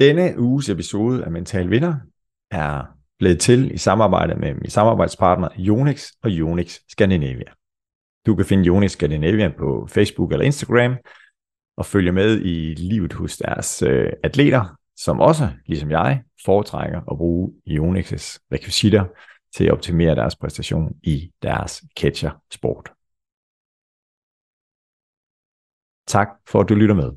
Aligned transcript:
Denne 0.00 0.38
uges 0.38 0.68
episode 0.68 1.24
af 1.24 1.30
Mental 1.30 1.70
Vinder 1.70 1.94
er 2.50 2.84
blevet 3.18 3.40
til 3.40 3.74
i 3.74 3.78
samarbejde 3.78 4.34
med 4.34 4.54
min 4.54 4.70
samarbejdspartner 4.70 5.48
Jonix 5.58 6.10
og 6.22 6.30
Jonix 6.30 6.78
Scandinavia. 6.88 7.52
Du 8.26 8.34
kan 8.34 8.44
finde 8.44 8.64
Jonix 8.64 8.90
Scandinavia 8.90 9.48
på 9.58 9.86
Facebook 9.90 10.32
eller 10.32 10.46
Instagram 10.46 10.96
og 11.76 11.86
følge 11.86 12.12
med 12.12 12.40
i 12.40 12.74
livet 12.74 13.12
hos 13.12 13.36
deres 13.36 13.82
øh, 13.82 14.12
atleter, 14.22 14.76
som 14.96 15.20
også, 15.20 15.50
ligesom 15.66 15.90
jeg, 15.90 16.22
foretrækker 16.44 17.00
at 17.10 17.16
bruge 17.18 17.52
Jonix's 17.66 18.46
rekvisitter 18.52 19.04
til 19.56 19.64
at 19.64 19.72
optimere 19.72 20.14
deres 20.14 20.36
præstation 20.36 20.96
i 21.02 21.32
deres 21.42 21.84
catcher-sport. 22.00 22.92
Tak 26.06 26.28
for 26.46 26.60
at 26.60 26.68
du 26.68 26.74
lytter 26.74 26.94
med. 26.94 27.12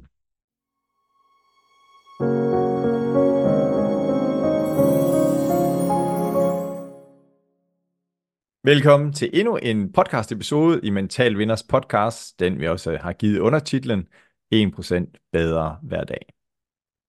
Velkommen 8.64 9.14
til 9.14 9.30
endnu 9.34 9.58
en 9.58 9.92
podcast 9.92 10.32
episode 10.32 10.80
i 10.84 10.90
Mental 10.90 11.38
Vinders 11.38 11.64
podcast, 11.64 12.40
den 12.40 12.60
vi 12.60 12.68
også 12.68 12.98
har 12.98 13.14
givet 13.14 13.40
undertitlen 13.40 14.08
1% 14.56 15.30
bedre 15.32 15.80
hver 15.84 16.04
dag. 16.04 16.34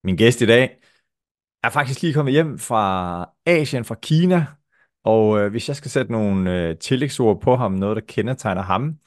Min 0.03 0.17
gæst 0.17 0.41
i 0.41 0.45
dag 0.45 0.79
er 1.63 1.69
faktisk 1.69 2.01
lige 2.01 2.13
kommet 2.13 2.33
hjem 2.33 2.59
fra 2.59 3.29
Asien, 3.45 3.85
fra 3.85 3.95
Kina, 3.95 4.45
og 5.03 5.39
øh, 5.39 5.51
hvis 5.51 5.67
jeg 5.67 5.75
skal 5.75 5.91
sætte 5.91 6.11
nogle 6.11 6.67
øh, 6.69 6.77
tillægsord 6.77 7.41
på 7.41 7.55
ham, 7.55 7.71
noget 7.71 7.95
der 7.95 8.01
kendetegner 8.01 8.61
ham 8.61 8.99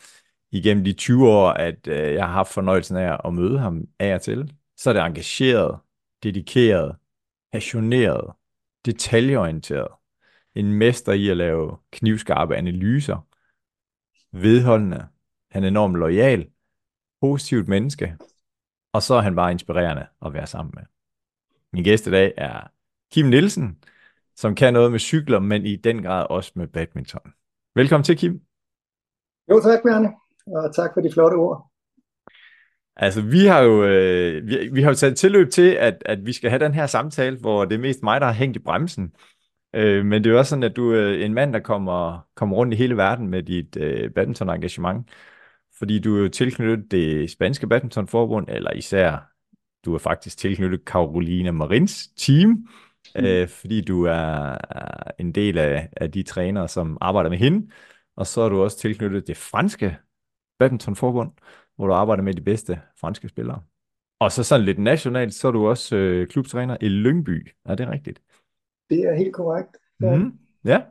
igennem 0.50 0.84
de 0.84 0.92
20 0.92 1.28
år, 1.28 1.50
at 1.50 1.88
øh, 1.88 2.14
jeg 2.14 2.26
har 2.26 2.32
haft 2.32 2.52
fornøjelsen 2.52 2.96
af 2.96 3.18
at 3.24 3.34
møde 3.34 3.58
ham 3.58 3.84
af 3.98 4.14
og 4.14 4.22
til, 4.22 4.52
så 4.76 4.90
er 4.90 4.94
det 4.94 5.02
engageret, 5.02 5.78
dedikeret, 6.22 6.96
passioneret, 7.52 8.32
detaljeorienteret, 8.84 9.88
en 10.54 10.72
mester 10.72 11.12
i 11.12 11.28
at 11.28 11.36
lave 11.36 11.76
knivskarpe 11.92 12.56
analyser, 12.56 13.26
vedholdende, 14.32 15.06
han 15.50 15.64
er 15.64 15.68
enormt 15.68 15.96
lojal, 15.96 16.50
positivt 17.20 17.68
menneske, 17.68 18.16
og 18.92 19.02
så 19.02 19.14
er 19.14 19.20
han 19.20 19.36
bare 19.36 19.52
inspirerende 19.52 20.06
at 20.26 20.32
være 20.32 20.46
sammen 20.46 20.72
med. 20.76 20.82
Min 21.72 21.84
gæst 21.84 22.06
i 22.06 22.10
dag 22.10 22.34
er 22.36 22.60
Kim 23.12 23.26
Nielsen, 23.26 23.78
som 24.36 24.54
kan 24.54 24.72
noget 24.72 24.90
med 24.90 24.98
cykler, 24.98 25.40
men 25.40 25.66
i 25.66 25.76
den 25.76 26.02
grad 26.02 26.26
også 26.30 26.52
med 26.54 26.66
badminton. 26.66 27.32
Velkommen 27.74 28.04
til, 28.04 28.16
Kim. 28.16 28.40
Jo, 29.50 29.60
tak, 29.60 29.82
Bjarne, 29.82 30.12
og 30.46 30.74
tak 30.74 30.90
for 30.94 31.00
de 31.00 31.12
flotte 31.12 31.34
ord. 31.34 31.70
Altså, 32.96 33.22
vi 33.22 33.46
har 33.46 33.60
jo, 33.60 33.84
øh, 33.84 34.46
vi, 34.46 34.68
vi 34.72 34.82
har 34.82 34.90
jo 34.90 34.94
taget 34.94 35.16
tilløb 35.16 35.50
til, 35.50 35.70
at, 35.70 36.02
at 36.06 36.26
vi 36.26 36.32
skal 36.32 36.50
have 36.50 36.64
den 36.64 36.74
her 36.74 36.86
samtale, 36.86 37.38
hvor 37.38 37.64
det 37.64 37.74
er 37.74 37.78
mest 37.78 38.02
mig, 38.02 38.20
der 38.20 38.26
har 38.26 38.34
hængt 38.34 38.56
i 38.56 38.60
bremsen. 38.60 39.12
Øh, 39.74 40.06
men 40.06 40.24
det 40.24 40.30
er 40.30 40.32
jo 40.32 40.38
også 40.38 40.50
sådan, 40.50 40.62
at 40.62 40.76
du 40.76 40.92
er 40.92 41.24
en 41.24 41.34
mand, 41.34 41.52
der 41.52 41.60
kommer, 41.60 42.26
kommer 42.34 42.56
rundt 42.56 42.74
i 42.74 42.76
hele 42.76 42.96
verden 42.96 43.28
med 43.28 43.42
dit 43.42 43.76
øh, 43.76 44.10
badminton-engagement. 44.10 45.04
Fordi 45.78 45.98
du 45.98 46.16
er 46.16 46.22
jo 46.22 46.28
tilknyttet 46.28 46.90
det 46.90 47.30
spanske 47.30 47.66
badmintonforbund, 47.66 48.46
eller 48.48 48.72
især, 48.72 49.32
du 49.84 49.94
er 49.94 49.98
faktisk 49.98 50.38
tilknyttet 50.38 50.80
Carolina 50.84 51.50
Marins 51.50 52.08
team. 52.08 52.68
Øh, 53.16 53.48
fordi 53.48 53.80
du 53.80 54.04
er 54.04 54.56
en 55.18 55.32
del 55.32 55.58
af, 55.58 55.88
af 55.96 56.12
de 56.12 56.22
trænere, 56.22 56.68
som 56.68 56.98
arbejder 57.00 57.30
med 57.30 57.38
hende. 57.38 57.70
Og 58.16 58.26
så 58.26 58.40
er 58.40 58.48
du 58.48 58.62
også 58.62 58.78
tilknyttet 58.78 59.26
det 59.26 59.36
franske 59.36 59.96
badmintonforbund, 60.58 61.32
hvor 61.76 61.86
du 61.86 61.92
arbejder 61.92 62.22
med 62.22 62.34
de 62.34 62.40
bedste 62.40 62.80
franske 63.00 63.28
spillere. 63.28 63.62
Og 64.18 64.32
så 64.32 64.44
sådan 64.44 64.64
lidt 64.64 64.78
nationalt, 64.78 65.34
så 65.34 65.48
er 65.48 65.52
du 65.52 65.68
også 65.68 65.96
øh, 65.96 66.28
klubtræner 66.28 66.76
i 66.80 66.88
Lyngby. 66.88 67.48
Er 67.64 67.74
det 67.74 67.88
rigtigt? 67.88 68.22
Det 68.90 69.00
er 69.00 69.14
helt 69.14 69.34
korrekt. 69.34 69.76
Ja. 70.02 70.16
Mm, 70.16 70.38
ja. 70.64 70.82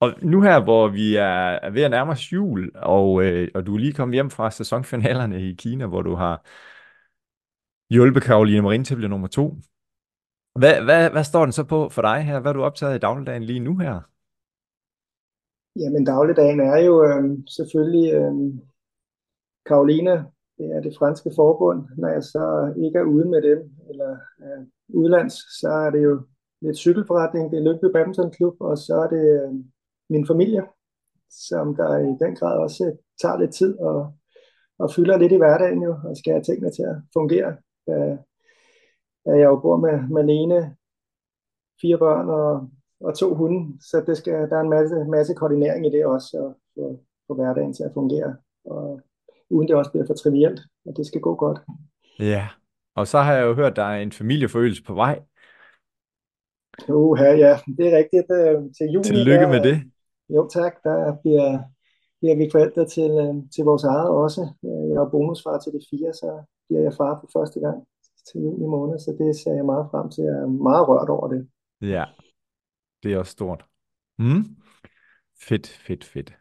Og 0.00 0.14
nu 0.22 0.42
her, 0.42 0.60
hvor 0.60 0.88
vi 0.88 1.16
er 1.16 1.70
ved 1.70 1.82
at 1.82 1.90
nærme 1.90 2.10
os 2.12 2.32
jul, 2.32 2.70
og, 2.74 3.24
øh, 3.24 3.48
og 3.54 3.66
du 3.66 3.74
er 3.74 3.78
lige 3.78 3.92
kommet 3.92 4.14
hjem 4.14 4.30
fra 4.30 4.50
sæsonfinalerne 4.50 5.42
i 5.42 5.54
Kina, 5.54 5.86
hvor 5.86 6.02
du 6.02 6.14
har 6.14 6.46
hjulpet 7.90 8.22
Karoline 8.22 8.62
Marin 8.62 8.84
til 8.84 8.94
at 8.94 8.96
blive 8.96 9.08
nummer 9.08 9.28
to. 9.28 9.56
Hvad, 10.60 10.84
hvad, 10.84 11.10
hvad 11.10 11.24
står 11.24 11.42
den 11.44 11.52
så 11.52 11.64
på 11.64 11.88
for 11.88 12.02
dig 12.02 12.22
her? 12.22 12.40
Hvad 12.40 12.50
er 12.50 12.56
du 12.56 12.62
optaget 12.62 12.96
i 12.96 12.98
dagligdagen 12.98 13.42
lige 13.42 13.60
nu 13.60 13.76
her? 13.76 14.00
Jamen 15.80 16.04
dagligdagen 16.04 16.60
er 16.60 16.78
jo 16.88 16.94
øh, 17.04 17.38
selvfølgelig 17.56 18.14
øh, 18.14 18.34
Karoline, 19.66 20.14
det 20.58 20.66
er 20.76 20.80
det 20.80 20.96
franske 20.98 21.30
forbund. 21.36 21.80
Når 21.98 22.08
jeg 22.08 22.22
så 22.22 22.74
ikke 22.84 22.98
er 22.98 23.12
ude 23.14 23.28
med 23.28 23.42
dem, 23.42 23.70
eller 23.90 24.10
øh, 24.42 24.66
udlands, 24.88 25.34
så 25.60 25.68
er 25.68 25.90
det 25.90 26.02
jo 26.02 26.22
lidt 26.60 26.76
cykelforretning, 26.76 27.50
det 27.50 27.58
er 27.58 27.64
Lyngby 27.64 27.84
Badminton 27.92 28.30
Klub, 28.30 28.56
og 28.60 28.78
så 28.78 28.94
er 29.04 29.08
det 29.16 29.24
øh, 29.40 29.52
min 30.10 30.26
familie, 30.26 30.62
som 31.48 31.76
der 31.76 31.98
i 31.98 32.12
den 32.24 32.36
grad 32.36 32.58
også 32.58 32.96
tager 33.22 33.38
lidt 33.38 33.54
tid 33.54 33.78
og, 33.78 34.12
og 34.78 34.90
fylder 34.94 35.16
lidt 35.18 35.32
i 35.32 35.36
hverdagen 35.36 35.82
jo, 35.82 35.92
og 36.04 36.16
skal 36.16 36.32
have 36.32 36.44
tingene 36.44 36.70
til 36.70 36.82
at 36.82 36.96
fungere. 37.12 37.56
Øh, 37.90 38.16
da 39.28 39.32
jeg 39.32 39.44
jo 39.44 39.56
bor 39.56 39.76
med 39.76 40.08
Malene, 40.08 40.76
fire 41.80 41.98
børn 41.98 42.28
og, 42.28 42.68
og 43.00 43.18
to 43.18 43.34
hunde, 43.34 43.80
så 43.80 44.04
det 44.06 44.16
skal, 44.16 44.32
der 44.50 44.56
er 44.56 44.60
en 44.60 44.70
masse, 44.70 45.04
masse 45.04 45.34
koordinering 45.34 45.86
i 45.86 45.90
det 45.90 46.06
også, 46.06 46.36
og 46.42 46.56
få, 46.74 47.00
få 47.26 47.34
hverdagen 47.34 47.74
til 47.74 47.84
at 47.84 47.94
fungere, 47.94 48.36
og 48.64 49.00
uden 49.50 49.68
det 49.68 49.76
også 49.76 49.90
bliver 49.90 50.06
for 50.06 50.14
trivielt, 50.14 50.60
og 50.86 50.96
det 50.96 51.06
skal 51.06 51.20
gå 51.20 51.34
godt. 51.34 51.58
Ja, 52.18 52.48
og 52.94 53.06
så 53.06 53.18
har 53.18 53.34
jeg 53.34 53.46
jo 53.46 53.54
hørt, 53.54 53.70
at 53.70 53.76
der 53.76 53.82
er 53.82 54.00
en 54.02 54.12
familieforøgelse 54.12 54.82
på 54.84 54.94
vej. 54.94 55.22
Uha, 56.88 57.30
ja, 57.44 57.58
det 57.78 57.84
er 57.88 57.96
rigtigt. 58.00 58.28
Øh, 58.38 58.58
til 58.76 58.86
juni, 58.94 59.04
Tillykke 59.04 59.44
der, 59.44 59.52
med 59.54 59.62
det. 59.62 59.76
Jo 60.28 60.48
tak, 60.48 60.72
der 60.84 61.16
bliver, 61.22 61.58
bliver 62.20 62.36
vi 62.36 62.48
forældre 62.52 62.84
til, 62.86 63.10
øh, 63.24 63.34
til 63.54 63.64
vores 63.64 63.84
eget 63.84 64.08
også. 64.08 64.42
Øh, 64.64 64.84
jeg 64.92 64.98
er 65.02 65.10
bonusfar 65.10 65.58
til 65.58 65.72
de 65.72 65.80
fire, 65.90 66.12
så 66.12 66.44
bliver 66.68 66.82
jeg 66.82 66.94
far 67.00 67.12
for 67.20 67.40
første 67.40 67.60
gang 67.60 67.78
til 68.32 68.40
juni 68.40 68.66
måned, 68.66 68.98
så 68.98 69.16
det 69.18 69.36
ser 69.36 69.54
jeg 69.54 69.64
meget 69.64 69.86
frem 69.90 70.10
til. 70.10 70.24
Jeg 70.24 70.36
er 70.42 70.46
meget 70.46 70.88
rørt 70.88 71.08
over 71.08 71.28
det. 71.28 71.48
Ja, 71.80 72.04
det 73.02 73.12
er 73.12 73.18
også 73.18 73.32
stort. 73.32 73.64
Mm. 74.18 74.44
Fedt, 75.40 75.66
fedt, 75.66 76.04
fedt. 76.04 76.32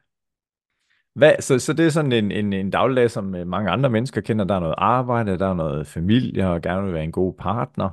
Hvad, 1.15 1.33
så, 1.39 1.59
så 1.59 1.73
det 1.73 1.85
er 1.85 1.89
sådan 1.89 2.11
en, 2.11 2.31
en, 2.31 2.53
en 2.53 2.69
dagligdag, 2.69 3.11
som 3.11 3.23
mange 3.23 3.69
andre 3.69 3.89
mennesker 3.89 4.21
kender. 4.21 4.45
Der 4.45 4.55
er 4.55 4.59
noget 4.59 4.75
arbejde, 4.77 5.39
der 5.39 5.47
er 5.47 5.53
noget 5.53 5.87
familie, 5.87 6.49
og 6.49 6.61
gerne 6.61 6.83
vil 6.83 6.93
være 6.93 7.03
en 7.03 7.11
god 7.11 7.33
partner. 7.33 7.89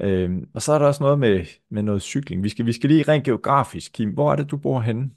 Øhm, 0.00 0.48
og 0.54 0.62
så 0.62 0.72
er 0.72 0.78
der 0.78 0.86
også 0.86 1.02
noget 1.02 1.18
med, 1.18 1.44
med 1.70 1.82
noget 1.82 2.02
cykling. 2.02 2.42
Vi 2.42 2.48
skal, 2.48 2.66
vi 2.66 2.72
skal 2.72 2.90
lige 2.90 3.02
rent 3.02 3.24
geografisk, 3.24 3.92
Kim. 3.92 4.10
Hvor 4.10 4.32
er 4.32 4.36
det, 4.36 4.50
du 4.50 4.56
bor 4.56 4.80
henne? 4.80 5.10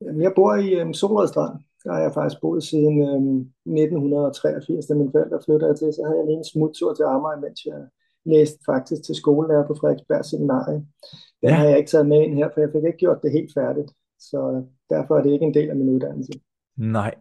Jeg 0.00 0.32
bor 0.36 0.54
i 0.54 0.82
um, 0.82 0.94
Solrød 0.94 1.28
Strand. 1.28 1.60
Der 1.84 1.92
har 1.92 2.00
jeg 2.00 2.14
faktisk 2.14 2.40
boet 2.40 2.62
siden 2.70 2.94
um, 3.08 3.38
1983, 3.66 4.86
da 4.86 4.94
mine 4.94 5.12
forældre 5.12 5.44
flyttede 5.44 5.74
til. 5.74 5.88
Så 5.92 6.02
havde 6.06 6.18
jeg 6.18 6.26
lige 6.26 6.42
en 6.42 6.52
smuttur 6.52 6.94
til 6.94 7.02
Amager, 7.14 7.40
mens 7.44 7.60
jeg 7.70 7.80
læste 8.32 8.58
faktisk 8.72 9.00
til 9.04 9.14
skolelærer 9.14 9.66
på 9.66 9.74
Frederiksberg 9.80 10.24
Seminarium. 10.24 10.82
Den 11.42 11.50
ja. 11.50 11.54
har 11.54 11.64
jeg 11.64 11.78
ikke 11.78 11.90
taget 11.90 12.06
med 12.06 12.20
ind 12.22 12.34
her, 12.34 12.48
for 12.52 12.60
jeg 12.60 12.70
fik 12.74 12.84
ikke 12.84 13.02
gjort 13.04 13.22
det 13.22 13.32
helt 13.32 13.52
færdigt. 13.58 13.90
Så 14.18 14.64
derfor 14.90 15.18
er 15.18 15.22
det 15.22 15.32
ikke 15.32 15.44
en 15.44 15.54
del 15.54 15.70
af 15.70 15.76
min 15.76 15.88
uddannelse. 15.88 16.32
Nej. 16.76 17.14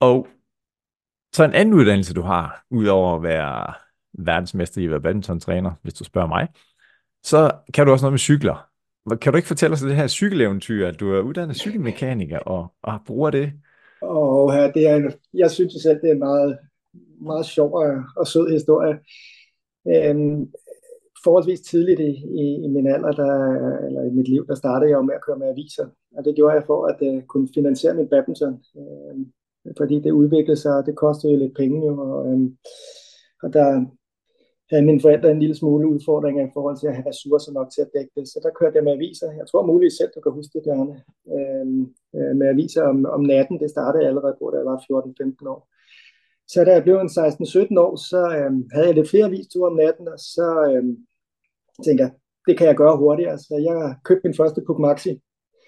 Og 0.00 0.26
så 1.32 1.44
en 1.44 1.54
anden 1.54 1.74
uddannelse, 1.74 2.14
du 2.14 2.22
har, 2.22 2.64
udover 2.70 3.16
at 3.16 3.22
være 3.22 3.74
verdensmester 4.18 4.80
i 4.80 4.84
at 4.84 4.90
være 4.90 5.00
badmintontræner, 5.00 5.72
hvis 5.82 5.94
du 5.94 6.04
spørger 6.04 6.28
mig, 6.28 6.48
så 7.22 7.52
kan 7.74 7.86
du 7.86 7.92
også 7.92 8.04
noget 8.04 8.12
med 8.12 8.18
cykler. 8.18 8.68
Kan 9.20 9.32
du 9.32 9.36
ikke 9.36 9.48
fortælle 9.48 9.74
os 9.74 9.80
det 9.80 9.96
her 9.96 10.06
cykeleventyr, 10.06 10.86
at 10.86 11.00
du 11.00 11.12
er 11.12 11.20
uddannet 11.20 11.56
cykelmekaniker 11.56 12.38
og, 12.38 12.66
og 12.82 13.00
bruger 13.06 13.30
det? 13.30 13.52
Og 14.02 14.52
her, 14.52 14.72
det 14.72 14.88
er 14.88 14.96
en, 14.96 15.12
jeg 15.34 15.50
synes 15.50 15.72
selv, 15.82 16.00
det 16.00 16.08
er 16.08 16.12
en 16.12 16.18
meget, 16.18 16.58
meget 17.20 17.46
sjov 17.46 17.74
og, 17.74 18.02
og 18.16 18.26
sød 18.26 18.52
historie. 18.52 18.98
Øhm, 19.88 20.46
forholdsvis 21.24 21.60
tidligt 21.60 22.00
i, 22.00 22.12
i, 22.42 22.64
i 22.64 22.68
min 22.68 22.86
alder, 22.86 23.12
der, 23.12 23.32
eller 23.86 24.02
i 24.02 24.10
mit 24.10 24.28
liv, 24.28 24.46
der 24.46 24.54
startede 24.54 24.90
jeg 24.90 25.04
med 25.04 25.14
at 25.14 25.24
køre 25.26 25.38
med 25.38 25.48
aviser. 25.48 25.86
Og 26.16 26.24
det 26.24 26.34
gjorde 26.36 26.54
jeg 26.54 26.64
for 26.66 26.86
at 26.86 26.98
uh, 27.00 27.22
kunne 27.22 27.48
finansiere 27.54 27.94
min 27.94 28.08
badminton. 28.08 28.54
Øhm, 28.78 29.26
fordi 29.76 29.94
det 30.00 30.10
udviklede 30.10 30.56
sig, 30.56 30.76
og 30.76 30.86
det 30.86 30.96
kostede 30.96 31.32
jo 31.32 31.38
lidt 31.38 31.56
penge. 31.56 31.86
Jo, 31.86 32.00
og, 32.00 32.26
øhm, 32.26 32.56
og 33.42 33.52
der, 33.52 33.86
havde 34.70 34.84
mine 34.84 35.00
forældre 35.00 35.30
en 35.30 35.40
lille 35.40 35.56
smule 35.56 35.88
udfordringer 35.88 36.46
i 36.46 36.50
forhold 36.54 36.76
til 36.78 36.86
at 36.86 36.96
have 36.96 37.08
ressourcer 37.08 37.52
nok 37.52 37.68
til 37.70 37.82
at 37.82 37.90
dække 37.94 38.12
det. 38.16 38.28
Så 38.28 38.40
der 38.42 38.50
kørte 38.58 38.76
jeg 38.76 38.84
med 38.84 38.92
aviser. 38.92 39.32
Jeg 39.40 39.46
tror 39.46 39.66
muligt 39.66 39.94
selv, 39.98 40.10
du 40.14 40.20
kan 40.20 40.32
huske 40.32 40.52
det, 40.54 40.62
Bjarne. 40.64 40.94
Øhm, 41.34 41.82
øh, 42.16 42.32
med 42.38 42.46
aviser 42.54 42.82
om, 42.82 42.98
om 43.16 43.22
natten. 43.32 43.60
Det 43.60 43.70
startede 43.70 44.06
allerede 44.06 44.36
på, 44.40 44.50
da 44.50 44.56
jeg 44.60 44.66
var 44.66 44.78
14-15 44.78 45.48
år. 45.54 45.60
Så 46.52 46.64
da 46.64 46.72
jeg 46.72 46.82
blev 46.82 46.96
en 47.00 47.14
16-17 47.16 47.80
år, 47.86 47.96
så 48.10 48.20
øhm, 48.38 48.60
havde 48.72 48.86
jeg 48.86 48.94
lidt 48.94 49.10
flere 49.10 49.26
avisture 49.30 49.70
om 49.70 49.76
natten, 49.76 50.08
og 50.08 50.18
så 50.34 50.48
øhm, 50.70 50.96
tænkte 51.84 52.02
jeg, 52.04 52.10
det 52.46 52.58
kan 52.58 52.66
jeg 52.66 52.76
gøre 52.76 52.96
hurtigere. 52.96 53.38
Så 53.38 53.54
jeg 53.68 53.94
købte 54.04 54.26
min 54.26 54.38
første 54.40 54.60
Puk 54.66 54.78
Maxi 54.78 55.12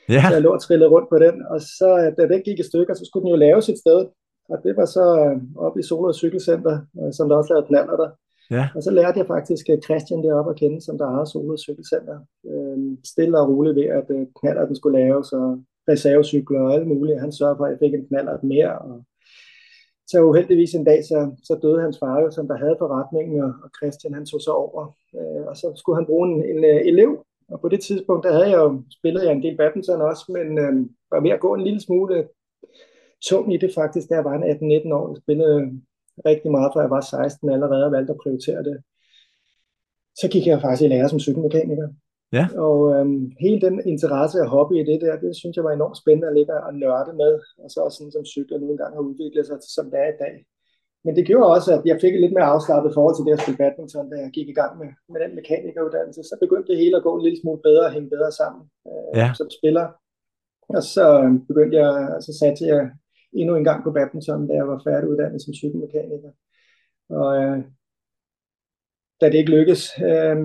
Ja. 0.08 0.22
Så 0.28 0.34
jeg 0.34 0.42
lå 0.42 0.52
og 0.52 0.62
trillede 0.62 0.90
rundt 0.90 1.08
på 1.08 1.18
den, 1.18 1.46
og 1.50 1.60
så 1.60 2.14
da 2.18 2.22
den 2.32 2.42
gik 2.42 2.58
i 2.60 2.68
stykker, 2.70 2.94
så 2.94 3.04
skulle 3.04 3.24
den 3.24 3.30
jo 3.30 3.36
laves 3.36 3.68
et 3.68 3.78
sted. 3.78 4.00
Og 4.48 4.58
det 4.64 4.76
var 4.76 4.84
så 4.84 5.06
øh, 5.24 5.36
oppe 5.66 5.80
i 5.80 5.82
Solrød 5.82 6.14
Cykelcenter, 6.14 6.76
øh, 7.00 7.12
som 7.12 7.28
der 7.28 7.36
også 7.36 7.52
lavede 7.52 7.66
knaller 7.66 7.96
der. 7.96 8.10
Ja. 8.50 8.68
Og 8.76 8.82
så 8.82 8.90
lærte 8.90 9.18
jeg 9.18 9.26
faktisk 9.26 9.66
øh, 9.70 9.78
Christian 9.86 10.22
deroppe 10.22 10.50
at 10.50 10.56
kende, 10.56 10.80
som 10.80 10.98
der 10.98 11.10
har 11.10 11.24
Solo 11.24 11.56
Cykelcenter. 11.56 12.18
Øh, 12.50 12.78
stille 13.04 13.40
og 13.40 13.48
roligt 13.48 13.76
ved, 13.76 13.84
at 13.84 14.06
øh, 14.10 14.26
knaller 14.40 14.66
den 14.66 14.76
skulle 14.76 14.98
laves, 14.98 15.32
og 15.32 15.62
reservecykler 15.88 16.60
og 16.60 16.74
alt 16.74 16.86
muligt. 16.86 17.20
Han 17.20 17.32
sørgede 17.32 17.56
for, 17.56 17.64
at 17.64 17.70
jeg 17.70 17.78
fik 17.78 17.94
en 17.94 18.06
knallert 18.08 18.44
mere, 18.44 18.78
og 18.78 19.04
så 20.06 20.22
uheldigvis 20.22 20.74
en 20.74 20.84
dag, 20.84 21.04
så, 21.04 21.30
så 21.42 21.58
døde 21.62 21.80
hans 21.80 21.98
far 21.98 22.20
jo, 22.20 22.30
som 22.30 22.48
der 22.48 22.56
havde 22.56 22.76
forretningen, 22.78 23.40
og, 23.40 23.52
og 23.64 23.70
Christian 23.76 24.14
han 24.14 24.26
tog 24.26 24.40
så 24.40 24.50
over. 24.50 24.82
Øh, 25.18 25.46
og 25.46 25.56
så 25.56 25.72
skulle 25.76 25.96
han 25.96 26.06
bruge 26.06 26.28
en, 26.28 26.44
en 26.44 26.64
øh, 26.64 26.80
elev, 26.92 27.24
og 27.48 27.60
på 27.60 27.68
det 27.68 27.80
tidspunkt, 27.80 28.24
der 28.24 28.32
havde 28.32 28.50
jeg 28.50 28.58
jo 28.58 28.82
spillet 28.98 29.24
jeg 29.24 29.32
en 29.32 29.42
del 29.42 29.56
badminton 29.56 30.02
også, 30.02 30.24
men 30.36 30.58
øh, 30.58 30.74
var 31.10 31.20
ved 31.20 31.30
at 31.30 31.40
gå 31.40 31.54
en 31.54 31.64
lille 31.64 31.80
smule 31.80 32.28
tung 33.28 33.54
i 33.54 33.56
det 33.56 33.70
faktisk, 33.74 34.08
da 34.08 34.14
jeg 34.14 34.24
var 34.24 34.38
18-19 34.38 34.94
år. 34.98 35.08
Jeg 35.08 35.16
spillede 35.22 35.80
rigtig 36.26 36.50
meget, 36.50 36.70
før 36.75 36.81
jeg 36.81 36.91
var 36.91 37.00
16 37.00 37.50
allerede 37.50 37.85
og 37.87 37.93
valgte 37.93 38.12
at 38.12 38.20
prioritere 38.23 38.62
det. 38.69 38.76
Så 40.20 40.29
gik 40.32 40.47
jeg 40.47 40.61
faktisk 40.61 40.82
i 40.82 40.88
lære 40.88 41.09
som 41.09 41.20
cykelmekaniker. 41.20 41.88
Ja. 42.32 42.44
Og 42.67 42.79
øhm, 42.94 43.32
hele 43.44 43.61
den 43.67 43.76
interesse 43.93 44.38
og 44.44 44.49
hobby 44.49 44.75
i 44.81 44.85
det 44.91 45.00
der, 45.00 45.15
det 45.25 45.37
synes 45.37 45.56
jeg 45.56 45.65
var 45.65 45.73
enormt 45.73 46.00
spændende 46.03 46.29
at 46.29 46.37
ligge 46.38 46.55
og 46.69 46.75
nørde 46.75 47.12
med. 47.23 47.32
Og 47.62 47.70
så 47.70 47.79
også 47.81 47.97
sådan 47.99 48.12
som 48.17 48.25
cykler 48.25 48.59
nu 48.59 48.67
engang 48.70 48.93
har 48.94 49.00
udviklet 49.09 49.47
sig 49.47 49.59
som 49.76 49.87
det 49.91 49.99
er 50.05 50.09
i 50.15 50.19
dag. 50.25 50.35
Men 51.05 51.17
det 51.17 51.26
gjorde 51.26 51.55
også, 51.56 51.69
at 51.76 51.82
jeg 51.91 51.99
fik 52.00 52.15
et 52.15 52.20
lidt 52.20 52.37
mere 52.37 52.53
afslappet 52.55 52.94
forhold 52.94 53.17
til 53.17 53.26
det 53.26 53.32
at 53.37 53.43
spille 53.43 53.61
badminton, 53.62 54.11
da 54.11 54.17
jeg 54.25 54.31
gik 54.38 54.49
i 54.49 54.59
gang 54.61 54.73
med, 54.81 54.88
med 55.12 55.19
den 55.25 55.32
mekanikeruddannelse. 55.38 56.23
Så 56.23 56.35
begyndte 56.44 56.70
det 56.73 56.81
hele 56.82 56.97
at 56.97 57.03
gå 57.06 57.11
en 57.17 57.25
lille 57.25 57.41
smule 57.41 57.61
bedre 57.69 57.85
og 57.88 57.93
hænge 57.97 58.11
bedre 58.17 58.32
sammen 58.41 58.62
øh, 58.88 59.11
Ja. 59.20 59.29
som 59.38 59.49
spiller. 59.59 59.87
Og 60.76 60.82
så 60.94 61.05
øhm, 61.23 61.47
begyndte 61.50 61.76
jeg, 61.82 61.91
altså 62.17 62.31
satte 62.41 62.61
jeg 62.73 62.81
endnu 63.32 63.56
en 63.56 63.64
gang 63.64 63.84
på 63.84 63.90
badminton, 63.90 64.48
da 64.48 64.54
jeg 64.54 64.69
var 64.69 64.82
færdiguddannet 64.84 65.42
som 65.42 65.54
cykelmekaniker. 65.54 66.30
Og 67.10 67.42
øh, 67.42 67.58
da 69.20 69.26
det 69.26 69.38
ikke 69.38 69.56
lykkedes 69.56 69.82
øh, 70.10 70.36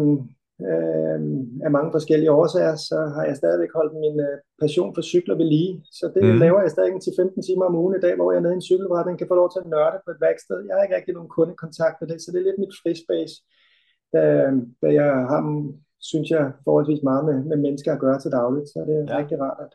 øh, 0.70 1.20
af 1.66 1.72
mange 1.78 1.92
forskellige 1.92 2.32
årsager, 2.40 2.76
så 2.90 2.98
har 3.16 3.24
jeg 3.26 3.36
stadigvæk 3.42 3.72
holdt 3.78 3.94
min 4.04 4.18
øh, 4.28 4.38
passion 4.62 4.96
for 4.96 5.02
cykler 5.02 5.36
ved 5.40 5.48
lige. 5.56 5.74
Så 6.00 6.06
det 6.16 6.24
mm. 6.24 6.40
laver 6.44 6.60
jeg 6.62 6.72
stadig 6.72 7.02
til 7.02 7.14
15 7.20 7.44
timer 7.44 7.66
om 7.66 7.80
ugen 7.82 7.96
i 7.96 8.04
dag, 8.06 8.16
hvor 8.16 8.32
jeg 8.32 8.40
er 8.40 8.44
nede 8.44 8.56
i 8.56 8.60
en 8.62 8.70
cykelforretning 8.70 9.18
kan 9.18 9.32
få 9.32 9.36
lov 9.42 9.50
til 9.52 9.64
at 9.64 9.72
nørde 9.76 10.00
på 10.06 10.10
et 10.12 10.24
værksted. 10.26 10.58
Jeg 10.68 10.74
har 10.76 10.84
ikke 10.84 10.98
rigtig 10.98 11.14
nogen 11.14 11.36
kundekontakt 11.38 11.98
med 12.00 12.08
det, 12.12 12.18
så 12.22 12.28
det 12.32 12.40
er 12.40 12.48
lidt 12.48 12.64
mit 12.64 12.78
free 12.82 12.98
space, 13.06 13.34
da, 14.14 14.22
da 14.82 14.88
jeg 15.00 15.10
har, 15.32 15.42
synes 16.12 16.30
jeg, 16.36 16.46
forholdsvis 16.66 17.04
meget 17.10 17.24
med, 17.30 17.38
med 17.50 17.58
mennesker 17.66 17.92
at 17.94 18.04
gøre 18.06 18.20
til 18.20 18.32
dagligt. 18.40 18.68
Så 18.74 18.80
det 18.88 18.96
er 18.98 19.06
ja. 19.10 19.18
rigtig 19.20 19.38
rart, 19.46 19.60
at, 19.66 19.72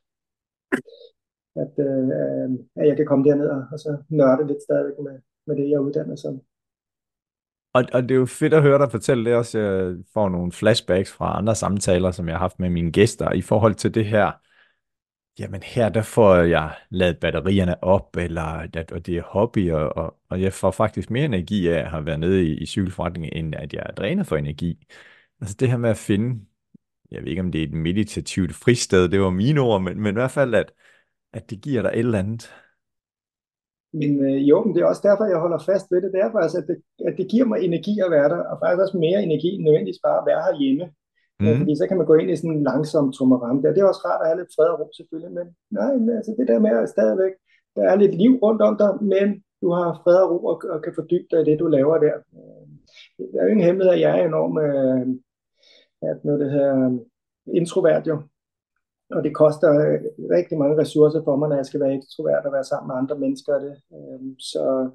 at, 1.65 1.85
øh, 1.87 2.51
at 2.77 2.89
jeg 2.89 2.97
kan 2.97 3.07
komme 3.07 3.25
derned 3.29 3.49
og, 3.49 3.63
og 3.73 3.79
så 3.79 3.97
nørde 4.09 4.47
lidt 4.47 4.63
stadigvæk 4.63 4.99
med, 5.05 5.17
med 5.47 5.57
det, 5.57 5.71
jeg 5.71 5.77
er 5.77 5.87
uddannet 5.89 6.19
som. 6.19 6.41
Og, 7.73 7.85
og 7.93 8.03
det 8.03 8.11
er 8.11 8.19
jo 8.19 8.27
fedt 8.27 8.55
at 8.55 8.63
høre 8.63 8.79
dig 8.79 8.91
fortælle 8.91 9.25
det 9.25 9.35
også. 9.35 9.59
Jeg 9.59 9.97
får 10.15 10.29
nogle 10.29 10.53
flashbacks 10.53 11.13
fra 11.13 11.39
andre 11.39 11.55
samtaler, 11.55 12.11
som 12.11 12.29
jeg 12.29 12.35
har 12.35 12.41
haft 12.41 12.61
med 12.61 12.71
mine 12.71 12.93
gæster 12.93 13.33
i 13.33 13.43
forhold 13.43 13.75
til 13.75 13.95
det 13.95 14.05
her. 14.05 14.33
Jamen 15.39 15.63
her, 15.63 15.89
der 15.89 16.03
får 16.03 16.35
jeg 16.35 16.77
lavet 16.91 17.19
batterierne 17.19 17.85
op, 17.85 18.17
eller 18.17 18.43
at, 18.43 18.93
og 18.93 19.07
det 19.07 19.17
er 19.17 19.23
hobby, 19.23 19.73
og, 19.73 19.97
og, 19.97 20.17
og 20.31 20.43
jeg 20.43 20.53
får 20.53 20.71
faktisk 20.71 21.11
mere 21.11 21.25
energi 21.25 21.69
af 21.69 21.79
at 21.79 21.91
have 21.91 22.07
været 22.07 22.21
nede 22.21 22.45
i, 22.45 22.57
i 22.57 22.67
cykelforretningen, 22.67 23.33
end 23.33 23.55
at 23.55 23.73
jeg 23.73 23.83
er 23.87 23.93
drænet 23.93 24.27
for 24.27 24.37
energi. 24.37 24.87
Altså 25.41 25.57
det 25.61 25.71
her 25.71 25.77
med 25.77 25.91
at 25.91 25.97
finde, 25.97 26.41
jeg 27.11 27.23
ved 27.23 27.29
ikke 27.29 27.43
om 27.43 27.53
det 27.53 27.63
er 27.63 27.67
et 27.67 27.73
meditativt 27.73 28.55
fristed, 28.55 29.09
det 29.09 29.21
var 29.21 29.31
mine 29.31 29.61
ord, 29.61 29.83
men, 29.83 30.01
men 30.01 30.13
i 30.13 30.19
hvert 30.19 30.31
fald, 30.31 30.55
at, 30.55 30.73
at 31.33 31.51
det 31.51 31.59
giver 31.61 31.83
dig 31.83 31.93
et 31.95 31.99
eller 31.99 32.19
andet. 32.19 32.45
Men 33.93 34.11
øh, 34.27 34.49
jo, 34.51 34.65
men 34.65 34.75
det 34.75 34.81
er 34.83 34.87
også 34.93 35.07
derfor, 35.09 35.25
jeg 35.25 35.41
holder 35.45 35.59
fast 35.59 35.87
ved 35.91 36.03
det. 36.03 36.13
Det 36.15 36.21
er 36.21 36.33
faktisk, 36.33 36.57
at 36.61 36.67
det, 36.69 36.77
at 37.09 37.15
det 37.19 37.27
giver 37.33 37.47
mig 37.51 37.59
energi 37.61 37.95
at 38.05 38.11
være 38.11 38.29
der, 38.29 38.41
og 38.51 38.59
faktisk 38.63 38.83
også 38.85 38.99
mere 39.07 39.23
energi 39.23 39.49
end 39.55 39.65
nødvendigvis 39.65 40.05
bare 40.07 40.19
at 40.21 40.29
være 40.31 40.43
herhjemme. 40.47 40.85
Mm. 41.41 41.47
Mm. 41.47 41.59
Fordi 41.59 41.73
så 41.77 41.85
kan 41.89 41.99
man 41.99 42.07
gå 42.11 42.15
ind 42.15 42.31
i 42.31 42.37
sådan 42.37 42.57
en 42.57 42.63
langsom 42.71 43.13
trummeram 43.13 43.63
der. 43.63 43.73
Det 43.75 43.81
er 43.81 43.93
også 43.93 44.05
rart 44.09 44.21
at 44.23 44.29
have 44.29 44.41
lidt 44.41 44.55
fred 44.57 44.69
og 44.73 44.81
ro 44.81 44.87
selvfølgelig, 44.99 45.33
men 45.39 45.47
nej, 45.79 45.93
men 46.03 46.11
altså 46.19 46.33
det 46.39 46.49
der 46.49 46.59
med 46.67 46.71
at 46.71 46.89
stadigvæk, 46.97 47.35
der 47.77 47.83
er 47.91 47.97
lidt 47.97 48.15
liv 48.23 48.33
rundt 48.45 48.63
om 48.69 48.75
dig, 48.83 48.91
men 49.15 49.29
du 49.63 49.69
har 49.79 50.01
fred 50.03 50.17
og 50.23 50.31
ro 50.31 50.39
og, 50.53 50.57
og 50.75 50.83
kan 50.83 50.93
fordybe 50.99 51.29
dig 51.31 51.41
i 51.41 51.45
det, 51.49 51.59
du 51.59 51.67
laver 51.67 51.97
der. 52.07 52.17
Øh, 52.39 52.67
Der 53.33 53.39
er 53.39 53.45
jo 53.45 53.51
ingen 53.51 53.67
hemmelighed, 53.67 53.95
at 53.95 54.01
jeg 54.01 54.21
er 54.21 54.25
enormt 54.27 54.59
øh, 54.67 55.07
at 56.11 56.25
noget 56.25 56.41
det 56.41 56.51
her 56.51 56.99
introvert 57.55 58.07
jo. 58.07 58.23
Og 59.11 59.25
det 59.25 59.35
koster 59.35 59.71
øh, 59.71 60.01
rigtig 60.37 60.59
mange 60.59 60.79
ressourcer 60.83 61.25
for 61.25 61.37
mig, 61.37 61.49
når 61.49 61.57
jeg 61.57 61.67
skal 61.67 61.81
være 61.81 61.95
ekstrovert 61.95 62.47
og 62.47 62.53
være 62.53 62.65
sammen 62.65 62.89
med 62.89 62.97
andre 62.97 63.19
mennesker. 63.19 63.55
Det. 63.59 63.75
Øh, 63.97 64.21
Så, 64.39 64.91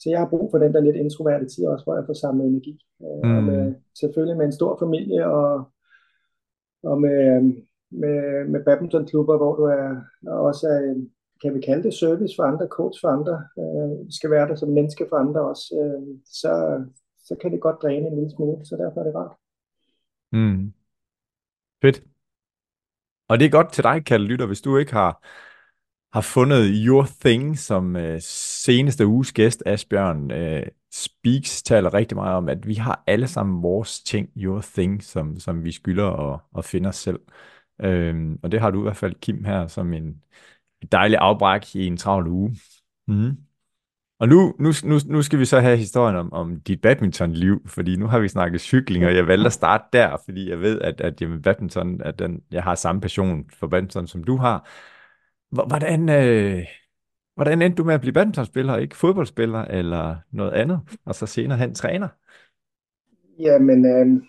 så 0.00 0.10
jeg 0.10 0.18
har 0.18 0.28
brug 0.28 0.50
for 0.50 0.58
den 0.58 0.74
der 0.74 0.80
lidt 0.80 0.96
introverte 0.96 1.46
tid 1.46 1.66
også, 1.66 1.84
hvor 1.84 1.96
jeg 1.96 2.06
får 2.06 2.12
samlet 2.12 2.46
energi. 2.46 2.74
Øh, 3.02 3.22
Mm. 3.24 3.36
Og 3.36 3.42
med, 3.42 3.74
selvfølgelig 4.00 4.36
med 4.36 4.46
en 4.46 4.52
stor 4.52 4.78
familie 4.78 5.26
og, 5.26 5.70
og 6.82 7.00
med, 7.00 7.42
med, 7.90 8.48
med 8.48 8.64
badmintonklubber, 8.64 9.36
hvor 9.36 9.56
du 9.56 9.62
er 9.62 9.96
og 10.26 10.40
også 10.40 10.66
er, 10.68 10.94
kan 11.42 11.54
vi 11.54 11.60
kalde 11.60 11.82
det 11.82 11.94
service 11.94 12.34
for 12.36 12.42
andre, 12.42 12.66
coach 12.66 13.00
for 13.00 13.08
andre, 13.08 13.34
øh, 13.58 14.06
skal 14.10 14.30
være 14.30 14.48
der 14.48 14.54
som 14.54 14.68
menneske 14.68 15.06
for 15.08 15.16
andre 15.16 15.40
også, 15.40 15.64
øh, 15.80 16.18
så, 16.24 16.84
så 17.24 17.36
kan 17.40 17.52
det 17.52 17.60
godt 17.60 17.82
dræne 17.82 18.06
en 18.08 18.14
lille 18.14 18.30
smule, 18.30 18.64
så 18.64 18.76
derfor 18.76 19.00
er 19.00 19.04
det 19.04 19.14
rart. 19.14 19.36
Mm. 20.32 20.72
Fedt. 21.82 22.13
Og 23.34 23.40
det 23.40 23.46
er 23.46 23.50
godt 23.50 23.72
til 23.72 23.84
dig, 23.84 24.04
Kalle 24.04 24.26
Lytter, 24.26 24.46
hvis 24.46 24.60
du 24.60 24.76
ikke 24.76 24.92
har, 24.92 25.26
har 26.12 26.20
fundet 26.20 26.72
Your 26.86 27.08
Thing, 27.20 27.58
som 27.58 27.96
øh, 27.96 28.20
seneste 28.64 29.06
uges 29.06 29.32
gæst, 29.32 29.62
Asbjørn 29.66 30.30
øh, 30.30 30.66
Speaks, 30.92 31.62
taler 31.62 31.94
rigtig 31.94 32.16
meget 32.16 32.36
om, 32.36 32.48
at 32.48 32.66
vi 32.68 32.74
har 32.74 33.02
alle 33.06 33.28
sammen 33.28 33.62
vores 33.62 34.02
ting, 34.02 34.28
Your 34.36 34.60
Thing, 34.60 35.02
som, 35.02 35.38
som 35.38 35.64
vi 35.64 35.72
skylder 35.72 36.32
at, 36.34 36.40
at 36.58 36.64
finde 36.64 36.88
os 36.88 36.96
selv. 36.96 37.20
Øhm, 37.80 38.38
og 38.42 38.52
det 38.52 38.60
har 38.60 38.70
du 38.70 38.78
i 38.78 38.82
hvert 38.82 38.96
fald, 38.96 39.14
Kim, 39.20 39.44
her 39.44 39.66
som 39.66 39.92
en 39.92 40.22
dejlig 40.92 41.18
afbræk 41.18 41.74
i 41.74 41.86
en 41.86 41.96
travl 41.96 42.26
uge. 42.26 42.56
Mm. 43.06 43.36
Og 44.24 44.28
nu, 44.30 44.54
nu, 44.58 44.70
nu, 44.84 44.96
nu 45.06 45.22
skal 45.22 45.38
vi 45.38 45.44
så 45.44 45.60
have 45.60 45.76
historien 45.76 46.16
om, 46.16 46.32
om 46.32 46.60
dit 46.60 46.80
badmintonliv, 46.80 47.68
fordi 47.68 47.96
nu 47.96 48.06
har 48.06 48.18
vi 48.18 48.28
snakket 48.28 48.60
cykling, 48.60 49.06
og 49.06 49.14
jeg 49.14 49.26
valgte 49.26 49.46
at 49.46 49.52
starte 49.52 49.84
der, 49.92 50.16
fordi 50.24 50.50
jeg 50.50 50.60
ved, 50.60 50.80
at, 50.80 51.00
at 51.00 51.20
jamen, 51.20 51.42
badminton, 51.42 52.00
at 52.02 52.18
den, 52.18 52.40
jeg 52.50 52.62
har 52.62 52.74
samme 52.74 53.00
passion 53.00 53.50
for 53.58 53.66
badminton, 53.66 54.06
som 54.06 54.24
du 54.24 54.36
har. 54.36 54.68
Hvor- 55.50 55.66
Hvordan, 55.66 56.08
øh, 56.08 56.62
hvordan 57.34 57.62
endte 57.62 57.76
du 57.76 57.84
med 57.84 57.94
at 57.94 58.00
blive 58.00 58.12
badmintonspiller, 58.12 58.76
ikke 58.76 58.96
fodboldspiller 58.96 59.62
eller 59.64 60.16
noget 60.32 60.52
andet, 60.52 60.80
og 61.04 61.14
så 61.14 61.26
senere 61.26 61.58
hen 61.58 61.74
træner? 61.74 62.08
Jamen, 63.38 63.86
øh, 63.86 64.22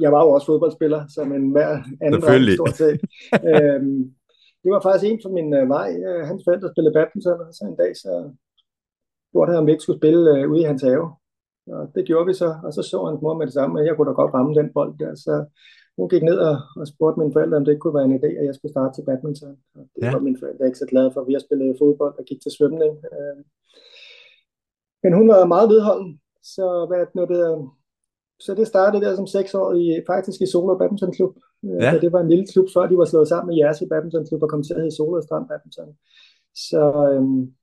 jeg 0.00 0.12
var 0.12 0.20
jo 0.24 0.30
også 0.30 0.46
fodboldspiller, 0.46 1.06
som 1.08 1.32
en 1.32 1.50
hver 1.50 1.82
anden 2.00 2.20
dreng 2.22 2.44
stort 2.54 2.76
set. 2.76 3.00
øhm, 3.50 4.14
det 4.62 4.72
var 4.72 4.80
faktisk 4.82 5.12
en 5.12 5.20
fra 5.22 5.30
min 5.30 5.54
øh, 5.54 5.68
vej. 5.68 5.90
Øh, 6.08 6.26
hans 6.26 6.42
forældre 6.46 6.68
spillede 6.74 6.94
badminton, 6.94 7.40
og 7.40 7.54
så 7.54 7.64
en 7.64 7.76
dag 7.76 7.96
så 7.96 8.32
spurgte 9.36 9.50
han, 9.52 9.60
om 9.60 9.66
vi 9.66 9.72
ikke 9.72 9.82
skulle 9.86 10.00
spille 10.02 10.22
øh, 10.38 10.50
ude 10.50 10.60
i 10.60 10.68
hans 10.70 10.82
have. 10.82 11.06
Og 11.76 11.82
det 11.94 12.02
gjorde 12.06 12.26
vi 12.26 12.34
så, 12.42 12.48
og 12.66 12.70
så 12.72 12.82
så 12.82 12.98
hans 13.08 13.22
mor 13.22 13.34
med 13.38 13.46
det 13.46 13.54
samme, 13.54 13.78
og 13.80 13.86
jeg 13.86 13.94
kunne 13.96 14.08
da 14.10 14.14
godt 14.20 14.34
ramme 14.34 14.54
den 14.54 14.72
bold 14.76 14.92
der. 14.98 15.14
Så 15.14 15.34
hun 15.98 16.08
gik 16.08 16.22
ned 16.22 16.38
og, 16.48 16.56
og 16.80 16.86
spurgte 16.92 17.20
mine 17.20 17.32
forældre, 17.32 17.56
om 17.56 17.64
det 17.64 17.72
ikke 17.72 17.80
kunne 17.84 17.98
være 17.98 18.04
en 18.10 18.18
idé, 18.20 18.30
at 18.40 18.46
jeg 18.48 18.54
skulle 18.54 18.72
starte 18.72 18.92
til 18.94 19.04
badminton. 19.08 19.56
Og 19.74 19.82
det 19.94 20.02
Ja. 20.02 20.12
var 20.12 20.18
mine 20.26 20.38
forældre 20.42 20.66
ikke 20.66 20.78
så 20.82 20.86
glade 20.92 21.10
for. 21.12 21.20
Vi 21.24 21.32
har 21.32 21.40
spillet 21.46 21.78
fodbold 21.80 22.14
og 22.18 22.24
gik 22.24 22.40
til 22.42 22.52
svømning. 22.56 22.92
Øh, 23.12 23.38
men 25.02 25.12
hun 25.18 25.28
var 25.28 25.44
meget 25.54 25.68
vedholden, 25.74 26.20
så 26.54 26.66
hvad 26.88 26.98
det 27.00 27.14
nu, 27.14 27.22
det, 27.32 27.40
er- 27.48 27.74
så 28.44 28.54
det 28.54 28.66
startede 28.66 29.04
der 29.04 29.16
som 29.16 29.26
seks 29.26 29.54
år 29.54 29.68
i, 29.82 30.02
faktisk 30.06 30.40
i 30.40 30.46
Solo 30.52 30.78
Badminton 30.78 31.12
Klub. 31.16 31.34
Ja. 31.62 31.68
Ja. 31.84 31.98
Det 32.04 32.12
var 32.12 32.20
en 32.20 32.28
lille 32.28 32.46
klub, 32.52 32.66
før 32.74 32.86
de 32.86 32.96
var 32.98 33.04
slået 33.04 33.28
sammen 33.28 33.48
med 33.50 33.56
Jersey 33.62 33.86
Badminton 33.92 34.26
Klub 34.28 34.42
og 34.42 34.48
kom 34.50 34.62
til 34.62 34.74
at 34.74 34.80
hedde 34.80 34.96
Solo 34.96 35.20
Strand 35.20 35.48
Badminton. 35.48 35.90
Så, 36.70 36.82
øhm, 37.12 37.54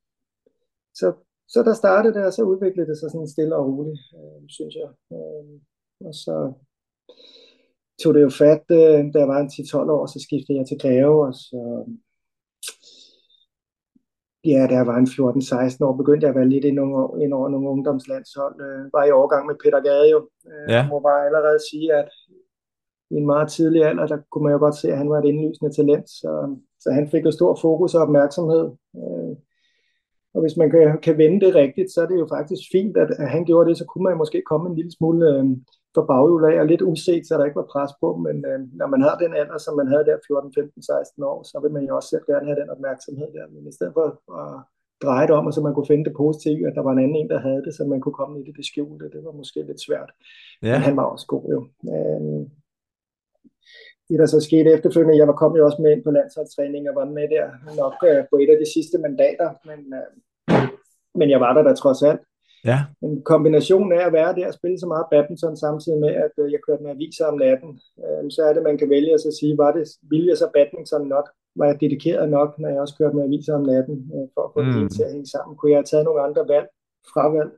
så, 0.99 1.07
så 1.47 1.63
der 1.63 1.73
startede 1.73 2.13
det, 2.13 2.25
og 2.25 2.33
så 2.33 2.43
udviklede 2.43 2.87
det 2.89 2.97
sig 2.99 3.11
sådan 3.11 3.27
stille 3.27 3.55
og 3.55 3.65
roligt, 3.67 4.01
øh, 4.17 4.41
synes 4.49 4.75
jeg. 4.75 4.89
Øh, 5.13 5.45
og 6.07 6.13
så 6.13 6.53
tog 8.03 8.13
det 8.13 8.21
jo 8.21 8.29
fat, 8.29 8.65
øh, 8.71 8.99
da 9.13 9.17
jeg 9.19 9.27
var 9.27 9.39
en 9.39 9.53
10-12 9.55 9.91
år, 9.97 10.05
så 10.05 10.19
skiftede 10.25 10.57
jeg 10.57 10.67
til 10.67 10.79
Greve, 10.79 11.27
og 11.27 11.33
så 11.33 11.85
Ja, 14.45 14.67
da 14.69 14.73
jeg 14.79 14.87
var 14.87 14.97
en 14.97 15.07
14-16 15.07 15.85
år, 15.87 15.93
begyndte 16.01 16.23
jeg 16.25 16.29
at 16.29 16.39
være 16.39 16.49
lidt 16.49 16.65
ind 16.65 16.79
over, 16.79 17.17
ind 17.23 17.33
over 17.33 17.49
nogle 17.49 17.69
ungdomslandshold. 17.69 18.55
Øh, 18.61 18.93
var 18.93 19.03
i 19.05 19.11
overgang 19.11 19.47
med 19.47 19.55
Peter 19.63 19.81
Gade 19.87 20.09
jo. 20.09 20.19
Øh, 20.49 20.69
Ja. 20.69 20.75
Jeg 20.75 20.87
må 20.89 20.99
bare 20.99 21.25
allerede 21.25 21.59
sige, 21.69 21.93
at 21.93 22.09
i 23.11 23.15
en 23.15 23.25
meget 23.25 23.49
tidlig 23.51 23.81
alder, 23.85 24.07
der 24.07 24.17
kunne 24.31 24.43
man 24.43 24.53
jo 24.53 24.59
godt 24.59 24.75
se, 24.75 24.91
at 24.91 24.97
han 24.97 25.09
var 25.09 25.19
et 25.19 25.25
indlysende 25.25 25.71
talent. 25.77 26.09
Så, 26.09 26.31
så 26.79 26.91
han 26.91 27.09
fik 27.11 27.25
jo 27.25 27.31
stor 27.31 27.57
fokus 27.61 27.95
og 27.95 28.01
opmærksomhed. 28.01 28.65
Øh, 29.01 29.33
Og 30.33 30.41
hvis 30.41 30.57
man 30.57 30.69
kan, 30.71 30.99
kan 31.05 31.17
vende 31.17 31.45
det 31.45 31.55
rigtigt, 31.55 31.91
så 31.91 32.01
er 32.01 32.07
det 32.07 32.19
jo 32.19 32.27
faktisk 32.35 32.63
fint, 32.71 32.97
at, 32.97 33.09
at 33.23 33.29
han 33.35 33.45
gjorde 33.45 33.69
det, 33.69 33.77
så 33.77 33.85
kunne 33.85 34.03
man 34.03 34.17
måske 34.17 34.41
komme 34.51 34.69
en 34.69 34.75
lille 34.75 34.91
smule 34.91 35.25
øh, 35.33 35.45
for 35.95 36.05
baghjul 36.11 36.43
af, 36.51 36.59
og 36.61 36.65
lidt 36.67 36.81
uset, 36.81 37.27
så 37.27 37.37
der 37.37 37.45
ikke 37.45 37.61
var 37.61 37.71
pres 37.73 37.91
på, 38.01 38.09
men 38.25 38.35
øh, 38.49 38.59
når 38.79 38.87
man 38.93 39.01
har 39.07 39.15
den 39.23 39.33
alder, 39.41 39.57
som 39.57 39.75
man 39.77 39.87
havde 39.87 40.05
der 40.05 40.17
14, 40.27 40.53
15, 40.53 40.83
16 40.83 41.23
år, 41.23 41.39
så 41.43 41.55
vil 41.63 41.71
man 41.71 41.85
jo 41.87 41.95
også 41.95 42.09
selv 42.09 42.25
gerne 42.31 42.47
have 42.49 42.59
den 42.61 42.69
opmærksomhed 42.75 43.29
der, 43.37 43.45
men 43.53 43.67
i 43.67 43.75
stedet 43.77 43.93
for 43.97 44.05
at 44.41 44.53
dreje 45.03 45.27
det 45.27 45.35
om, 45.39 45.45
og 45.47 45.53
så 45.53 45.61
man 45.61 45.73
kunne 45.73 45.91
finde 45.91 46.05
det 46.05 46.19
positive, 46.23 46.67
at 46.67 46.75
der 46.75 46.83
var 46.87 46.91
en 46.93 47.03
anden 47.03 47.15
en, 47.15 47.29
der 47.29 47.39
havde 47.47 47.63
det, 47.65 47.73
så 47.75 47.83
man 47.93 48.01
kunne 48.01 48.19
komme 48.21 48.39
i 48.39 48.43
det, 48.45 48.53
det 48.57 48.65
skjulte, 48.65 49.11
det 49.15 49.21
var 49.27 49.31
måske 49.31 49.59
lidt 49.69 49.81
svært. 49.87 50.09
Ja. 50.61 50.73
Men 50.73 50.81
han 50.87 50.97
var 50.97 51.07
også 51.13 51.27
god 51.33 51.45
jo. 51.53 51.59
Øh, 51.93 52.41
det, 54.09 54.19
der 54.19 54.25
så 54.25 54.39
skete 54.39 54.73
efterfølgende, 54.75 55.17
jeg 55.17 55.27
var 55.27 55.33
kommet 55.41 55.59
jo 55.59 55.65
også 55.65 55.81
med 55.81 55.91
ind 55.91 56.03
på 56.03 56.11
landsholdstræning 56.11 56.89
og 56.89 56.95
var 56.95 57.05
med 57.05 57.27
der 57.35 57.45
nok 57.81 57.95
øh, 58.09 58.23
på 58.29 58.35
et 58.43 58.49
af 58.53 58.57
de 58.61 58.73
sidste 58.73 58.97
mandater, 58.97 59.49
men, 59.69 59.79
øh, 59.99 60.09
men 61.15 61.29
jeg 61.29 61.39
var 61.39 61.53
der 61.53 61.63
da 61.63 61.73
trods 61.73 62.03
alt. 62.03 62.21
Ja. 62.65 62.79
En 63.01 63.21
kombination 63.21 63.93
af 63.93 64.05
at 64.05 64.13
være 64.13 64.35
der 64.35 64.47
og 64.47 64.53
spille 64.53 64.79
så 64.79 64.87
meget 64.87 65.05
badminton 65.11 65.57
samtidig 65.57 65.99
med, 65.99 66.09
at 66.25 66.33
øh, 66.43 66.51
jeg 66.51 66.59
kørte 66.67 66.83
med 66.83 66.91
aviser 66.91 67.25
om 67.25 67.37
natten, 67.37 67.71
øh, 68.03 68.31
så 68.31 68.41
er 68.47 68.53
det, 68.53 68.63
man 68.63 68.77
kan 68.77 68.89
vælge 68.89 69.13
at 69.13 69.21
så 69.21 69.37
sige, 69.39 69.57
var 69.57 69.71
det, 69.71 69.83
ville 70.11 70.27
jeg 70.27 70.37
så 70.37 70.47
badminton 70.53 71.07
nok? 71.07 71.29
Var 71.55 71.65
jeg 71.65 71.81
dedikeret 71.81 72.29
nok, 72.29 72.59
når 72.59 72.69
jeg 72.69 72.79
også 72.79 72.95
kørte 72.97 73.15
med 73.15 73.23
aviser 73.23 73.55
om 73.55 73.65
natten, 73.73 74.11
øh, 74.15 74.27
for 74.33 74.41
at 74.47 74.53
få 74.55 74.61
mm. 74.61 74.71
det 74.71 74.91
til 74.91 75.03
at 75.03 75.11
hænge 75.11 75.27
sammen? 75.27 75.57
Kunne 75.57 75.71
jeg 75.71 75.77
have 75.77 75.91
taget 75.91 76.05
nogle 76.05 76.21
andre 76.21 76.47
valg, 76.53 76.67
fravalg, 77.13 77.51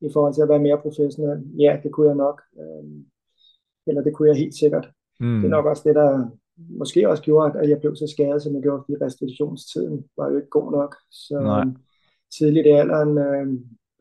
i 0.00 0.08
forhold 0.12 0.34
til 0.34 0.42
at 0.42 0.48
være 0.48 0.66
mere 0.66 0.78
professionel? 0.78 1.38
Ja, 1.64 1.72
det 1.82 1.92
kunne 1.92 2.08
jeg 2.08 2.16
nok. 2.16 2.42
Øh, 2.60 2.84
eller 3.86 4.02
det 4.02 4.14
kunne 4.14 4.28
jeg 4.28 4.36
helt 4.36 4.58
sikkert. 4.62 4.86
Mm. 5.20 5.40
Det 5.40 5.44
er 5.44 5.56
nok 5.56 5.66
også 5.66 5.82
det, 5.86 5.94
der 5.94 6.30
måske 6.56 7.08
også 7.08 7.22
gjorde, 7.22 7.58
at 7.60 7.68
jeg 7.70 7.80
blev 7.80 7.96
så 7.96 8.06
skadet, 8.06 8.42
som 8.42 8.54
jeg 8.54 8.62
gjorde, 8.62 8.82
fordi 8.84 9.04
restitutionstiden 9.04 10.04
var 10.16 10.30
jo 10.30 10.36
ikke 10.36 10.48
god 10.48 10.72
nok. 10.72 10.96
Så 11.10 11.40
Nej. 11.40 11.64
tidligt 12.38 12.66
i 12.66 12.70
alderen 12.70 13.18
øh, 13.18 13.46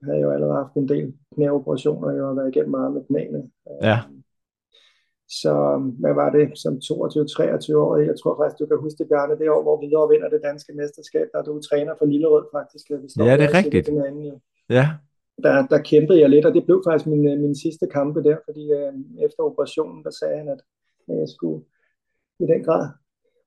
havde 0.04 0.18
jeg 0.18 0.26
jo 0.26 0.32
allerede 0.32 0.62
haft 0.64 0.74
en 0.76 0.90
del 0.90 1.14
knæoperationer, 1.36 2.08
og 2.08 2.16
jeg 2.16 2.24
har 2.24 2.34
været 2.34 2.56
igennem 2.56 2.72
meget 2.72 2.94
med 2.94 3.04
knæene. 3.08 3.42
Ja. 3.82 4.00
Så 5.42 5.54
hvad 6.02 6.14
var 6.14 6.30
det 6.38 6.46
som 6.64 6.74
22-23 6.74 7.78
år? 7.86 7.98
Jeg 7.98 8.16
tror 8.22 8.34
faktisk, 8.40 8.60
du 8.60 8.66
kan 8.66 8.84
huske 8.86 8.98
det, 8.98 9.08
Bjarne, 9.10 9.40
det 9.40 9.50
år, 9.50 9.64
hvor 9.64 9.78
vi 9.84 9.88
vinder 10.14 10.30
det 10.30 10.42
danske 10.44 10.74
mesterskab, 10.80 11.28
der 11.34 11.44
du 11.44 11.62
træner 11.70 11.94
for 11.98 12.06
Lillerød 12.06 12.46
faktisk. 12.58 12.86
Vi 12.90 13.24
ja, 13.30 13.38
det 13.38 13.46
er 13.50 13.54
rigtigt. 13.60 13.90
Hinanden, 13.90 14.24
ja. 14.26 14.36
ja. 14.70 14.86
Der, 15.44 15.68
der 15.68 15.80
kæmpede 15.92 16.20
jeg 16.20 16.30
lidt, 16.30 16.46
og 16.46 16.54
det 16.54 16.66
blev 16.66 16.82
faktisk 16.88 17.08
min, 17.08 17.42
min 17.42 17.56
sidste 17.56 17.86
kampe 17.88 18.24
der, 18.24 18.38
fordi 18.48 18.64
øh, 18.80 18.94
efter 19.26 19.44
operationen, 19.44 20.04
der 20.04 20.10
sagde 20.20 20.38
han, 20.38 20.50
at 20.50 20.62
at 21.10 21.18
jeg 21.22 21.30
skulle 21.30 21.66
i 22.40 22.46
den 22.46 22.64
grad 22.64 22.90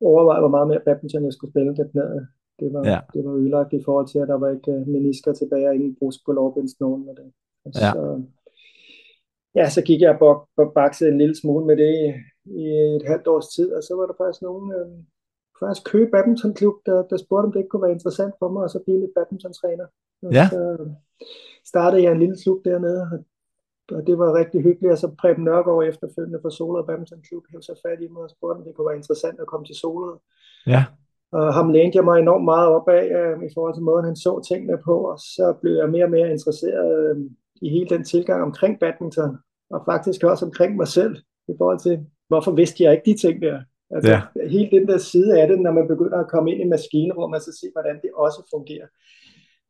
overveje, 0.01 0.41
hvor 0.41 0.49
meget 0.49 0.69
mere 0.69 0.81
badminton 0.87 1.25
jeg 1.25 1.33
skulle 1.33 1.53
spille, 1.53 1.77
det 1.77 1.91
knæet. 1.93 2.27
Det 2.61 2.73
var, 2.73 2.83
ja. 2.89 3.01
det 3.15 3.25
var 3.25 3.33
ødelagt 3.33 3.73
i 3.73 3.83
forhold 3.85 4.09
til, 4.09 4.19
at 4.19 4.29
der 4.29 4.39
var 4.39 4.51
ikke 4.51 4.73
uh, 4.73 4.89
menisker 4.89 5.33
tilbage, 5.33 5.69
og 5.69 5.75
ingen 5.75 5.97
brus 5.99 6.19
på 6.27 6.33
lovbindsnogen. 6.33 7.09
Og 7.09 7.17
det. 7.17 7.33
Og 7.65 7.71
ja. 7.75 7.93
Så, 7.93 8.23
ja, 9.55 9.69
så 9.69 9.83
gik 9.83 10.01
jeg 10.01 10.23
og 10.23 10.73
bakset 10.75 11.09
en 11.09 11.19
lille 11.19 11.37
smule 11.37 11.67
med 11.67 11.77
det 11.77 11.93
i, 12.05 12.09
i 12.63 12.65
et 12.97 13.07
halvt 13.07 13.27
års 13.27 13.49
tid, 13.49 13.73
og 13.73 13.83
så 13.83 13.95
var 13.97 14.07
der 14.07 14.15
faktisk 14.21 14.43
nogen, 14.43 14.73
øh, 14.73 14.89
faktisk 15.61 15.87
Køge 15.91 16.11
Badmintonklub, 16.11 16.75
der, 16.87 17.03
der 17.11 17.17
spurgte, 17.17 17.47
om 17.47 17.53
det 17.53 17.61
ikke 17.61 17.69
kunne 17.69 17.87
være 17.87 17.99
interessant 17.99 18.35
for 18.39 18.49
mig, 18.49 18.63
og 18.63 18.71
så 18.71 18.79
blive 18.85 19.01
lidt 19.01 19.15
badmintontræner. 19.15 19.87
Og 20.23 20.33
ja. 20.33 20.49
så 20.49 20.61
startede 21.65 22.03
jeg 22.03 22.13
en 22.13 22.19
lille 22.19 22.37
klub 22.43 22.65
dernede, 22.65 23.01
og 23.03 23.09
og 23.93 24.07
det 24.07 24.19
var 24.19 24.35
rigtig 24.35 24.63
hyggeligt, 24.63 24.93
og 24.93 24.99
så 24.99 25.09
Preben 25.21 25.45
Nørgaard 25.45 25.85
efterfølgende 25.85 26.39
fra 26.43 26.51
Solrød 26.51 26.87
Badminton 26.87 27.23
Klub 27.29 27.45
hævde 27.51 27.67
sig 27.67 27.77
fat 27.87 28.01
i 28.01 28.09
mig 28.09 28.23
og 28.23 28.31
spurgte, 28.31 28.59
om 28.59 28.65
det 28.65 28.75
kunne 28.75 28.89
være 28.89 28.97
interessant 29.03 29.41
at 29.41 29.47
komme 29.47 29.67
til 29.67 29.75
Solrød. 29.75 30.19
Ja. 30.67 30.85
Og 31.33 31.55
ham 31.55 31.71
lænede 31.71 31.97
jeg 31.97 32.05
mig 32.05 32.19
enormt 32.19 32.45
meget 32.45 32.69
op 32.69 32.89
af 32.89 33.05
øh, 33.19 33.37
i 33.49 33.51
forhold 33.55 33.75
til 33.75 33.83
måden, 33.83 34.05
han 34.05 34.17
så 34.17 34.33
tingene 34.49 34.79
på, 34.85 34.95
og 35.11 35.19
så 35.19 35.55
blev 35.61 35.73
jeg 35.73 35.89
mere 35.91 36.05
og 36.05 36.11
mere 36.11 36.31
interesseret 36.31 37.11
øh, 37.11 37.17
i 37.63 37.69
hele 37.69 37.89
den 37.89 38.05
tilgang 38.05 38.43
omkring 38.43 38.79
badminton, 38.81 39.39
og 39.71 39.81
faktisk 39.91 40.25
også 40.25 40.45
omkring 40.45 40.77
mig 40.77 40.89
selv, 40.89 41.17
i 41.49 41.55
forhold 41.59 41.81
til, 41.81 42.07
hvorfor 42.29 42.53
vidste 42.53 42.85
jeg 42.85 42.93
ikke 42.93 43.11
de 43.11 43.19
ting 43.25 43.43
der. 43.43 43.61
Altså, 43.91 44.11
ja. 44.11 44.49
Helt 44.49 44.71
den 44.71 44.89
der 44.89 44.99
side 44.99 45.41
af 45.41 45.49
det, 45.49 45.61
når 45.61 45.73
man 45.73 45.89
begynder 45.89 46.19
at 46.19 46.31
komme 46.31 46.53
ind 46.53 46.61
i 46.61 46.69
maskinrum, 46.69 47.33
og 47.33 47.41
så 47.41 47.53
se, 47.61 47.67
hvordan 47.75 47.97
det 48.03 48.11
også 48.15 48.49
fungerer 48.55 48.87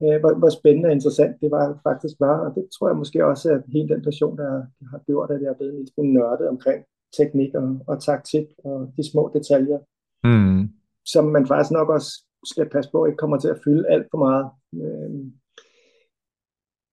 øh, 0.02 0.21
hvor, 0.21 0.33
hvor 0.40 0.49
spændende 0.49 0.88
og 0.88 0.93
interessant 0.93 1.40
det 1.43 1.50
var 1.50 1.81
faktisk 1.83 2.14
var, 2.21 2.38
og 2.47 2.55
det 2.55 2.69
tror 2.75 2.88
jeg 2.88 2.97
måske 2.97 3.26
også, 3.26 3.47
at 3.52 3.62
hele 3.73 3.88
den 3.88 4.02
passion, 4.02 4.38
der 4.38 4.50
har 4.90 5.00
gjort, 5.07 5.31
at 5.31 5.43
jeg 5.43 5.50
er 5.50 5.59
blevet 5.59 5.75
lidt 5.75 5.99
nørdet 5.99 6.49
omkring 6.49 6.85
teknik 7.17 7.55
og, 7.55 7.81
og 7.87 8.02
taktik 8.02 8.47
og 8.64 8.93
de 8.97 9.11
små 9.11 9.31
detaljer, 9.35 9.78
mm. 10.25 10.69
som 11.07 11.25
man 11.25 11.47
faktisk 11.47 11.73
nok 11.73 11.88
også 11.88 12.11
skal 12.45 12.69
passe 12.69 12.90
på, 12.90 13.07
ikke 13.07 13.17
kommer 13.17 13.38
til 13.38 13.49
at 13.49 13.61
fylde 13.64 13.88
alt 13.88 14.07
for 14.11 14.19
meget. 14.19 14.47
Øh, 14.83 15.11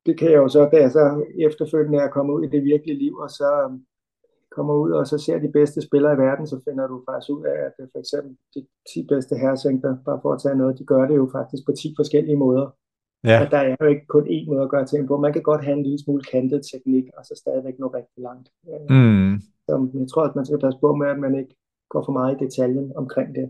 det 0.06 0.20
kan 0.20 0.32
jeg 0.32 0.38
jo 0.38 0.48
så, 0.48 0.70
da 0.74 0.78
jeg 0.78 0.92
så 0.92 1.26
efterfølgende 1.48 2.00
er 2.00 2.16
kommet 2.16 2.34
ud 2.34 2.44
i 2.44 2.54
det 2.56 2.64
virkelige 2.64 2.98
liv, 2.98 3.16
og 3.16 3.30
så 3.30 3.50
kommer 4.56 4.74
ud 4.84 4.92
og 4.92 5.08
så 5.08 5.18
ser 5.18 5.38
de 5.40 5.52
bedste 5.60 5.82
spillere 5.82 6.14
i 6.14 6.18
verden, 6.18 6.48
så 6.48 6.58
finder 6.66 6.88
du 6.88 7.04
faktisk 7.10 7.30
ud 7.36 7.44
af, 7.54 7.58
at 7.68 7.74
for 7.92 8.00
eksempel 8.00 8.38
de 8.56 8.62
10 8.94 9.08
bedste 9.08 9.36
herresænkter, 9.36 9.98
bare 10.06 10.20
for 10.22 10.32
at 10.34 10.42
tage 10.42 10.56
noget, 10.62 10.80
de 10.80 10.86
gør 10.86 11.04
det 11.08 11.16
jo 11.16 11.30
faktisk 11.38 11.64
på 11.66 11.72
10 11.72 11.94
forskellige 12.00 12.42
måder. 12.46 12.66
Ja. 13.26 13.46
At 13.46 13.52
der 13.52 13.58
er 13.58 13.76
jo 13.82 13.88
ikke 13.88 14.06
kun 14.08 14.28
én 14.28 14.46
måde 14.48 14.64
at 14.64 14.70
gøre 14.70 14.86
ting 14.86 15.08
på. 15.08 15.18
Man 15.18 15.34
kan 15.34 15.42
godt 15.42 15.64
have 15.66 15.78
en 15.78 15.84
lille 15.84 16.00
smule 16.00 16.24
kantet 16.24 16.62
teknik, 16.74 17.04
og 17.18 17.26
så 17.26 17.34
stadigvæk 17.38 17.80
nå 17.80 17.88
rigtig 17.88 18.24
langt. 18.28 18.48
Mm. 18.90 19.42
Så 19.66 19.90
jeg 20.00 20.08
tror, 20.08 20.24
at 20.24 20.36
man 20.36 20.46
skal 20.46 20.60
passe 20.60 20.80
på 20.80 20.96
med, 20.96 21.08
at 21.08 21.20
man 21.20 21.36
ikke 21.36 21.56
går 21.90 22.06
for 22.06 22.12
meget 22.12 22.42
i 22.42 22.46
detaljen 22.46 22.94
omkring 22.96 23.36
det. 23.36 23.50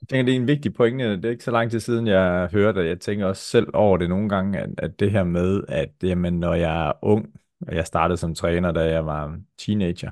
Jeg 0.00 0.08
tænker, 0.08 0.24
det 0.24 0.36
er 0.36 0.40
en 0.40 0.46
vigtig 0.46 0.74
pointe. 0.74 1.16
Det 1.16 1.24
er 1.24 1.30
ikke 1.30 1.44
så 1.44 1.50
lang 1.50 1.70
tid 1.70 1.80
siden, 1.80 2.06
jeg 2.06 2.48
hørte, 2.52 2.78
og 2.78 2.86
jeg 2.86 3.00
tænker 3.00 3.26
også 3.26 3.42
selv 3.42 3.66
over 3.74 3.96
det 3.96 4.08
nogle 4.08 4.28
gange, 4.28 4.58
at, 4.58 4.70
at 4.78 5.00
det 5.00 5.10
her 5.10 5.24
med, 5.24 5.64
at 5.68 5.90
jamen, 6.02 6.40
når 6.40 6.54
jeg 6.54 6.88
er 6.88 6.92
ung, 7.02 7.34
og 7.66 7.74
jeg 7.74 7.86
startede 7.86 8.16
som 8.16 8.34
træner, 8.34 8.72
da 8.72 8.80
jeg 8.80 9.06
var 9.06 9.40
teenager, 9.58 10.10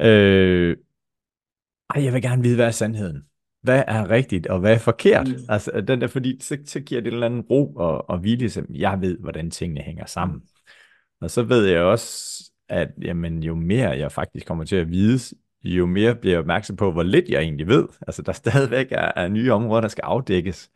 øh, 0.00 0.76
ej, 1.94 2.04
jeg 2.04 2.12
vil 2.12 2.22
gerne 2.22 2.42
vide, 2.42 2.56
hvad 2.56 2.66
er 2.66 2.70
sandheden 2.70 3.28
hvad 3.68 3.84
er 3.86 4.10
rigtigt 4.10 4.46
og 4.46 4.60
hvad 4.60 4.74
er 4.74 4.78
forkert. 4.78 5.28
Mm. 5.28 5.34
Altså, 5.48 5.80
den 5.88 6.00
der, 6.00 6.06
fordi 6.06 6.38
så, 6.40 6.58
så 6.64 6.80
giver 6.80 7.00
det 7.00 7.08
en 7.08 7.14
eller 7.14 7.26
anden 7.26 7.40
ro 7.40 7.74
og, 7.74 8.10
og 8.10 8.24
vilje, 8.24 8.48
som 8.48 8.66
jeg 8.70 9.00
ved, 9.00 9.18
hvordan 9.18 9.50
tingene 9.50 9.80
hænger 9.80 10.06
sammen. 10.06 10.36
Mm. 10.36 10.42
Og 11.20 11.30
så 11.30 11.42
ved 11.42 11.66
jeg 11.66 11.82
også, 11.82 12.44
at 12.68 12.88
jamen, 13.02 13.42
jo 13.42 13.54
mere 13.54 13.90
jeg 13.90 14.12
faktisk 14.12 14.46
kommer 14.46 14.64
til 14.64 14.76
at 14.76 14.90
vide, 14.90 15.36
jo 15.64 15.86
mere 15.86 16.14
bliver 16.14 16.32
jeg 16.32 16.40
opmærksom 16.40 16.76
på, 16.76 16.92
hvor 16.92 17.02
lidt 17.02 17.28
jeg 17.28 17.42
egentlig 17.42 17.66
ved. 17.66 17.88
Altså, 18.06 18.22
der 18.22 18.32
stadigvæk 18.42 18.86
er, 18.90 19.12
er 19.16 19.28
nye 19.28 19.52
områder, 19.52 19.80
der 19.80 19.88
skal 19.88 20.02
afdækkes. 20.02 20.70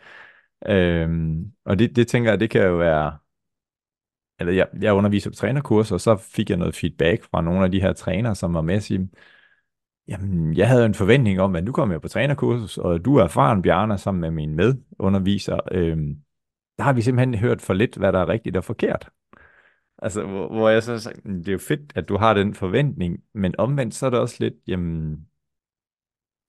Øhm, 0.66 1.52
og 1.64 1.78
det, 1.78 1.96
det 1.96 2.08
tænker 2.08 2.30
jeg, 2.30 2.40
det 2.40 2.50
kan 2.50 2.62
jo 2.62 2.76
være, 2.76 3.18
eller 4.40 4.52
jeg, 4.52 4.68
jeg 4.80 4.94
underviser 4.94 5.30
på 5.30 5.36
trænerkurser, 5.36 5.94
og 5.94 6.00
så 6.00 6.16
fik 6.16 6.50
jeg 6.50 6.58
noget 6.58 6.74
feedback 6.74 7.24
fra 7.30 7.42
nogle 7.42 7.64
af 7.64 7.70
de 7.70 7.80
her 7.80 7.92
trænere, 7.92 8.34
som 8.34 8.54
var 8.54 8.62
med 8.62 8.74
at 8.74 8.82
sige, 8.82 9.08
Jamen, 10.08 10.56
jeg 10.56 10.68
havde 10.68 10.86
en 10.86 10.94
forventning 10.94 11.40
om, 11.40 11.56
at 11.56 11.64
nu 11.64 11.72
kommer 11.72 11.94
jeg 11.94 12.02
på 12.02 12.08
trænerkursus, 12.08 12.78
og 12.78 13.04
du 13.04 13.16
er 13.16 13.24
erfaren, 13.24 13.62
Bjarne, 13.62 13.98
sammen 13.98 14.20
med 14.20 14.30
min 14.30 14.54
medunderviser. 14.54 15.58
Øhm, 15.72 16.22
der 16.78 16.84
har 16.84 16.92
vi 16.92 17.02
simpelthen 17.02 17.34
hørt 17.34 17.62
for 17.62 17.74
lidt, 17.74 17.96
hvad 17.96 18.12
der 18.12 18.18
er 18.18 18.28
rigtigt 18.28 18.56
og 18.56 18.64
forkert. 18.64 19.10
Altså, 19.98 20.26
hvor, 20.26 20.48
hvor 20.48 20.68
jeg 20.68 20.82
så 20.82 20.98
sagde, 20.98 21.38
det 21.38 21.48
er 21.48 21.52
jo 21.52 21.58
fedt, 21.58 21.92
at 21.94 22.08
du 22.08 22.16
har 22.16 22.34
den 22.34 22.54
forventning, 22.54 23.24
men 23.34 23.54
omvendt 23.58 23.94
så 23.94 24.06
er 24.06 24.10
det 24.10 24.18
også 24.18 24.36
lidt, 24.40 24.54
jamen, 24.66 25.26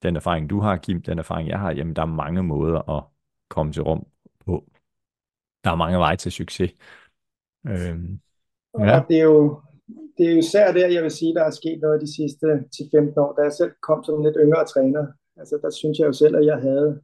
den 0.02 0.16
erfaring, 0.16 0.50
du 0.50 0.60
har, 0.60 0.76
Kim, 0.76 1.02
den 1.02 1.18
erfaring, 1.18 1.48
jeg 1.48 1.58
har, 1.58 1.70
jamen, 1.72 1.96
der 1.96 2.02
er 2.02 2.06
mange 2.06 2.42
måder 2.42 2.90
at 2.90 3.04
komme 3.48 3.72
til 3.72 3.82
rum 3.82 4.06
på. 4.46 4.70
Der 5.64 5.70
er 5.70 5.74
mange 5.74 5.98
veje 5.98 6.16
til 6.16 6.32
succes. 6.32 6.72
Øhm, 7.66 8.20
ja. 8.78 9.00
Og 9.00 9.08
det 9.08 9.18
er 9.18 9.22
jo, 9.22 9.62
det 10.18 10.26
er 10.26 10.32
jo 10.32 10.38
især 10.38 10.72
der, 10.72 10.86
jeg 10.86 11.02
vil 11.02 11.10
sige, 11.10 11.34
der 11.34 11.44
er 11.44 11.50
sket 11.50 11.80
noget 11.80 12.00
de 12.00 12.14
sidste 12.14 12.46
10-15 12.46 13.20
år, 13.20 13.34
da 13.36 13.42
jeg 13.42 13.52
selv 13.52 13.72
kom 13.82 14.04
som 14.04 14.22
lidt 14.22 14.36
yngre 14.40 14.64
træner. 14.64 15.06
Altså, 15.36 15.58
der 15.62 15.70
synes 15.70 15.98
jeg 15.98 16.06
jo 16.06 16.12
selv, 16.12 16.36
at 16.36 16.46
jeg 16.46 16.56
havde, 16.56 17.00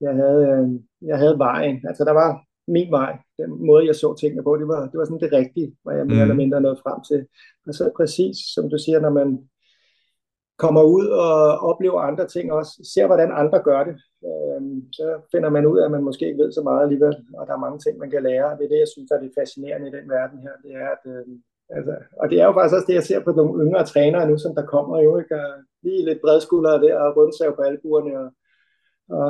jeg 0.00 0.14
havde, 0.14 0.42
øh, 0.48 0.68
jeg 1.08 1.18
havde 1.18 1.38
vejen. 1.38 1.86
Altså, 1.88 2.04
der 2.04 2.12
var 2.12 2.30
min 2.68 2.90
vej, 2.90 3.18
den 3.38 3.66
måde, 3.66 3.86
jeg 3.86 3.94
så 3.94 4.14
tingene 4.20 4.42
på, 4.42 4.56
det 4.56 4.68
var, 4.68 4.80
det 4.90 4.98
var 4.98 5.04
sådan 5.04 5.20
det 5.20 5.32
rigtige, 5.32 5.76
hvor 5.82 5.92
jeg 5.92 6.06
mere 6.06 6.16
mm. 6.16 6.22
eller 6.22 6.34
mindre 6.34 6.60
nåede 6.60 6.82
frem 6.84 6.98
til. 7.08 7.26
Og 7.66 7.74
så 7.74 7.90
præcis, 7.96 8.36
som 8.54 8.70
du 8.70 8.78
siger, 8.78 9.00
når 9.00 9.10
man 9.10 9.48
kommer 10.58 10.82
ud 10.82 11.06
og 11.06 11.38
oplever 11.70 12.00
andre 12.00 12.26
ting 12.26 12.52
også, 12.52 12.72
ser 12.94 13.06
hvordan 13.06 13.30
andre 13.42 13.62
gør 13.68 13.84
det, 13.84 13.96
øh, 14.28 14.62
så 14.92 15.06
finder 15.32 15.50
man 15.50 15.66
ud 15.66 15.78
af, 15.78 15.84
at 15.84 15.90
man 15.96 16.04
måske 16.08 16.26
ikke 16.26 16.42
ved 16.42 16.52
så 16.52 16.62
meget 16.62 16.82
alligevel, 16.82 17.14
og 17.38 17.46
der 17.46 17.52
er 17.54 17.64
mange 17.66 17.78
ting, 17.78 17.98
man 17.98 18.10
kan 18.10 18.22
lære. 18.22 18.56
Det 18.56 18.64
er 18.64 18.72
det, 18.72 18.84
jeg 18.84 18.92
synes, 18.92 19.08
der 19.08 19.16
er 19.16 19.22
det 19.22 19.38
fascinerende 19.38 19.88
i 19.88 19.96
den 19.98 20.06
verden 20.16 20.38
her, 20.44 20.54
det 20.64 20.72
er, 20.82 20.88
at 20.96 21.04
øh, 21.14 21.26
Altså, 21.76 21.94
og 22.20 22.30
det 22.30 22.40
er 22.40 22.46
jo 22.46 22.52
faktisk 22.52 22.76
også 22.76 22.88
det, 22.88 22.94
jeg 22.94 23.02
ser 23.02 23.20
på 23.24 23.32
nogle 23.32 23.64
yngre 23.64 23.84
trænere 23.84 24.28
nu, 24.30 24.38
som 24.38 24.54
der 24.54 24.66
kommer 24.66 24.96
jo, 25.02 25.18
ikke? 25.18 25.34
Og 25.34 25.48
lige 25.82 26.04
lidt 26.04 26.20
bredskuldre 26.20 26.82
der, 26.84 26.94
og 27.00 27.16
rundsav 27.16 27.56
på 27.56 27.62
albuerne, 27.62 28.18
og, 28.22 28.28
og, 29.08 29.28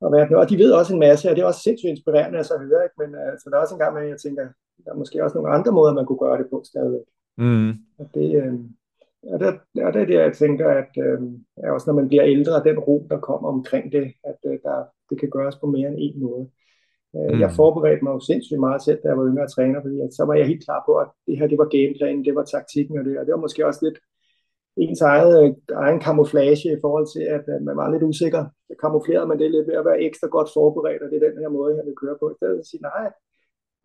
og, 0.00 0.08
hvad, 0.10 0.36
og 0.40 0.50
de 0.50 0.58
ved 0.58 0.72
også 0.72 0.92
en 0.94 1.00
masse, 1.00 1.30
og 1.30 1.36
det 1.36 1.42
er 1.42 1.46
også 1.46 1.60
sindssygt 1.60 1.90
inspirerende 1.90 2.38
at 2.38 2.46
så 2.46 2.58
høre, 2.58 2.84
ikke? 2.84 2.98
men 2.98 3.10
altså, 3.30 3.50
der 3.50 3.56
er 3.56 3.60
også 3.60 3.74
en 3.74 3.80
gang 3.80 3.94
med, 3.94 4.08
jeg 4.08 4.20
tænker, 4.20 4.42
der 4.84 4.90
er 4.92 5.00
måske 5.02 5.24
også 5.24 5.38
nogle 5.38 5.54
andre 5.54 5.72
måder, 5.72 5.92
man 5.92 6.06
kunne 6.06 6.18
gøre 6.18 6.38
det 6.38 6.50
på 6.50 6.62
stadigvæk. 6.64 7.06
Mm. 7.38 7.70
Og 7.98 8.06
det, 8.14 8.28
øh, 8.42 8.54
og 9.32 9.40
det, 9.40 9.48
og 9.86 9.92
det 9.94 10.02
er 10.02 10.06
det, 10.06 10.14
jeg 10.14 10.36
tænker, 10.36 10.68
at 10.68 10.92
øh, 11.06 11.20
også 11.74 11.90
når 11.90 11.94
man 12.00 12.08
bliver 12.08 12.24
ældre, 12.24 12.64
den 12.64 12.78
ro, 12.78 13.06
der 13.10 13.18
kommer 13.20 13.48
omkring 13.48 13.92
det, 13.92 14.12
at 14.24 14.38
øh, 14.46 14.58
der, 14.62 14.84
det 15.10 15.20
kan 15.20 15.30
gøres 15.30 15.56
på 15.56 15.66
mere 15.66 15.88
end 15.88 15.96
en 15.98 16.20
måde. 16.22 16.50
Mm. 17.16 17.40
Jeg 17.42 17.50
forberedte 17.60 18.04
mig 18.04 18.12
jo 18.14 18.20
sindssygt 18.20 18.60
meget 18.66 18.82
selv, 18.82 18.98
da 19.02 19.08
jeg 19.08 19.18
var 19.18 19.28
yngre 19.30 19.48
træner, 19.54 19.80
fordi 19.82 19.96
at 20.00 20.14
så 20.18 20.22
var 20.28 20.34
jeg 20.34 20.46
helt 20.46 20.64
klar 20.64 20.82
på, 20.88 20.92
at 21.02 21.08
det 21.26 21.38
her 21.38 21.46
det 21.46 21.58
var 21.58 21.74
gameplanen, 21.76 22.24
det 22.24 22.34
var 22.34 22.44
taktikken 22.44 22.98
og 22.98 23.04
det, 23.04 23.18
og 23.18 23.24
det 23.26 23.32
var 23.32 23.44
måske 23.46 23.66
også 23.66 23.80
lidt 23.86 23.98
ens 24.76 25.00
eget, 25.00 25.32
øh, 25.42 25.50
egen 25.84 26.00
kamuflage 26.00 26.68
i 26.76 26.80
forhold 26.84 27.06
til, 27.14 27.24
at 27.36 27.44
man 27.66 27.76
var 27.76 27.90
lidt 27.90 28.02
usikker. 28.02 28.42
Så 28.66 28.74
kamuflerede 28.84 29.26
man 29.26 29.38
det 29.38 29.50
lidt 29.50 29.66
ved 29.68 29.74
at 29.74 29.84
være 29.84 30.02
ekstra 30.08 30.28
godt 30.36 30.50
forberedt, 30.56 31.02
og 31.02 31.08
det 31.10 31.16
er 31.16 31.28
den 31.28 31.38
her 31.42 31.48
måde, 31.48 31.76
jeg 31.76 31.86
vil 31.86 32.00
køre 32.02 32.16
på. 32.20 32.30
I 32.30 32.34
stedet 32.38 32.58
at 32.58 32.66
sige, 32.66 32.82
nej, 32.90 33.06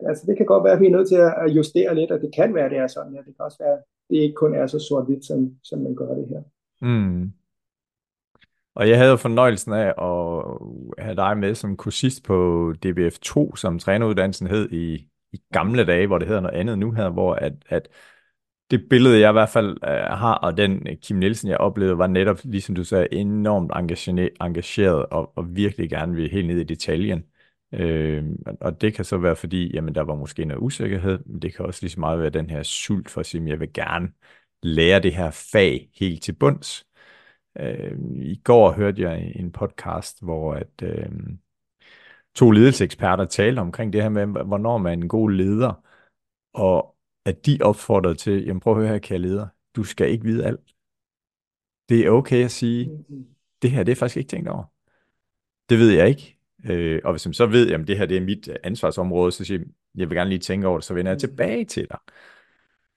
altså 0.08 0.22
det 0.28 0.36
kan 0.36 0.46
godt 0.46 0.64
være, 0.64 0.76
at 0.76 0.80
vi 0.80 0.86
er 0.86 0.96
nødt 0.96 1.08
til 1.08 1.20
at 1.44 1.48
justere 1.58 1.94
lidt, 1.94 2.10
og 2.10 2.20
det 2.20 2.30
kan 2.38 2.54
være, 2.54 2.64
at 2.64 2.70
det 2.70 2.78
er 2.78 2.86
sådan 2.86 3.12
her. 3.14 3.22
Det 3.22 3.34
kan 3.36 3.44
også 3.48 3.60
være, 3.64 3.76
at 3.78 3.82
det 4.10 4.16
ikke 4.16 4.40
kun 4.42 4.54
er 4.54 4.66
så 4.66 4.78
sort-hvidt, 4.78 5.24
som, 5.24 5.38
som 5.68 5.78
man 5.86 5.94
gør 5.94 6.14
det 6.14 6.26
her. 6.32 6.42
Mm. 6.88 7.32
Og 8.74 8.88
jeg 8.88 8.98
havde 8.98 9.18
fornøjelsen 9.18 9.72
af 9.72 9.86
at 9.86 11.04
have 11.04 11.16
dig 11.16 11.38
med 11.38 11.54
som 11.54 11.76
kursist 11.76 12.24
på 12.24 12.74
DBF2, 12.86 13.56
som 13.56 13.78
træneruddannelsen 13.78 14.46
hed 14.46 14.70
i, 14.72 15.08
i 15.32 15.40
gamle 15.52 15.84
dage, 15.84 16.06
hvor 16.06 16.18
det 16.18 16.28
hedder 16.28 16.40
noget 16.40 16.56
andet 16.56 16.78
nu 16.78 16.92
her, 16.92 17.08
hvor 17.10 17.34
at, 17.34 17.52
at 17.68 17.88
det 18.70 18.88
billede, 18.90 19.20
jeg 19.20 19.30
i 19.30 19.32
hvert 19.32 19.48
fald 19.48 19.70
uh, 19.82 20.18
har, 20.18 20.34
og 20.34 20.56
den 20.56 20.86
øh, 20.88 20.96
Kim 20.96 21.16
Nielsen, 21.16 21.48
jeg 21.50 21.58
oplevede, 21.58 21.98
var 21.98 22.06
netop, 22.06 22.38
ligesom 22.44 22.74
du 22.74 22.84
sagde, 22.84 23.08
enormt 23.12 23.72
engageret 24.40 25.06
og, 25.06 25.32
og 25.36 25.56
virkelig 25.56 25.90
gerne 25.90 26.14
vil 26.14 26.30
helt 26.30 26.46
ned 26.46 26.60
i 26.60 26.64
detaljen. 26.64 27.24
Øh, 27.74 28.24
og 28.60 28.80
det 28.80 28.94
kan 28.94 29.04
så 29.04 29.18
være 29.18 29.36
fordi, 29.36 29.74
jamen 29.74 29.94
der 29.94 30.02
var 30.02 30.14
måske 30.14 30.44
noget 30.44 30.62
usikkerhed, 30.62 31.18
men 31.26 31.42
det 31.42 31.56
kan 31.56 31.66
også 31.66 31.80
lige 31.82 31.90
så 31.90 32.00
meget 32.00 32.18
være 32.20 32.30
den 32.30 32.50
her 32.50 32.62
sult 32.62 33.10
for 33.10 33.20
at 33.20 33.26
sige, 33.26 33.42
at 33.42 33.48
jeg 33.48 33.60
vil 33.60 33.72
gerne 33.72 34.08
lære 34.62 35.00
det 35.00 35.14
her 35.14 35.30
fag 35.30 35.90
helt 35.94 36.22
til 36.22 36.32
bunds. 36.32 36.86
Øh, 37.60 37.98
I 38.14 38.40
går 38.44 38.72
hørte 38.72 39.02
jeg 39.02 39.32
en 39.36 39.52
podcast, 39.52 40.22
hvor 40.24 40.54
at, 40.54 40.82
øh, 40.82 41.08
to 42.34 42.50
ledelseseksperter 42.50 43.24
talte 43.24 43.60
omkring 43.60 43.92
det 43.92 44.02
her 44.02 44.08
med, 44.08 44.26
hvornår 44.26 44.78
man 44.78 44.98
er 44.98 45.02
en 45.02 45.08
god 45.08 45.30
leder, 45.30 45.86
og 46.52 46.96
at 47.24 47.46
de 47.46 47.58
opfordrede 47.60 48.14
til, 48.14 48.44
jamen 48.44 48.60
prøv 48.60 48.72
at 48.72 48.78
høre 48.78 48.88
her, 48.88 48.98
kære 48.98 49.18
leder, 49.18 49.46
du 49.76 49.84
skal 49.84 50.10
ikke 50.10 50.24
vide 50.24 50.44
alt. 50.44 50.74
Det 51.88 52.06
er 52.06 52.10
okay 52.10 52.44
at 52.44 52.50
sige, 52.50 53.04
det 53.62 53.70
her 53.70 53.82
det 53.82 53.92
er 53.92 53.96
faktisk 53.96 54.16
ikke 54.16 54.28
tænkt 54.28 54.48
over. 54.48 54.64
Det 55.68 55.78
ved 55.78 55.90
jeg 55.90 56.08
ikke. 56.08 56.38
Øh, 56.64 57.00
og 57.04 57.12
hvis 57.12 57.26
man 57.26 57.34
så 57.34 57.46
ved, 57.46 57.72
at 57.72 57.88
det 57.88 57.98
her 57.98 58.06
det 58.06 58.16
er 58.16 58.20
mit 58.20 58.48
ansvarsområde, 58.64 59.32
så 59.32 59.44
siger 59.44 59.58
jeg, 59.58 59.68
jeg 59.94 60.10
vil 60.10 60.16
gerne 60.16 60.30
lige 60.30 60.38
tænke 60.38 60.66
over 60.66 60.78
det, 60.78 60.84
så 60.84 60.94
vender 60.94 61.12
jeg 61.12 61.20
tilbage 61.20 61.64
til 61.64 61.86
dig. 61.90 61.98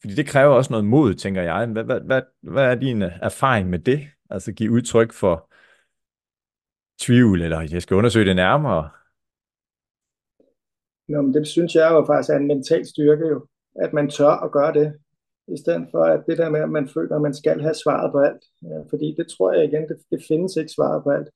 Fordi 0.02 0.16
det 0.16 0.28
kræver 0.28 0.56
også 0.56 0.74
noget 0.74 0.86
mod, 0.86 1.14
tænker 1.14 1.42
jeg. 1.42 1.68
Hvad, 1.68 1.84
hvad, 1.84 2.02
hvad, 2.02 2.22
hvad 2.42 2.64
er 2.64 2.76
din 2.76 3.02
erfaring 3.02 3.70
med 3.70 3.80
det? 3.80 4.08
Altså 4.30 4.52
give 4.54 4.72
udtryk 4.72 5.14
for 5.14 5.52
tvivl, 7.00 7.42
eller 7.42 7.68
jeg 7.72 7.82
skal 7.82 7.98
undersøge 7.98 8.26
det 8.26 8.36
nærmere. 8.36 8.90
Nå, 11.08 11.22
men 11.22 11.34
det 11.34 11.48
synes 11.48 11.76
jeg 11.76 11.92
jo 11.92 12.06
faktisk 12.06 12.30
er 12.30 12.38
en 12.38 12.48
mental 12.48 12.86
styrke 12.86 13.28
jo, 13.28 13.48
at 13.76 13.94
man 13.94 14.10
tør 14.10 14.44
at 14.46 14.52
gøre 14.52 14.74
det, 14.74 14.94
i 15.48 15.58
stedet 15.58 15.88
for 15.92 16.04
at 16.04 16.24
det 16.28 16.38
der 16.38 16.50
med, 16.50 16.60
at 16.60 16.70
man 16.70 16.88
føler, 16.88 17.16
at 17.16 17.22
man 17.22 17.34
skal 17.34 17.62
have 17.62 17.74
svaret 17.74 18.12
på 18.12 18.20
alt. 18.20 18.44
Ja, 18.62 18.80
fordi 18.90 19.16
det 19.18 19.28
tror 19.28 19.54
jeg 19.54 19.66
igen, 19.66 19.88
det, 19.90 19.98
det 20.12 20.24
findes 20.28 20.56
ikke 20.56 20.72
svaret 20.72 21.04
på 21.04 21.10
alt. 21.10 21.30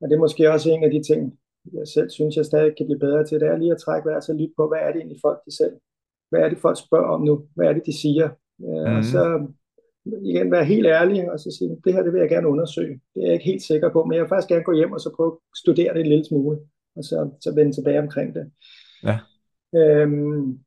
Og 0.00 0.08
det 0.08 0.14
er 0.14 0.24
måske 0.26 0.50
også 0.50 0.70
en 0.70 0.84
af 0.84 0.90
de 0.90 1.02
ting, 1.02 1.38
jeg 1.72 1.88
selv 1.88 2.10
synes, 2.10 2.36
jeg 2.36 2.44
stadig 2.44 2.76
kan 2.76 2.86
blive 2.86 2.98
bedre 2.98 3.24
til, 3.24 3.40
det 3.40 3.48
er 3.48 3.56
lige 3.56 3.72
at 3.72 3.78
trække 3.84 4.08
vejret 4.08 4.28
og 4.28 4.34
lytte 4.34 4.54
på, 4.56 4.68
hvad 4.68 4.78
er 4.78 4.86
det 4.92 4.96
egentlig 4.96 5.20
folk 5.22 5.40
de 5.46 5.56
selv, 5.56 5.74
hvad 6.30 6.40
er 6.40 6.48
det 6.48 6.58
folk 6.58 6.78
spørger 6.86 7.08
om 7.14 7.22
nu, 7.22 7.48
hvad 7.54 7.66
er 7.66 7.72
det 7.72 7.86
de 7.86 8.00
siger, 8.00 8.28
mm. 8.58 8.96
og 8.96 9.04
så 9.04 9.22
igen 10.04 10.50
være 10.50 10.64
helt 10.64 10.86
ærlig 10.86 11.32
og 11.32 11.40
så 11.40 11.56
sige, 11.58 11.80
det 11.84 11.92
her 11.92 12.02
det 12.02 12.12
vil 12.12 12.20
jeg 12.20 12.28
gerne 12.28 12.48
undersøge, 12.48 13.00
det 13.14 13.22
er 13.22 13.26
jeg 13.26 13.32
ikke 13.32 13.44
helt 13.44 13.62
sikker 13.62 13.88
på, 13.92 14.04
men 14.04 14.12
jeg 14.12 14.22
vil 14.22 14.28
faktisk 14.28 14.48
gerne 14.48 14.64
gå 14.64 14.72
hjem 14.72 14.92
og 14.92 15.00
så 15.00 15.10
prøve 15.16 15.32
at 15.32 15.58
studere 15.58 15.94
det 15.94 16.00
en 16.00 16.06
lille 16.06 16.24
smule, 16.24 16.58
og 16.96 17.04
så, 17.04 17.30
så 17.40 17.54
vende 17.54 17.72
tilbage 17.72 17.98
omkring 17.98 18.34
det. 18.34 18.50
Ja. 19.02 19.18
Øhm, 19.74 20.58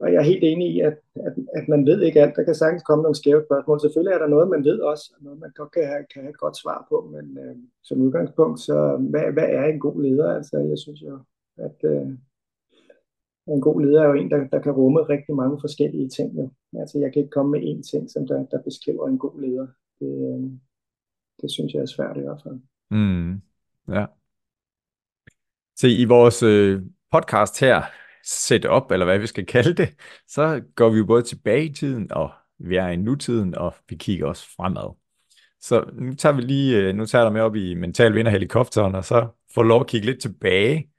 og 0.00 0.12
jeg 0.12 0.18
er 0.18 0.30
helt 0.32 0.44
enig 0.44 0.74
i, 0.74 0.80
at, 0.80 0.96
at, 1.26 1.34
at 1.54 1.68
man 1.68 1.86
ved 1.86 2.02
ikke 2.02 2.22
alt. 2.22 2.36
Der 2.36 2.44
kan 2.44 2.54
sagtens 2.54 2.82
komme 2.82 3.02
nogle 3.02 3.16
skæve 3.16 3.44
spørgsmål. 3.48 3.80
Selvfølgelig 3.80 4.14
er 4.14 4.18
der 4.18 4.26
noget, 4.26 4.48
man 4.48 4.64
ved 4.64 4.78
også, 4.80 5.14
noget 5.20 5.38
man 5.40 5.52
godt 5.54 5.72
kan 5.72 5.86
have, 5.86 6.04
kan 6.12 6.22
have 6.22 6.30
et 6.30 6.38
godt 6.38 6.56
svar 6.56 6.86
på, 6.88 7.10
men 7.12 7.38
øh, 7.44 7.56
som 7.82 8.00
udgangspunkt, 8.00 8.60
så 8.60 8.96
hvad, 9.10 9.32
hvad 9.32 9.48
er 9.48 9.64
en 9.64 9.80
god 9.80 10.02
leder? 10.02 10.34
Altså, 10.36 10.58
jeg 10.58 10.78
synes 10.78 11.02
jo, 11.02 11.18
at 11.56 11.78
øh, 11.84 12.08
en 13.46 13.60
god 13.60 13.80
leder 13.80 14.02
er 14.02 14.06
jo 14.06 14.14
en, 14.14 14.30
der, 14.30 14.48
der 14.48 14.60
kan 14.60 14.72
rumme 14.72 15.00
rigtig 15.02 15.34
mange 15.34 15.58
forskellige 15.60 16.08
ting. 16.08 16.38
Jo. 16.38 16.52
Altså, 16.80 16.98
jeg 16.98 17.12
kan 17.12 17.22
ikke 17.22 17.30
komme 17.30 17.50
med 17.50 17.60
én 17.60 17.90
ting, 17.90 18.10
som 18.10 18.26
der, 18.26 18.46
der 18.46 18.62
beskriver 18.62 19.08
en 19.08 19.18
god 19.18 19.40
leder. 19.40 19.66
Det, 20.00 20.12
øh, 20.28 20.50
det 21.42 21.50
synes 21.50 21.74
jeg 21.74 21.82
er 21.82 21.86
svært 21.86 22.16
i 22.16 22.20
hvert 22.20 22.40
fald. 22.42 22.60
Mm, 22.90 23.42
ja. 23.88 24.06
Se, 25.76 25.88
i 25.90 26.04
vores 26.04 26.42
øh, 26.42 26.82
podcast 27.12 27.60
her, 27.60 27.82
set 28.24 28.64
op, 28.64 28.90
eller 28.90 29.06
hvad 29.06 29.18
vi 29.18 29.26
skal 29.26 29.46
kalde 29.46 29.74
det, 29.74 29.88
så 30.28 30.62
går 30.74 30.90
vi 30.90 30.98
jo 30.98 31.06
både 31.06 31.22
tilbage 31.22 31.64
i 31.64 31.72
tiden, 31.72 32.12
og 32.12 32.30
vi 32.58 32.76
er 32.76 32.88
i 32.88 32.96
nutiden, 32.96 33.54
og 33.54 33.74
vi 33.88 33.96
kigger 33.96 34.26
også 34.26 34.54
fremad. 34.56 34.96
Så 35.60 35.90
nu 35.92 36.14
tager 36.14 36.34
vi 36.34 36.42
lige, 36.42 36.78
øh, 36.78 36.94
nu 36.94 37.06
tager 37.06 37.24
jeg 37.24 37.32
med 37.32 37.40
op 37.40 37.56
i 37.56 37.74
mental 37.74 38.14
vinderhelikopteren, 38.14 38.94
og 38.94 39.04
så 39.04 39.28
får 39.54 39.62
lov 39.62 39.80
at 39.80 39.86
kigge 39.86 40.06
lidt 40.06 40.20
tilbage, 40.20 40.93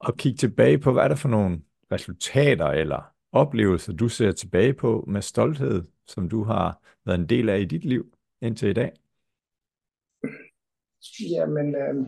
og 0.00 0.16
kigge 0.16 0.36
tilbage 0.36 0.78
på, 0.78 0.92
hvad 0.92 1.04
er 1.04 1.08
der 1.08 1.16
for 1.16 1.28
nogle 1.28 1.62
resultater 1.92 2.66
eller 2.66 3.12
oplevelser, 3.32 3.92
du 3.92 4.08
ser 4.08 4.32
tilbage 4.32 4.74
på 4.74 5.04
med 5.06 5.22
stolthed, 5.22 5.82
som 6.06 6.28
du 6.28 6.44
har 6.44 6.82
været 7.06 7.18
en 7.18 7.28
del 7.28 7.48
af 7.48 7.58
i 7.58 7.64
dit 7.64 7.84
liv 7.84 8.14
indtil 8.42 8.68
i 8.68 8.72
dag? 8.72 8.92
Jamen, 11.30 11.74
øh, 11.74 12.06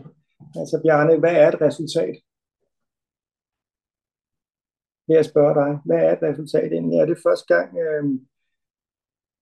altså 0.55 0.81
Bjarne, 0.83 1.19
hvad 1.19 1.35
er 1.35 1.47
et 1.47 1.61
resultat? 1.61 2.15
vil 5.07 5.15
jeg 5.15 5.25
spørge 5.25 5.55
dig, 5.61 5.79
hvad 5.85 5.99
er 6.05 6.11
et 6.13 6.23
resultat 6.29 6.71
egentlig? 6.71 6.97
Er 6.99 7.05
det 7.05 7.23
første 7.25 7.55
gang, 7.55 7.77
øh, 7.77 8.03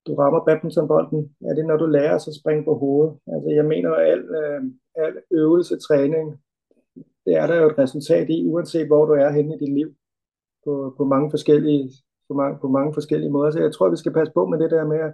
du 0.06 0.16
rammer 0.16 0.46
badmintonbolden? 0.46 1.36
Er 1.50 1.54
det, 1.54 1.66
når 1.66 1.78
du 1.78 1.86
lærer 1.86 2.16
at 2.16 2.40
springe 2.42 2.64
på 2.66 2.74
hovedet? 2.78 3.20
Altså, 3.34 3.50
jeg 3.50 3.66
mener, 3.66 3.92
at 3.92 4.08
al, 4.12 4.24
øh, 4.42 4.62
al 4.96 5.16
øvelse, 5.32 5.80
træning, 5.88 6.26
det 7.26 7.34
er 7.34 7.48
der 7.48 7.56
jo 7.56 7.70
et 7.70 7.78
resultat 7.78 8.30
i, 8.30 8.48
uanset 8.48 8.88
hvor 8.88 9.06
du 9.06 9.14
er 9.14 9.30
henne 9.30 9.56
i 9.56 9.60
dit 9.66 9.74
liv, 9.74 9.90
på, 10.66 10.94
på 10.98 11.04
mange 11.06 11.30
forskellige 11.30 11.92
på 12.32 12.36
mange, 12.42 12.60
på 12.62 12.68
mange 12.68 12.94
forskellige 12.94 13.32
måder. 13.32 13.52
Så 13.52 13.60
jeg 13.60 13.74
tror, 13.74 13.90
vi 13.90 13.98
skal 13.98 14.14
passe 14.14 14.34
på 14.34 14.46
med 14.46 14.60
det 14.60 14.72
der 14.72 14.86
med 14.88 15.00
at, 15.08 15.14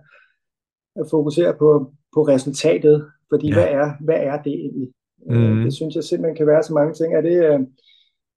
at 0.99 1.05
fokusere 1.09 1.53
på, 1.61 1.69
på 2.15 2.21
resultatet, 2.33 2.95
fordi 3.31 3.47
ja. 3.47 3.53
hvad, 3.55 3.67
er, 3.79 3.87
hvad 4.05 4.19
er 4.31 4.37
det 4.45 4.53
egentlig? 4.53 4.89
Mm. 5.29 5.63
Det 5.63 5.73
synes 5.73 5.95
jeg 5.95 6.03
simpelthen 6.03 6.35
kan 6.37 6.47
være 6.47 6.63
så 6.63 6.73
mange 6.73 6.93
ting. 6.93 7.09
Er 7.13 7.21
det, 7.21 7.37
øh, 7.49 7.59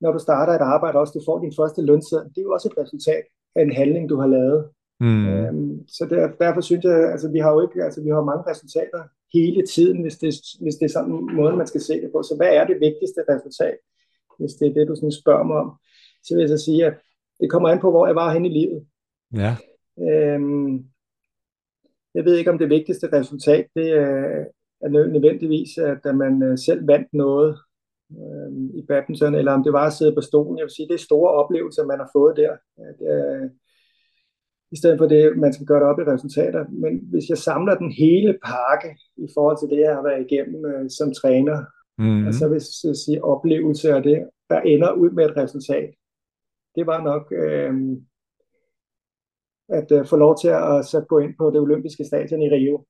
når 0.01 0.13
du 0.13 0.19
starter 0.19 0.53
et 0.53 0.69
arbejde, 0.75 0.99
også 0.99 1.15
du 1.19 1.23
får 1.29 1.39
din 1.39 1.59
første 1.61 1.83
lønseddel, 1.83 2.29
det 2.33 2.39
er 2.39 2.49
jo 2.49 2.53
også 2.53 2.69
et 2.69 2.83
resultat 2.83 3.25
af 3.57 3.63
en 3.63 3.73
handling, 3.81 4.09
du 4.09 4.17
har 4.23 4.27
lavet. 4.27 4.61
Mm. 5.01 5.27
Øhm, 5.29 5.89
så 5.89 6.07
der, 6.11 6.31
derfor 6.45 6.61
synes 6.61 6.85
jeg, 6.85 7.13
altså 7.13 7.29
vi 7.31 7.39
har 7.39 7.53
jo 7.53 7.61
ikke, 7.61 7.85
altså 7.85 8.03
vi 8.03 8.11
har 8.11 8.31
mange 8.31 8.45
resultater 8.51 9.03
hele 9.33 9.67
tiden, 9.67 10.03
hvis 10.03 10.17
det, 10.19 10.35
hvis 10.61 10.75
det 10.75 10.85
er 10.85 10.89
sådan 10.89 11.13
en 11.13 11.37
måde, 11.37 11.57
man 11.57 11.67
skal 11.67 11.81
se 11.81 12.01
det 12.01 12.11
på. 12.13 12.23
Så 12.23 12.35
hvad 12.37 12.49
er 12.49 12.67
det 12.67 12.81
vigtigste 12.81 13.21
resultat, 13.29 13.79
hvis 14.39 14.53
det 14.53 14.69
er 14.69 14.73
det, 14.73 14.89
du 14.89 14.95
sådan 14.95 15.13
spørger 15.13 15.45
mig 15.45 15.57
om? 15.57 15.71
Så 16.25 16.35
vil 16.35 16.41
jeg 16.41 16.49
så 16.49 16.65
sige, 16.65 16.87
at 16.87 16.95
det 17.41 17.51
kommer 17.51 17.69
an 17.69 17.81
på, 17.81 17.91
hvor 17.91 18.07
jeg 18.07 18.17
var 18.17 18.33
hen 18.33 18.45
i 18.45 18.49
livet. 18.49 18.87
Ja. 19.35 19.57
Øhm, 20.09 20.85
jeg 22.15 22.25
ved 22.25 22.37
ikke, 22.37 22.51
om 22.51 22.59
det 22.59 22.71
vigtigste 22.71 23.13
resultat, 23.13 23.67
det 23.77 23.91
er, 23.91 24.45
er 24.81 24.89
nødvendigvis, 24.89 25.79
at 25.79 26.17
man 26.17 26.43
øh, 26.43 26.59
selv 26.59 26.87
vandt 26.89 27.09
noget, 27.13 27.59
øh, 28.11 28.53
i 28.75 28.83
badminton, 28.89 29.35
eller 29.35 29.53
om 29.53 29.65
det 29.65 29.73
var 29.73 29.87
at 29.87 29.93
sidde 29.93 30.15
på 30.15 30.21
stolen. 30.21 30.59
Jeg 30.59 30.65
vil 30.65 30.75
sige, 30.77 30.89
det 30.89 30.95
er 30.95 31.09
store 31.09 31.31
oplevelser, 31.31 31.85
man 31.87 31.99
har 31.99 32.11
fået 32.13 32.37
der. 32.37 32.57
Det 32.99 33.07
er, 33.09 33.49
I 34.73 34.77
stedet 34.77 34.99
for 34.99 35.07
det, 35.07 35.37
man 35.37 35.53
skal 35.53 35.67
gøre 35.67 35.81
det 35.81 35.89
op 35.89 36.01
i 36.01 36.11
resultater. 36.13 36.65
Men 36.69 37.01
hvis 37.11 37.29
jeg 37.29 37.39
samler 37.39 37.75
den 37.75 37.93
hele 37.93 38.39
pakke 38.45 38.99
i 39.17 39.29
forhold 39.35 39.59
til 39.59 39.77
det, 39.77 39.83
jeg 39.83 39.95
har 39.95 40.03
været 40.03 40.27
igennem 40.31 40.65
øh, 40.65 40.91
som 40.91 41.13
træner, 41.15 41.59
mm. 41.99 42.27
altså 42.27 42.49
hvis 42.49 42.85
jeg 42.85 42.97
siger 42.97 43.21
oplevelse 43.23 43.93
af 43.93 44.03
det, 44.03 44.29
der 44.51 44.61
ender 44.61 44.93
ud 44.93 45.11
med 45.11 45.25
et 45.25 45.37
resultat, 45.37 45.91
det 46.75 46.87
var 46.87 47.03
nok 47.03 47.33
øh, 47.33 47.75
at 49.69 49.93
øh, 49.93 50.07
få 50.07 50.17
lov 50.17 50.37
til 50.41 50.49
at 50.49 50.85
så 50.85 51.05
gå 51.09 51.19
ind 51.19 51.35
på 51.39 51.51
det 51.51 51.61
olympiske 51.61 52.05
stadion 52.05 52.43
i 52.43 52.51
Rio 52.51 52.85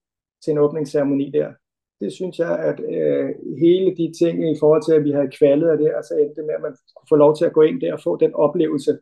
til 0.44 0.50
en 0.50 0.58
åbningsceremoni 0.58 1.30
der 1.30 1.52
det 2.00 2.12
synes 2.12 2.38
jeg, 2.38 2.58
at 2.58 2.80
øh, 2.80 3.28
hele 3.58 3.96
de 3.96 4.12
ting 4.20 4.50
i 4.52 4.56
forhold 4.60 4.82
til, 4.84 4.94
at 4.94 5.04
vi 5.04 5.10
havde 5.10 5.36
kvalet 5.38 5.68
af 5.68 5.78
det, 5.78 5.92
altså 5.96 6.14
endte 6.14 6.42
med, 6.42 6.54
at 6.54 6.62
man 6.62 6.74
kunne 6.96 7.08
få 7.08 7.16
lov 7.16 7.36
til 7.36 7.44
at 7.44 7.52
gå 7.52 7.62
ind 7.62 7.80
der 7.80 7.92
og 7.92 8.00
få 8.02 8.16
den 8.16 8.34
oplevelse, 8.34 8.98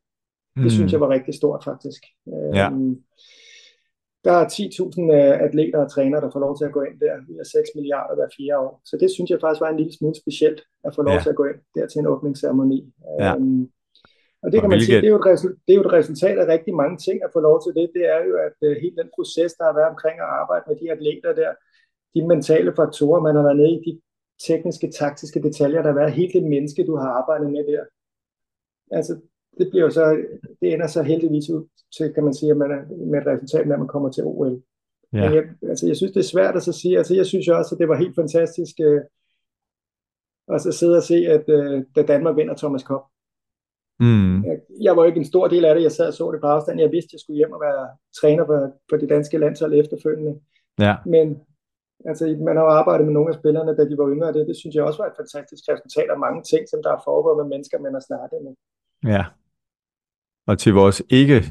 mm. 0.58 0.64
det 0.64 0.72
synes 0.72 0.92
jeg 0.92 1.00
var 1.00 1.10
rigtig 1.16 1.34
stort 1.34 1.64
faktisk. 1.64 2.02
Ja. 2.60 2.66
Øhm, 2.70 2.94
der 4.24 4.32
er 4.32 4.46
10.000 4.46 5.12
øh, 5.18 5.34
atleter 5.46 5.78
og 5.84 5.90
trænere, 5.90 6.20
der 6.20 6.30
får 6.30 6.40
lov 6.46 6.54
til 6.58 6.64
at 6.68 6.72
gå 6.76 6.82
ind 6.88 6.96
der. 7.04 7.14
Vi 7.28 7.34
har 7.38 7.44
6 7.44 7.68
milliarder 7.76 8.14
hver 8.14 8.30
fire 8.36 8.58
år. 8.64 8.72
Så 8.84 8.94
det 9.02 9.10
synes 9.10 9.30
jeg 9.30 9.40
faktisk 9.40 9.60
var 9.64 9.70
en 9.70 9.80
lille 9.80 9.94
smule 9.98 10.16
specielt, 10.22 10.60
at 10.86 10.94
få 10.94 11.02
lov 11.02 11.14
ja. 11.14 11.22
til 11.22 11.30
at 11.34 11.40
gå 11.40 11.44
ind 11.50 11.60
der 11.74 11.86
til 11.86 11.98
en 12.00 12.10
åbningsceremoni. 12.12 12.80
Ja. 13.20 13.34
Øhm, 13.34 13.62
og 14.42 14.46
det 14.50 14.56
kan 14.58 14.68
og 14.68 14.72
man 14.72 14.78
hvilket... 14.78 14.86
sige, 14.86 15.00
det 15.02 15.08
er, 15.10 15.14
jo 15.16 15.22
et 15.24 15.30
resultat, 15.32 15.58
det 15.64 15.72
er 15.72 15.78
jo 15.80 15.86
et 15.88 15.96
resultat 16.00 16.36
af 16.42 16.46
rigtig 16.54 16.74
mange 16.82 16.96
ting 17.06 17.16
at 17.26 17.30
få 17.36 17.40
lov 17.48 17.56
til 17.64 17.72
det. 17.78 17.86
Det 17.96 18.04
er 18.14 18.20
jo, 18.28 18.32
at 18.46 18.56
uh, 18.66 18.74
hele 18.82 18.96
den 19.00 19.10
proces, 19.16 19.50
der 19.58 19.64
har 19.68 19.74
været 19.78 19.92
omkring 19.94 20.16
at 20.24 20.32
arbejde 20.40 20.64
med 20.68 20.76
de 20.80 20.86
atleter 20.94 21.32
der, 21.40 21.50
de 22.14 22.20
mentale 22.32 22.72
faktorer, 22.80 23.20
man 23.26 23.36
har 23.36 23.44
været 23.48 23.60
nede 23.62 23.74
i, 23.76 23.80
de, 23.86 23.92
tekniske, 24.46 24.90
taktiske 24.90 25.42
detaljer, 25.42 25.82
der 25.82 25.90
har 25.92 26.00
været 26.00 26.12
helt 26.12 26.34
det 26.34 26.42
menneske, 26.42 26.86
du 26.86 26.96
har 26.96 27.08
arbejdet 27.20 27.50
med 27.52 27.64
der. 27.72 27.84
Altså, 28.90 29.12
det 29.58 29.68
bliver 29.70 29.84
jo 29.84 29.90
så, 29.90 30.04
det 30.60 30.72
ender 30.72 30.86
så 30.86 31.02
heldigvis 31.02 31.50
ud 31.50 31.66
til, 31.96 32.14
kan 32.14 32.24
man 32.24 32.34
sige, 32.34 32.50
at 32.50 32.56
man 32.56 32.70
er, 32.70 32.82
med 33.10 33.18
et 33.20 33.26
resultat 33.26 33.60
at 33.60 33.78
man 33.78 33.88
kommer 33.88 34.10
til 34.10 34.24
OL. 34.24 34.62
Ja. 35.12 35.24
Men 35.24 35.34
jeg, 35.34 35.44
altså, 35.62 35.86
jeg 35.86 35.96
synes, 35.96 36.12
det 36.12 36.20
er 36.20 36.32
svært 36.34 36.56
at 36.56 36.62
så 36.62 36.72
sige. 36.72 36.98
Altså, 36.98 37.14
jeg 37.14 37.26
synes 37.26 37.48
jo 37.48 37.58
også, 37.58 37.74
at 37.74 37.78
det 37.78 37.88
var 37.88 37.96
helt 37.96 38.14
fantastisk 38.14 38.74
øh, 38.80 39.00
at 40.54 40.60
så 40.60 40.72
sidde 40.72 40.96
og 40.96 41.02
se, 41.02 41.14
at 41.14 41.44
øh, 41.48 41.84
da 41.96 42.02
Danmark 42.02 42.36
vinder 42.36 42.56
Thomas 42.56 42.82
Cup. 42.82 43.02
Mm. 44.00 44.44
Jeg, 44.44 44.58
jeg 44.80 44.96
var 44.96 45.02
jo 45.02 45.06
ikke 45.06 45.18
en 45.18 45.32
stor 45.32 45.48
del 45.48 45.64
af 45.64 45.74
det. 45.74 45.82
Jeg 45.82 45.92
sad 45.92 46.08
og 46.08 46.14
så 46.14 46.32
det 46.32 46.40
på 46.40 46.46
afstand. 46.46 46.80
Jeg 46.80 46.92
vidste, 46.92 47.08
at 47.08 47.12
jeg 47.12 47.20
skulle 47.20 47.36
hjem 47.36 47.52
og 47.52 47.60
være 47.60 47.88
træner 48.20 48.46
for, 48.46 48.72
for 48.90 48.96
det 48.96 49.08
danske 49.08 49.38
landshold 49.38 49.74
efterfølgende. 49.74 50.40
Ja. 50.78 50.96
Men 51.06 51.26
altså, 52.04 52.24
man 52.46 52.56
har 52.56 52.64
jo 52.64 52.70
arbejdet 52.70 53.06
med 53.06 53.14
nogle 53.14 53.28
af 53.32 53.38
spillerne, 53.40 53.76
da 53.76 53.82
de 53.88 53.98
var 53.98 54.08
yngre, 54.14 54.32
det, 54.32 54.46
det 54.46 54.56
synes 54.56 54.74
jeg 54.74 54.84
også 54.84 55.02
var 55.02 55.08
et 55.10 55.20
fantastisk 55.20 55.62
resultat 55.68 56.10
af 56.10 56.18
mange 56.18 56.42
ting, 56.42 56.68
som 56.68 56.82
der 56.82 56.92
er 56.92 57.02
foregået 57.04 57.36
med 57.36 57.46
mennesker, 57.52 57.78
man 57.78 57.94
har 57.96 58.04
snakket 58.08 58.38
med. 58.46 58.54
Ja. 59.14 59.24
Og 60.48 60.58
til 60.58 60.72
vores 60.72 61.02
ikke 61.08 61.44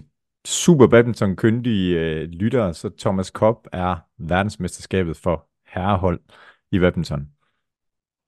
super 0.46 0.88
badminton-kyndige 0.88 2.00
øh, 2.00 2.30
lyttere, 2.30 2.74
så 2.74 2.90
Thomas 3.00 3.32
Kopp 3.32 3.68
er 3.72 3.96
verdensmesterskabet 4.18 5.18
for 5.18 5.48
herrehold 5.68 6.20
i 6.72 6.80
badminton, 6.80 7.28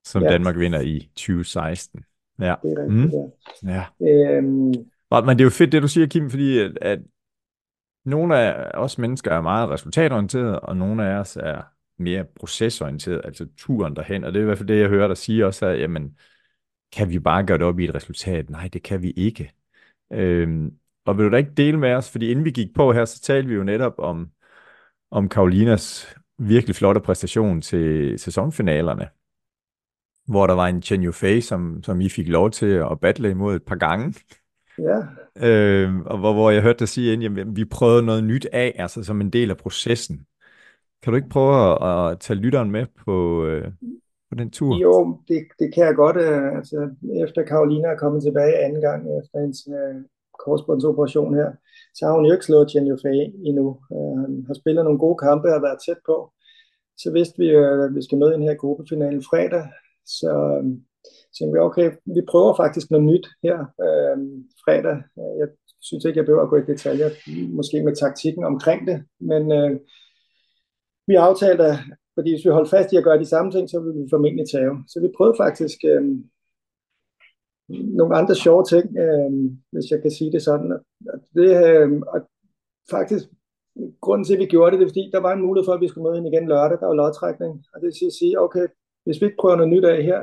som 0.06 0.24
ja. 0.24 0.30
Danmark 0.30 0.58
vinder 0.58 0.82
i 0.82 1.00
2016. 1.16 2.04
Ja. 2.40 2.56
Det 2.64 2.72
er 2.72 2.84
rigtigt, 2.84 3.14
mm. 3.64 3.70
ja. 3.70 3.86
ja. 4.02 4.38
Øhm... 4.38 4.74
Men 5.12 5.30
det 5.30 5.42
er 5.42 5.44
jo 5.44 5.50
fedt, 5.50 5.72
det 5.72 5.82
du 5.82 5.88
siger, 5.88 6.08
Kim, 6.08 6.30
fordi 6.30 6.60
at, 6.60 6.78
at 6.82 7.00
nogle 8.06 8.38
af 8.38 8.72
os 8.74 8.98
mennesker 8.98 9.32
er 9.32 9.42
meget 9.42 9.70
resultatorienterede, 9.70 10.60
og 10.60 10.78
nogle 10.78 11.06
af 11.08 11.20
os 11.20 11.38
er 11.38 11.62
mere 11.98 12.26
procesorienteret, 12.40 13.22
altså 13.24 13.48
turen 13.58 13.96
derhen, 13.96 14.24
og 14.24 14.34
det 14.34 14.40
er 14.40 14.44
i 14.44 14.46
hvert 14.46 14.58
fald 14.58 14.68
det, 14.68 14.80
jeg 14.80 14.90
hører 14.90 15.08
dig 15.08 15.18
sige 15.18 15.46
også, 15.46 15.66
at 15.66 15.80
jamen, 15.80 16.18
kan 16.92 17.10
vi 17.10 17.20
bare 17.20 17.46
gøre 17.46 17.58
det 17.58 17.66
op 17.66 17.80
i 17.80 17.86
et 17.86 17.96
resultat? 17.96 18.50
Nej, 18.50 18.70
det 18.74 18.84
kan 18.84 19.02
vi 19.02 19.12
ikke. 19.12 19.52
Øhm, 20.14 20.74
og 21.06 21.18
vil 21.18 21.26
du 21.26 21.32
da 21.32 21.38
ikke 21.38 21.54
dele 21.58 21.80
med 21.80 21.94
os, 21.94 22.12
fordi 22.12 22.32
inden 22.32 22.46
vi 22.46 22.52
gik 22.52 22.74
på 22.76 22.94
her, 22.94 23.06
så 23.06 23.22
talte 23.22 23.50
vi 23.50 23.56
jo 23.56 23.64
netop 23.64 23.94
om, 23.98 24.30
om 25.12 25.30
Karolinas 25.30 26.16
virkelig 26.38 26.76
flotte 26.76 27.02
præstation 27.02 27.62
til 27.62 28.20
sæsonfinalerne, 28.20 29.10
hvor 30.28 30.48
der 30.48 30.54
var 30.54 30.68
en 30.68 30.82
Chen 30.82 31.04
Yufei, 31.04 31.42
som, 31.42 31.84
som 31.84 32.02
I 32.02 32.10
fik 32.10 32.28
lov 32.28 32.52
til 32.52 32.66
at 32.66 33.00
battle 33.02 33.30
imod 33.30 33.56
et 33.56 33.64
par 33.64 33.76
gange. 33.76 34.16
Ja. 34.78 35.00
Øhm, 35.48 36.02
og 36.02 36.18
hvor, 36.18 36.34
hvor 36.34 36.52
jeg 36.52 36.62
hørte 36.62 36.80
dig 36.80 36.90
sige, 36.90 37.26
at 37.26 37.56
vi 37.56 37.66
prøvede 37.66 38.06
noget 38.06 38.24
nyt 38.24 38.46
af, 38.54 38.76
altså 38.80 39.04
som 39.04 39.22
en 39.22 39.30
del 39.30 39.50
af 39.50 39.58
processen. 39.58 40.26
Kan 41.04 41.14
du 41.14 41.16
ikke 41.16 41.30
prøve 41.30 41.86
at, 41.86 42.12
at 42.12 42.20
tage 42.20 42.40
lytteren 42.40 42.72
med 42.72 42.86
på, 43.06 43.46
øh, 43.46 43.72
på 44.30 44.36
den 44.36 44.50
tur? 44.52 44.78
Jo, 44.86 45.18
det, 45.28 45.40
det 45.60 45.74
kan 45.74 45.86
jeg 45.86 45.96
godt. 45.96 46.18
Øh, 46.18 46.56
altså, 46.60 46.78
efter 47.26 47.42
Karolina 47.44 47.88
er 47.88 47.98
kommet 48.04 48.24
tilbage 48.24 48.64
anden 48.66 48.82
gang 48.82 49.02
øh, 49.10 49.18
efter 49.22 49.40
hendes 49.40 49.68
øh, 49.78 49.96
korsbåndsoperation 50.44 51.36
her, 51.36 51.50
så 51.96 52.02
har 52.06 52.14
hun 52.14 52.26
jo 52.26 52.34
ikke 52.34 52.46
slået 52.46 52.70
Chen 52.70 52.88
Yufei 52.92 53.20
endnu. 53.50 53.68
Øh, 53.96 54.16
han 54.24 54.44
har 54.48 54.54
spillet 54.62 54.84
nogle 54.84 55.00
gode 55.00 55.18
kampe 55.26 55.48
og 55.56 55.62
været 55.62 55.80
tæt 55.86 56.02
på. 56.06 56.16
Så 56.98 57.12
vidste 57.12 57.38
vi, 57.42 57.48
øh, 57.50 57.84
at 57.86 57.96
vi 57.96 58.02
skal 58.04 58.18
med 58.18 58.30
i 58.30 58.34
den 58.34 58.48
her 58.50 58.56
gruppefinale 58.64 59.22
fredag, 59.30 59.66
så 60.20 60.32
øh, 60.58 60.66
tænkte 61.36 61.54
vi, 61.54 61.60
okay, 61.60 61.88
vi 62.16 62.22
prøver 62.32 62.54
faktisk 62.62 62.92
noget 62.92 63.06
nyt 63.12 63.28
her 63.44 63.58
øh, 63.86 64.18
fredag. 64.64 64.98
Jeg 65.42 65.48
synes 65.82 66.06
ikke, 66.06 66.18
jeg 66.18 66.26
behøver 66.26 66.44
at 66.44 66.50
gå 66.50 66.58
i 66.58 66.70
detaljer, 66.72 67.10
måske 67.58 67.84
med 67.84 67.96
taktikken 67.96 68.44
omkring 68.44 68.88
det, 68.88 69.04
men 69.20 69.52
øh, 69.52 69.80
vi 71.08 71.16
aftalte, 71.16 71.64
at 71.64 71.78
fordi 72.20 72.32
hvis 72.34 72.46
vi 72.46 72.58
holdt 72.58 72.70
fast 72.70 72.94
i 72.94 72.98
at 72.98 73.04
gøre 73.04 73.20
de 73.20 73.32
samme 73.34 73.52
ting, 73.52 73.70
så 73.70 73.80
ville 73.80 74.02
vi 74.02 74.08
formentlig 74.10 74.46
tage. 74.54 74.74
Så 74.88 74.98
vi 75.02 75.16
prøvede 75.18 75.38
faktisk 75.44 75.80
øh, 75.92 76.04
nogle 78.00 78.16
andre 78.20 78.36
sjove 78.36 78.64
ting, 78.74 78.86
øh, 79.04 79.32
hvis 79.72 79.92
jeg 79.92 80.02
kan 80.02 80.12
sige 80.12 80.32
det 80.32 80.42
sådan. 80.42 80.72
Og 81.14 81.18
det, 81.36 81.50
øh, 81.68 81.92
og 82.14 82.20
faktisk, 82.96 83.26
grunden 84.02 84.26
til, 84.26 84.34
at 84.34 84.40
vi 84.40 84.46
gjorde 84.46 84.72
det, 84.72 84.80
det 84.80 84.86
er, 84.86 84.90
fordi 84.90 85.10
der 85.14 85.22
var 85.26 85.34
en 85.34 85.46
mulighed 85.46 85.66
for, 85.66 85.74
at 85.74 85.82
vi 85.82 85.88
skulle 85.88 86.06
møde 86.08 86.18
ind 86.18 86.28
igen 86.28 86.48
lørdag, 86.48 86.78
der 86.80 86.88
var 86.88 87.00
lodtrækning. 87.02 87.54
Og 87.74 87.76
det 87.82 87.86
vil 87.86 88.20
sige, 88.20 88.40
okay, 88.46 88.66
hvis 89.04 89.22
vi 89.22 89.26
ikke 89.26 89.42
prøver 89.42 89.56
noget 89.56 89.74
nyt 89.74 89.86
af 89.86 90.04
her, 90.04 90.20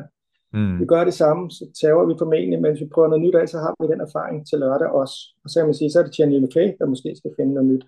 mm. 0.56 0.80
vi 0.80 0.86
gør 0.86 1.04
det 1.04 1.14
samme, 1.22 1.50
så 1.50 1.64
tager 1.80 2.06
vi 2.10 2.14
formentlig, 2.18 2.58
men 2.62 2.70
hvis 2.70 2.84
vi 2.84 2.94
prøver 2.94 3.08
noget 3.08 3.24
nyt 3.24 3.34
af, 3.40 3.48
så 3.48 3.58
har 3.58 3.72
vi 3.80 3.92
den 3.92 4.00
erfaring 4.00 4.46
til 4.48 4.58
lørdag 4.58 4.88
også. 5.00 5.16
Og 5.44 5.50
så 5.50 5.54
kan 5.58 5.66
man 5.66 5.78
sige, 5.78 5.90
så 5.90 5.98
er 5.98 6.04
det 6.04 6.12
Tjerni 6.14 6.38
Lefay, 6.38 6.68
der 6.78 6.86
måske 6.92 7.10
skal 7.16 7.36
finde 7.36 7.54
noget 7.54 7.70
nyt. 7.72 7.84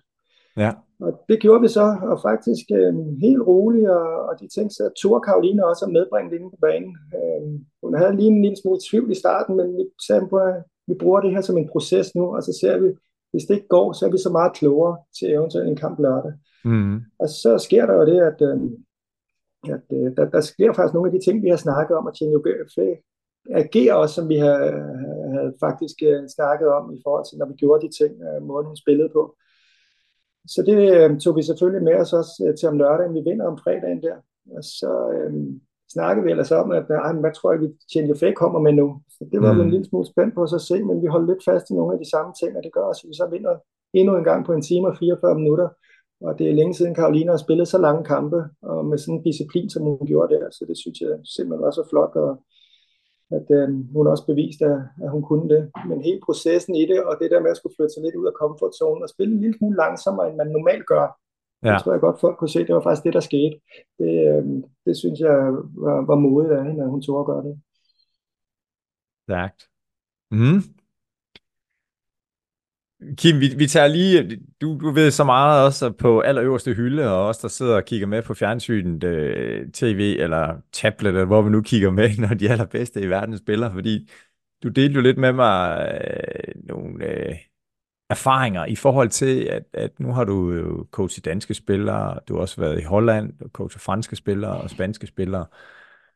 Ja. 0.57 0.71
Og 0.99 1.11
det 1.29 1.39
gjorde 1.39 1.61
vi 1.61 1.67
så, 1.67 1.97
og 2.01 2.21
faktisk 2.21 2.65
øh, 2.71 2.93
helt 3.21 3.41
roligt, 3.47 3.89
og, 3.89 4.07
og 4.27 4.39
de 4.39 4.47
tænkte 4.47 4.75
sig, 4.75 4.85
at 4.85 4.91
Thor 4.99 5.19
Karoline 5.19 5.65
også 5.65 5.85
at 5.85 5.91
medbringe 5.91 6.31
det 6.31 6.37
inde 6.37 6.49
på 6.49 6.57
banen. 6.61 6.97
Øh, 7.17 7.59
hun 7.83 7.97
havde 7.97 8.15
lige 8.15 8.27
en 8.27 8.41
lille 8.41 8.57
smule 8.61 8.79
tvivl 8.89 9.11
i 9.11 9.15
starten, 9.15 9.57
men 9.57 9.77
vi 9.77 9.83
sagde 10.07 10.27
på, 10.29 10.37
at 10.37 10.55
vi 10.87 10.93
bruger 10.93 11.21
det 11.21 11.31
her 11.31 11.41
som 11.41 11.57
en 11.57 11.69
proces 11.71 12.15
nu, 12.15 12.35
og 12.35 12.43
så 12.43 12.57
ser 12.61 12.79
vi, 12.79 12.87
hvis 13.31 13.43
det 13.43 13.53
ikke 13.55 13.67
går, 13.67 13.93
så 13.93 14.05
er 14.05 14.11
vi 14.11 14.17
så 14.17 14.29
meget 14.29 14.53
klogere 14.53 14.97
til 15.19 15.31
eventuelt 15.31 15.69
en 15.69 15.75
kamp 15.75 15.99
lørdag. 15.99 16.33
Mm. 16.65 16.95
Og 17.19 17.29
så 17.29 17.57
sker 17.57 17.85
der 17.85 17.93
jo 17.93 18.05
det, 18.05 18.19
at, 18.29 18.41
øh, 18.49 18.57
at 19.75 19.85
øh, 19.97 20.15
der, 20.17 20.25
der 20.29 20.41
sker 20.41 20.73
faktisk 20.73 20.93
nogle 20.93 21.09
af 21.09 21.19
de 21.19 21.25
ting, 21.25 21.43
vi 21.43 21.49
har 21.49 21.57
snakket 21.57 21.97
om, 21.97 22.07
at 22.07 22.15
Chenio 22.15 22.41
agerer 23.55 23.93
også, 23.93 24.15
som 24.15 24.29
vi 24.29 24.37
har, 24.37 24.57
har 25.33 25.53
faktisk 25.59 25.95
øh, 26.03 26.27
snakket 26.35 26.67
om 26.67 26.93
i 26.93 27.01
forhold 27.05 27.25
til, 27.25 27.37
når 27.37 27.45
vi 27.45 27.53
gjorde 27.53 27.87
de 27.87 27.91
ting, 27.99 28.13
øh, 28.27 28.47
måden 28.47 28.67
hun 28.67 28.77
spillede 28.77 29.09
på. 29.09 29.35
Så 30.53 30.59
det 30.67 30.77
øh, 30.97 31.19
tog 31.19 31.35
vi 31.37 31.43
selvfølgelig 31.43 31.83
med 31.83 31.95
os 32.01 32.13
også 32.13 32.35
øh, 32.45 32.55
til 32.55 32.67
om 32.71 32.77
lørdagen. 32.77 33.15
Vi 33.17 33.21
vinder 33.29 33.45
om 33.51 33.57
fredagen 33.63 34.01
der. 34.01 34.15
Og 34.57 34.63
så 34.63 34.91
øh, 35.15 35.31
snakkede 35.95 36.23
vi 36.25 36.31
ellers 36.31 36.51
om, 36.51 36.71
at 36.71 36.85
øh, 36.95 37.19
hvad 37.23 37.33
tror 37.33 37.51
jeg, 37.51 37.61
vi 37.61 37.67
Tjenje 37.93 38.15
Fæk 38.15 38.33
kommer 38.33 38.59
med 38.59 38.73
nu. 38.73 38.87
Så 39.15 39.21
det 39.31 39.41
var 39.41 39.53
mm. 39.53 39.61
en 39.61 39.71
lille 39.71 39.85
smule 39.85 40.07
spændt 40.07 40.35
på 40.35 40.43
at 40.43 40.61
se, 40.61 40.83
men 40.83 41.01
vi 41.01 41.07
holdt 41.07 41.29
lidt 41.29 41.43
fast 41.49 41.69
i 41.69 41.73
nogle 41.73 41.93
af 41.93 41.99
de 41.99 42.09
samme 42.09 42.31
ting, 42.39 42.51
og 42.57 42.63
det 42.63 42.73
gør 42.73 42.81
også, 42.81 43.01
at 43.03 43.09
vi 43.09 43.15
så 43.21 43.27
vinder 43.31 43.55
endnu 43.93 44.17
en 44.17 44.23
gang 44.23 44.45
på 44.45 44.53
en 44.53 44.61
time 44.61 44.87
og 44.87 44.97
44 44.97 45.35
minutter. 45.35 45.69
Og 46.21 46.39
det 46.39 46.49
er 46.49 46.53
længe 46.53 46.73
siden 46.73 46.95
Karolina 46.95 47.31
har 47.31 47.37
spillet 47.45 47.67
så 47.67 47.77
lange 47.77 48.03
kampe, 48.03 48.39
og 48.61 48.85
med 48.85 48.97
sådan 48.97 49.15
en 49.15 49.23
disciplin, 49.23 49.69
som 49.69 49.83
hun 49.83 50.07
gjorde 50.07 50.33
der. 50.35 50.49
Så 50.51 50.65
det 50.67 50.77
synes 50.77 51.01
jeg 51.01 51.09
simpelthen 51.35 51.65
var 51.65 51.71
så 51.71 51.83
flot, 51.89 52.15
og 52.15 52.43
at 53.37 53.47
øh, 53.57 53.93
hun 53.95 54.07
også 54.07 54.25
beviste, 54.25 54.65
at, 54.65 54.81
at 55.03 55.09
hun 55.11 55.23
kunne 55.23 55.49
det. 55.55 55.71
Men 55.87 56.01
hele 56.01 56.21
processen 56.25 56.75
i 56.75 56.85
det, 56.85 57.03
og 57.03 57.17
det 57.21 57.31
der 57.31 57.41
med 57.41 57.51
at 57.51 57.57
skulle 57.57 57.75
flytte 57.75 57.93
sig 57.93 58.03
lidt 58.03 58.15
ud 58.15 58.27
af 58.27 58.33
komfortzonen 58.33 59.03
og 59.03 59.09
spille 59.09 59.33
en 59.33 59.41
lille 59.41 59.57
smule 59.57 59.75
langsommere, 59.77 60.27
end 60.29 60.37
man 60.37 60.47
normalt 60.47 60.85
gør, 60.85 61.05
ja. 61.63 61.73
det 61.73 61.81
tror 61.81 61.91
jeg 61.91 62.01
godt 62.01 62.19
folk 62.19 62.37
kunne 62.37 62.49
se, 62.49 62.67
det 62.67 62.75
var 62.75 62.81
faktisk 62.81 63.03
det, 63.03 63.13
der 63.13 63.29
skete. 63.29 63.55
Det, 63.99 64.13
øh, 64.31 64.43
det 64.85 64.97
synes 64.97 65.19
jeg 65.19 65.35
var, 65.85 66.05
var 66.11 66.15
modigt 66.15 66.53
af 66.53 66.65
hende, 66.65 66.83
at 66.83 66.89
hun 66.89 67.01
tog 67.01 67.19
at 67.19 67.25
gøre 67.25 67.43
det. 67.47 67.55
Stærkt. 69.27 69.61
Mm. 70.31 70.61
Kim, 73.17 73.39
vi, 73.39 73.55
vi 73.57 73.67
tager 73.67 73.87
lige, 73.87 74.39
du, 74.61 74.79
du 74.81 74.91
ved 74.91 75.11
så 75.11 75.23
meget 75.23 75.65
også 75.65 75.91
på 75.91 76.19
allerøverste 76.19 76.73
hylde, 76.73 77.11
og 77.11 77.27
også 77.27 77.39
der 77.41 77.47
sidder 77.47 77.75
og 77.75 77.85
kigger 77.85 78.07
med 78.07 78.21
på 78.21 78.33
fjernsynet, 78.33 79.03
øh, 79.03 79.71
tv 79.71 80.15
eller 80.19 80.61
tablet, 80.71 81.09
eller 81.09 81.25
hvor 81.25 81.41
vi 81.41 81.49
nu 81.49 81.61
kigger 81.61 81.91
med, 81.91 82.17
når 82.27 82.33
de 82.33 82.49
allerbedste 82.49 83.01
i 83.01 83.09
verden 83.09 83.37
spiller, 83.37 83.73
fordi 83.73 84.09
du 84.63 84.69
delte 84.69 84.95
jo 84.95 85.01
lidt 85.01 85.17
med 85.17 85.33
mig 85.33 85.87
øh, 85.91 86.53
nogle 86.67 87.05
øh, 87.05 87.35
erfaringer 88.09 88.65
i 88.65 88.75
forhold 88.75 89.09
til, 89.09 89.43
at, 89.43 89.63
at 89.73 89.99
nu 89.99 90.13
har 90.13 90.23
du 90.23 90.53
jo 90.53 90.87
coachet 90.91 91.25
danske 91.25 91.53
spillere, 91.53 92.19
du 92.27 92.33
har 92.33 92.41
også 92.41 92.61
været 92.61 92.79
i 92.79 92.83
Holland, 92.83 93.33
og 93.41 93.49
coachet 93.49 93.81
franske 93.81 94.15
spillere 94.15 94.61
og 94.61 94.69
spanske 94.69 95.07
spillere, 95.07 95.45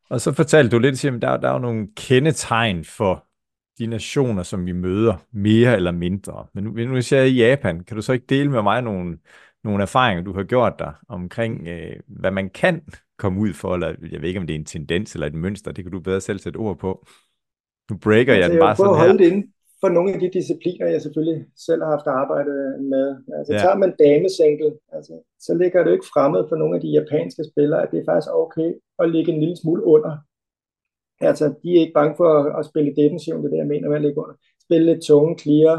og 0.10 0.22
så 0.22 0.34
fortalte 0.34 0.72
du 0.72 0.80
lidt, 0.80 1.06
at 1.06 1.22
der, 1.22 1.38
der 1.38 1.50
er 1.50 1.54
jo 1.54 1.60
nogle 1.60 1.88
kendetegn 1.96 2.86
for 2.86 3.28
de 3.80 3.88
nationer, 3.88 4.44
som 4.44 4.66
vi 4.66 4.72
møder, 4.72 5.16
mere 5.32 5.76
eller 5.76 5.92
mindre. 5.92 6.46
Men 6.54 6.64
nu, 6.64 6.72
nu 6.72 7.02
ser 7.02 7.18
jeg 7.18 7.30
i 7.30 7.38
Japan, 7.38 7.84
kan 7.84 7.96
du 7.96 8.02
så 8.02 8.14
ikke 8.14 8.26
dele 8.30 8.52
med 8.52 8.62
mig 8.62 8.82
nogle, 8.82 9.18
nogle 9.64 9.82
erfaringer, 9.82 10.24
du 10.24 10.34
har 10.34 10.44
gjort 10.44 10.74
dig 10.80 10.94
omkring, 11.10 11.68
øh, 11.68 11.96
hvad 12.08 12.32
man 12.32 12.50
kan 12.50 12.82
komme 13.18 13.40
ud 13.40 13.54
for, 13.54 13.74
eller 13.74 13.96
jeg 14.12 14.22
ved 14.22 14.28
ikke, 14.28 14.40
om 14.40 14.48
det 14.48 14.54
er 14.54 14.60
en 14.60 14.66
tendens 14.66 15.14
eller 15.14 15.28
et 15.28 15.34
mønster, 15.34 15.72
det 15.72 15.84
kan 15.84 15.92
du 15.92 16.00
bedre 16.00 16.22
selv 16.22 16.40
sætte 16.40 16.58
ord 16.58 16.78
på. 16.78 17.06
Nu 17.92 17.98
breaker 17.98 18.34
altså, 18.34 18.44
jeg 18.44 18.50
den 18.50 18.60
bare 18.60 18.76
sådan 18.76 18.96
her. 18.96 19.06
Jeg 19.06 19.20
det 19.20 19.28
inden 19.32 19.54
for 19.82 19.90
nogle 19.90 20.14
af 20.14 20.20
de 20.20 20.30
discipliner, 20.40 20.88
jeg 20.88 21.02
selvfølgelig 21.02 21.46
selv 21.68 21.82
har 21.84 21.92
haft 21.96 22.08
arbejdet 22.08 22.60
med. 22.94 23.08
Altså 23.38 23.54
ja. 23.54 23.60
tager 23.60 23.78
man 23.84 23.92
damesænkel, 24.06 24.70
altså, 24.98 25.14
så 25.46 25.52
ligger 25.62 25.80
det 25.80 25.90
jo 25.90 25.98
ikke 25.98 26.12
fremmed 26.14 26.44
for 26.50 26.58
nogle 26.62 26.76
af 26.78 26.82
de 26.82 26.92
japanske 27.00 27.44
spillere, 27.52 27.82
at 27.84 27.90
det 27.92 28.00
er 28.00 28.08
faktisk 28.10 28.32
okay 28.44 28.70
at 29.02 29.12
ligge 29.16 29.32
en 29.32 29.40
lille 29.44 29.58
smule 29.62 29.84
under 29.84 30.14
Altså, 31.30 31.46
de 31.64 31.76
er 31.76 31.82
ikke 31.82 31.98
bange 32.00 32.16
for 32.18 32.30
at, 32.40 32.60
at 32.60 32.66
spille 32.66 32.96
defensivt, 33.02 33.38
det 33.38 33.46
er 33.46 33.50
det, 33.50 33.58
jeg 33.58 33.68
mener 33.74 33.90
med 33.90 33.96
at 33.96 34.02
ligge 34.02 34.22
under. 34.24 34.36
Spille 34.66 34.86
lidt 34.86 35.04
tunge, 35.04 35.38
clear, 35.42 35.76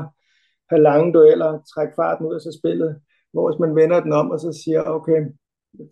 have 0.71 0.83
lange 0.83 1.13
dueller, 1.13 1.51
trække 1.75 1.93
farten 1.97 2.27
ud 2.27 2.35
af 2.35 2.41
så 2.41 2.59
spillet, 2.61 2.91
hvor 3.33 3.45
hvis 3.49 3.61
man 3.61 3.77
vender 3.77 4.01
den 4.01 4.13
om 4.13 4.31
og 4.31 4.41
så 4.41 4.51
siger, 4.65 4.83
okay, 4.83 5.21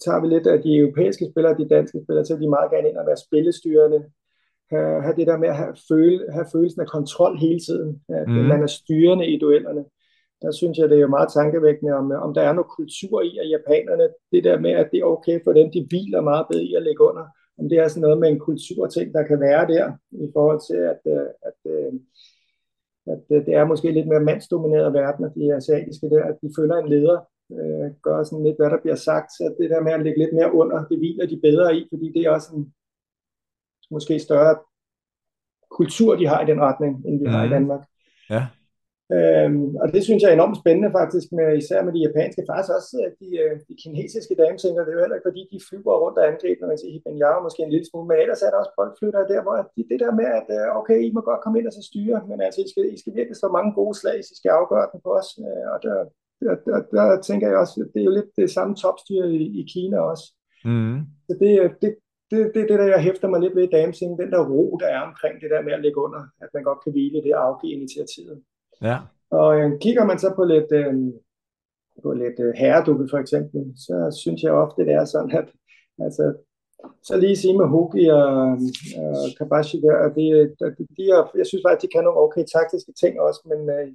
tager 0.04 0.20
vi 0.20 0.26
lidt 0.28 0.46
af 0.46 0.62
de 0.62 0.76
europæiske 0.76 1.28
spillere, 1.30 1.58
de 1.58 1.68
danske 1.68 1.98
spillere, 2.04 2.24
så 2.24 2.34
er 2.34 2.38
de 2.38 2.54
meget 2.56 2.70
gerne 2.70 2.88
ind 2.88 2.96
og 2.96 3.06
være 3.06 3.24
spillestyrende, 3.26 4.00
have, 4.70 5.02
have 5.02 5.16
det 5.16 5.26
der 5.26 5.38
med 5.38 5.48
at 5.48 5.56
have, 5.56 5.74
føle, 5.90 6.32
have 6.32 6.46
følelsen 6.52 6.80
af 6.80 6.86
kontrol 6.86 7.36
hele 7.38 7.60
tiden, 7.60 8.02
at 8.08 8.28
mm. 8.28 8.34
man 8.52 8.62
er 8.62 8.66
styrende 8.80 9.26
i 9.26 9.38
duellerne. 9.38 9.84
Der 10.42 10.52
synes 10.52 10.78
jeg, 10.78 10.88
det 10.88 10.96
er 10.96 11.06
jo 11.06 11.16
meget 11.16 11.32
tankevækkende, 11.32 11.92
om, 11.92 12.12
om 12.26 12.34
der 12.34 12.42
er 12.42 12.52
noget 12.52 12.70
kultur 12.78 13.22
i, 13.22 13.38
at 13.42 13.50
japanerne, 13.50 14.08
det 14.32 14.44
der 14.44 14.58
med, 14.58 14.70
at 14.70 14.88
det 14.92 14.98
er 15.00 15.04
okay 15.04 15.40
for 15.44 15.52
dem, 15.52 15.70
de 15.74 15.86
hviler 15.88 16.20
meget 16.20 16.46
bedre 16.50 16.62
i 16.62 16.74
at 16.74 16.82
lægge 16.82 17.02
under, 17.10 17.24
om 17.58 17.68
det 17.68 17.78
er 17.78 17.88
sådan 17.88 18.00
noget 18.00 18.18
med 18.18 18.28
en 18.28 18.38
kulturting, 18.38 19.14
der 19.14 19.22
kan 19.22 19.40
være 19.40 19.66
der, 19.66 19.92
i 20.10 20.28
forhold 20.32 20.60
til, 20.68 20.80
at, 20.92 21.02
øh, 21.14 21.28
at, 21.48 21.58
at, 23.12 23.18
at 23.36 23.46
det 23.46 23.54
er 23.54 23.64
måske 23.64 23.90
lidt 23.90 24.08
mere 24.08 24.28
mandsdomineret 24.30 24.92
verden, 24.92 25.24
og 25.24 25.34
de 25.34 25.54
asiatiske 25.54 26.10
der, 26.10 26.24
at 26.24 26.36
de 26.42 26.50
følger 26.58 26.76
en 26.76 26.88
leder, 26.88 27.18
øh, 27.52 27.90
gør 28.02 28.22
sådan 28.24 28.44
lidt, 28.44 28.56
hvad 28.56 28.70
der 28.70 28.80
bliver 28.82 28.98
sagt, 29.08 29.28
så 29.32 29.54
det 29.58 29.70
der 29.70 29.80
med 29.80 29.92
at 29.92 30.02
lægge 30.02 30.18
lidt 30.18 30.34
mere 30.34 30.54
under, 30.54 30.84
det 30.90 30.98
hviler 30.98 31.26
de 31.26 31.40
bedre 31.42 31.76
i, 31.76 31.86
fordi 31.92 32.12
det 32.14 32.22
er 32.22 32.30
også 32.30 32.50
en 32.56 32.74
måske 33.90 34.18
større 34.18 34.54
kultur, 35.70 36.16
de 36.16 36.26
har 36.26 36.40
i 36.42 36.50
den 36.50 36.60
retning, 36.60 36.92
end 37.06 37.18
vi 37.18 37.26
mm. 37.26 37.32
har 37.32 37.42
i 37.44 37.46
mhm. 37.46 37.54
Danmark. 37.54 37.82
Ja. 38.30 38.46
Øhm, 39.16 39.68
og 39.82 39.86
det 39.94 40.02
synes 40.04 40.20
jeg 40.20 40.30
er 40.30 40.36
enormt 40.38 40.60
spændende 40.62 40.90
faktisk, 40.98 41.28
med, 41.38 41.48
især 41.62 41.80
med 41.86 41.92
de 41.94 42.04
japanske, 42.06 42.48
faktisk 42.50 42.72
også 42.78 42.96
de, 43.20 43.28
øh, 43.42 43.54
de 43.68 43.74
kinesiske 43.82 44.34
dametænker, 44.42 44.80
det 44.82 44.90
er 44.90 44.98
jo 44.98 45.04
heller 45.04 45.18
ikke 45.18 45.28
fordi, 45.30 45.42
de 45.52 45.66
flyver 45.68 45.94
rundt 46.02 46.18
og 46.20 46.26
angriber, 46.30 46.60
når 46.60 46.72
man 46.72 46.80
siger 46.80 46.94
Hibanyawa 46.94 47.38
måske 47.46 47.62
en 47.62 47.74
lille 47.74 47.88
smule, 47.88 48.08
men 48.08 48.22
ellers 48.22 48.42
er 48.42 48.50
der 48.50 48.62
også 48.62 48.74
boldflyttere 48.78 49.30
der, 49.32 49.40
hvor 49.44 49.56
de, 49.74 49.80
det 49.92 49.98
der 50.04 50.12
med, 50.20 50.28
at 50.40 50.48
øh, 50.56 50.66
okay, 50.80 50.98
I 51.06 51.10
må 51.16 51.20
godt 51.20 51.42
komme 51.42 51.58
ind 51.58 51.68
og 51.70 51.74
så 51.78 51.82
styre, 51.90 52.18
men 52.30 52.38
altså, 52.46 52.58
I 52.64 52.68
skal, 52.72 52.84
I 52.94 52.98
skal 53.02 53.16
virkelig 53.18 53.36
slå 53.38 53.48
mange 53.58 53.72
gode 53.78 53.96
slag, 54.00 54.16
I 54.18 54.24
skal 54.40 54.52
afgøre 54.60 54.90
den 54.92 55.00
på 55.06 55.10
os, 55.20 55.28
øh, 55.46 55.66
og 55.72 55.78
der, 55.86 55.96
der, 56.42 56.54
der, 56.66 56.78
der 56.94 57.04
tænker 57.28 57.46
jeg 57.48 57.58
også, 57.62 57.74
det 57.92 58.00
er 58.00 58.08
jo 58.10 58.16
lidt 58.18 58.30
det 58.40 58.48
samme 58.56 58.72
topstyre 58.82 59.26
i, 59.38 59.42
i 59.60 59.62
Kina 59.72 59.98
også. 60.12 60.26
Mm. 60.70 60.96
Så 61.26 61.32
det, 61.42 61.50
det, 61.82 61.90
det, 62.30 62.40
det, 62.54 62.62
det 62.68 62.78
der, 62.80 62.94
jeg 62.94 63.02
hæfter 63.08 63.28
mig 63.28 63.40
lidt 63.40 63.56
ved 63.56 63.64
i 63.68 63.74
dancing, 63.78 64.10
den 64.22 64.30
der 64.34 64.42
ro, 64.50 64.62
der 64.82 64.88
er 64.96 65.00
omkring 65.08 65.34
det 65.42 65.50
der 65.54 65.62
med 65.66 65.72
at 65.72 65.82
lægge 65.84 65.98
under, 66.06 66.20
at 66.42 66.48
man 66.54 66.62
godt 66.68 66.80
kan 66.82 66.92
hvile 66.92 67.22
det 67.24 67.34
og 67.36 67.42
afgive 67.48 67.72
initiativet. 67.72 68.36
Ja. 68.82 68.98
Og 69.30 69.60
øh, 69.60 69.80
kigger 69.80 70.04
man 70.04 70.18
så 70.18 70.32
på 70.36 70.44
lidt, 70.44 70.72
øh, 70.72 70.94
på 72.02 72.12
lidt 72.12 72.38
øh, 72.40 72.52
herredubbel 72.54 73.10
for 73.10 73.18
eksempel, 73.18 73.60
så 73.76 74.18
synes 74.22 74.42
jeg 74.42 74.52
ofte, 74.52 74.84
det 74.86 74.94
er 74.94 75.04
sådan, 75.04 75.30
at 75.40 75.48
altså, 76.06 76.24
så 77.02 77.16
lige 77.16 77.36
sige 77.36 77.58
med 77.58 77.66
Hoki 77.74 78.04
og, 78.06 78.32
og 79.02 79.14
Kabashi 79.38 79.80
der, 79.80 79.96
og 80.04 80.10
de, 80.16 80.24
de 80.96 81.04
er, 81.16 81.22
jeg 81.40 81.46
synes 81.46 81.62
faktisk, 81.66 81.82
de 81.82 81.92
kan 81.92 82.04
nogle 82.04 82.22
okay 82.24 82.44
taktiske 82.54 82.92
ting 83.00 83.20
også, 83.20 83.40
men 83.50 83.60
øh, 83.76 83.88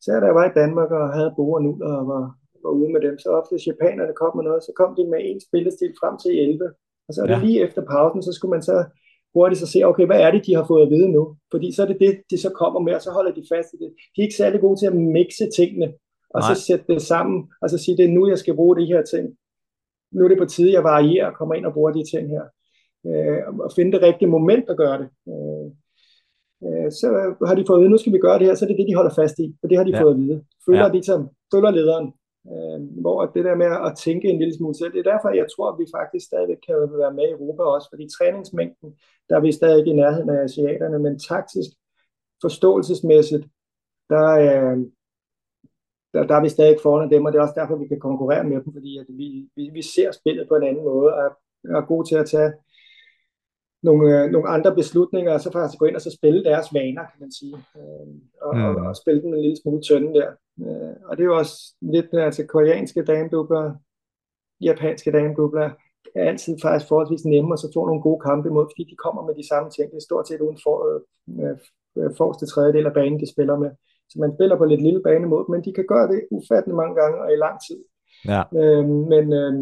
så 0.00 0.08
er 0.16 0.20
der 0.20 0.38
var 0.38 0.46
i 0.48 0.58
Danmark 0.60 0.90
og 0.90 1.14
havde 1.16 1.34
Bo 1.36 1.44
og 1.52 1.62
Nuller 1.62 1.92
og 2.00 2.06
var, 2.12 2.24
var 2.62 2.72
ude 2.78 2.92
med 2.92 3.00
dem, 3.06 3.18
så 3.18 3.28
ofte 3.38 3.52
hvis 3.52 3.70
japanerne 3.72 4.14
kom 4.20 4.32
med 4.36 4.44
noget, 4.44 4.62
så 4.62 4.72
kom 4.80 4.90
de 4.98 5.04
med 5.12 5.20
en 5.30 5.40
spillestil 5.46 5.92
frem 6.00 6.14
til 6.22 6.32
11, 6.42 6.72
og 7.08 7.12
så 7.14 7.22
ja. 7.28 7.38
lige 7.44 7.62
efter 7.66 7.82
pausen, 7.92 8.22
så 8.22 8.32
skulle 8.32 8.54
man 8.56 8.62
så 8.70 8.76
hurtigt 9.34 9.60
så 9.60 9.66
se, 9.66 9.84
okay, 9.84 10.06
hvad 10.06 10.20
er 10.20 10.30
det, 10.30 10.46
de 10.46 10.54
har 10.54 10.64
fået 10.66 10.82
at 10.86 10.90
vide 10.90 11.08
nu? 11.08 11.36
Fordi 11.50 11.74
så 11.74 11.82
er 11.82 11.86
det 11.86 11.98
det, 12.00 12.20
de 12.30 12.38
så 12.40 12.50
kommer 12.50 12.80
med, 12.80 12.94
og 12.94 13.02
så 13.02 13.10
holder 13.10 13.32
de 13.32 13.44
fast 13.52 13.68
i 13.74 13.76
det. 13.76 13.90
De 14.16 14.20
er 14.20 14.26
ikke 14.26 14.36
særlig 14.42 14.60
gode 14.60 14.80
til 14.80 14.86
at 14.86 14.96
mixe 14.96 15.50
tingene, 15.56 15.88
og 16.34 16.40
Nej. 16.40 16.54
så 16.54 16.62
sætte 16.62 16.84
det 16.88 17.02
sammen, 17.02 17.38
og 17.62 17.70
så 17.70 17.78
sige, 17.78 17.96
det 17.96 18.04
er 18.04 18.16
nu, 18.16 18.28
jeg 18.28 18.38
skal 18.38 18.54
bruge 18.54 18.76
de 18.80 18.86
her 18.86 19.02
ting. 19.02 19.26
Nu 20.12 20.24
er 20.24 20.28
det 20.28 20.38
på 20.38 20.44
tide, 20.44 20.72
jeg 20.72 20.84
varierer 20.84 21.26
og 21.30 21.36
kommer 21.38 21.54
ind 21.54 21.66
og 21.66 21.72
bruger 21.72 21.92
de 21.92 22.04
ting 22.12 22.28
her. 22.34 22.44
Øh, 23.06 23.40
og 23.64 23.70
finde 23.76 23.92
det 23.92 24.02
rigtige 24.02 24.28
moment 24.28 24.68
at 24.68 24.76
gøre 24.76 24.98
det. 25.02 25.08
Øh, 25.32 25.66
øh, 26.66 26.90
så 27.00 27.06
har 27.46 27.54
de 27.54 27.64
fået 27.66 27.78
at 27.78 27.80
vide, 27.80 27.90
nu 27.90 27.98
skal 27.98 28.12
vi 28.12 28.18
gøre 28.18 28.38
det 28.38 28.46
her, 28.46 28.54
så 28.54 28.64
er 28.64 28.68
det 28.68 28.78
det, 28.78 28.88
de 28.88 28.94
holder 28.94 29.14
fast 29.14 29.38
i, 29.38 29.56
for 29.60 29.68
det 29.68 29.76
har 29.76 29.84
de 29.84 29.96
ja. 29.96 30.02
fået 30.02 30.14
at 30.14 30.20
vide. 30.20 30.44
Følger 30.66 30.86
ja. 30.86 30.92
de 30.92 31.02
som 31.02 31.28
følger 31.54 31.70
lederen, 31.70 32.12
Øh, 32.46 32.80
hvor 33.02 33.26
det 33.26 33.44
der 33.44 33.54
med 33.54 33.66
at 33.86 33.96
tænke 34.04 34.28
en 34.28 34.38
lille 34.38 34.56
smule 34.56 34.74
selv, 34.74 34.92
det 34.92 34.98
er 34.98 35.12
derfor, 35.12 35.28
jeg 35.28 35.46
tror, 35.56 35.68
at 35.70 35.78
vi 35.78 35.86
faktisk 35.96 36.26
stadig 36.26 36.56
kan 36.66 36.74
være 37.02 37.14
med 37.18 37.26
i 37.28 37.36
Europa 37.36 37.62
også, 37.62 37.88
fordi 37.92 38.04
træningsmængden, 38.18 38.88
der 39.28 39.36
er 39.36 39.40
vi 39.40 39.52
stadig 39.52 39.86
i 39.86 39.92
nærheden 39.92 40.30
af 40.30 40.42
asiaterne, 40.42 40.98
men 40.98 41.18
taktisk, 41.18 41.70
forståelsesmæssigt, 42.40 43.44
der, 44.12 44.28
øh, 44.46 44.78
der, 46.12 46.26
der 46.26 46.34
er 46.34 46.42
vi 46.42 46.48
stadig 46.48 46.76
foran 46.82 47.10
dem, 47.10 47.24
og 47.24 47.32
det 47.32 47.38
er 47.38 47.42
også 47.42 47.60
derfor, 47.60 47.76
vi 47.76 47.88
kan 47.88 48.00
konkurrere 48.00 48.44
med 48.44 48.60
dem, 48.62 48.72
fordi 48.72 48.98
at 48.98 49.06
vi, 49.08 49.48
vi, 49.56 49.70
vi 49.72 49.82
ser 49.82 50.10
spillet 50.12 50.48
på 50.48 50.54
en 50.54 50.62
anden 50.68 50.84
måde, 50.84 51.14
og 51.14 51.24
er 51.64 51.86
gode 51.86 52.08
til 52.08 52.16
at 52.16 52.26
tage 52.26 52.52
nogle, 53.82 54.04
øh, 54.14 54.30
nogle 54.30 54.48
andre 54.48 54.74
beslutninger, 54.74 55.32
og 55.32 55.40
så 55.40 55.52
faktisk 55.52 55.78
gå 55.78 55.86
ind 55.86 55.96
og 55.96 56.00
så 56.02 56.10
spille 56.18 56.44
deres 56.44 56.66
vaner, 56.74 57.02
kan 57.10 57.20
man 57.20 57.32
sige, 57.32 57.56
øh, 57.76 58.06
og, 58.42 58.56
mm. 58.56 58.64
og, 58.64 58.74
og 58.88 58.96
spille 58.96 59.22
dem 59.22 59.34
en 59.34 59.40
lille 59.40 59.56
smule 59.62 59.82
tynde 59.82 60.14
der. 60.18 60.30
Øh, 60.66 60.96
og 61.08 61.16
det 61.16 61.22
er 61.22 61.30
jo 61.32 61.36
også 61.36 61.74
lidt, 61.80 62.06
altså 62.12 62.46
koreanske 62.46 63.04
damedubler, 63.04 63.74
japanske 64.60 65.12
damedubler, 65.12 65.70
er 66.14 66.24
altid 66.30 66.56
faktisk 66.62 66.88
forholdsvis 66.88 67.24
nemme 67.24 67.52
at 67.52 67.58
så 67.58 67.70
få 67.74 67.86
nogle 67.86 68.02
gode 68.02 68.20
kampe 68.28 68.48
imod, 68.48 68.66
fordi 68.72 68.84
de 68.90 68.96
kommer 69.04 69.22
med 69.26 69.34
de 69.34 69.48
samme 69.48 69.70
ting. 69.70 69.90
Det 69.90 69.96
er 69.96 70.08
stort 70.08 70.28
set 70.28 70.40
uden 70.40 70.58
for, 70.64 70.76
øh, 70.88 71.00
øh, 71.98 72.10
forreste 72.18 72.46
tredjedel 72.46 72.86
af 72.86 72.94
banen, 72.98 73.20
de 73.20 73.32
spiller 73.34 73.56
med. 73.58 73.70
Så 74.10 74.16
man 74.20 74.34
spiller 74.36 74.56
på 74.58 74.64
lidt 74.64 74.82
lille 74.82 75.02
bane 75.02 75.26
imod, 75.26 75.44
men 75.50 75.64
de 75.64 75.72
kan 75.72 75.86
gøre 75.92 76.08
det 76.12 76.20
ufattende 76.30 76.76
mange 76.76 76.94
gange 77.00 77.16
og 77.22 77.32
i 77.32 77.36
lang 77.44 77.56
tid. 77.66 77.80
Ja. 78.32 78.42
Øh, 78.60 78.84
men 79.12 79.24
øh, 79.40 79.54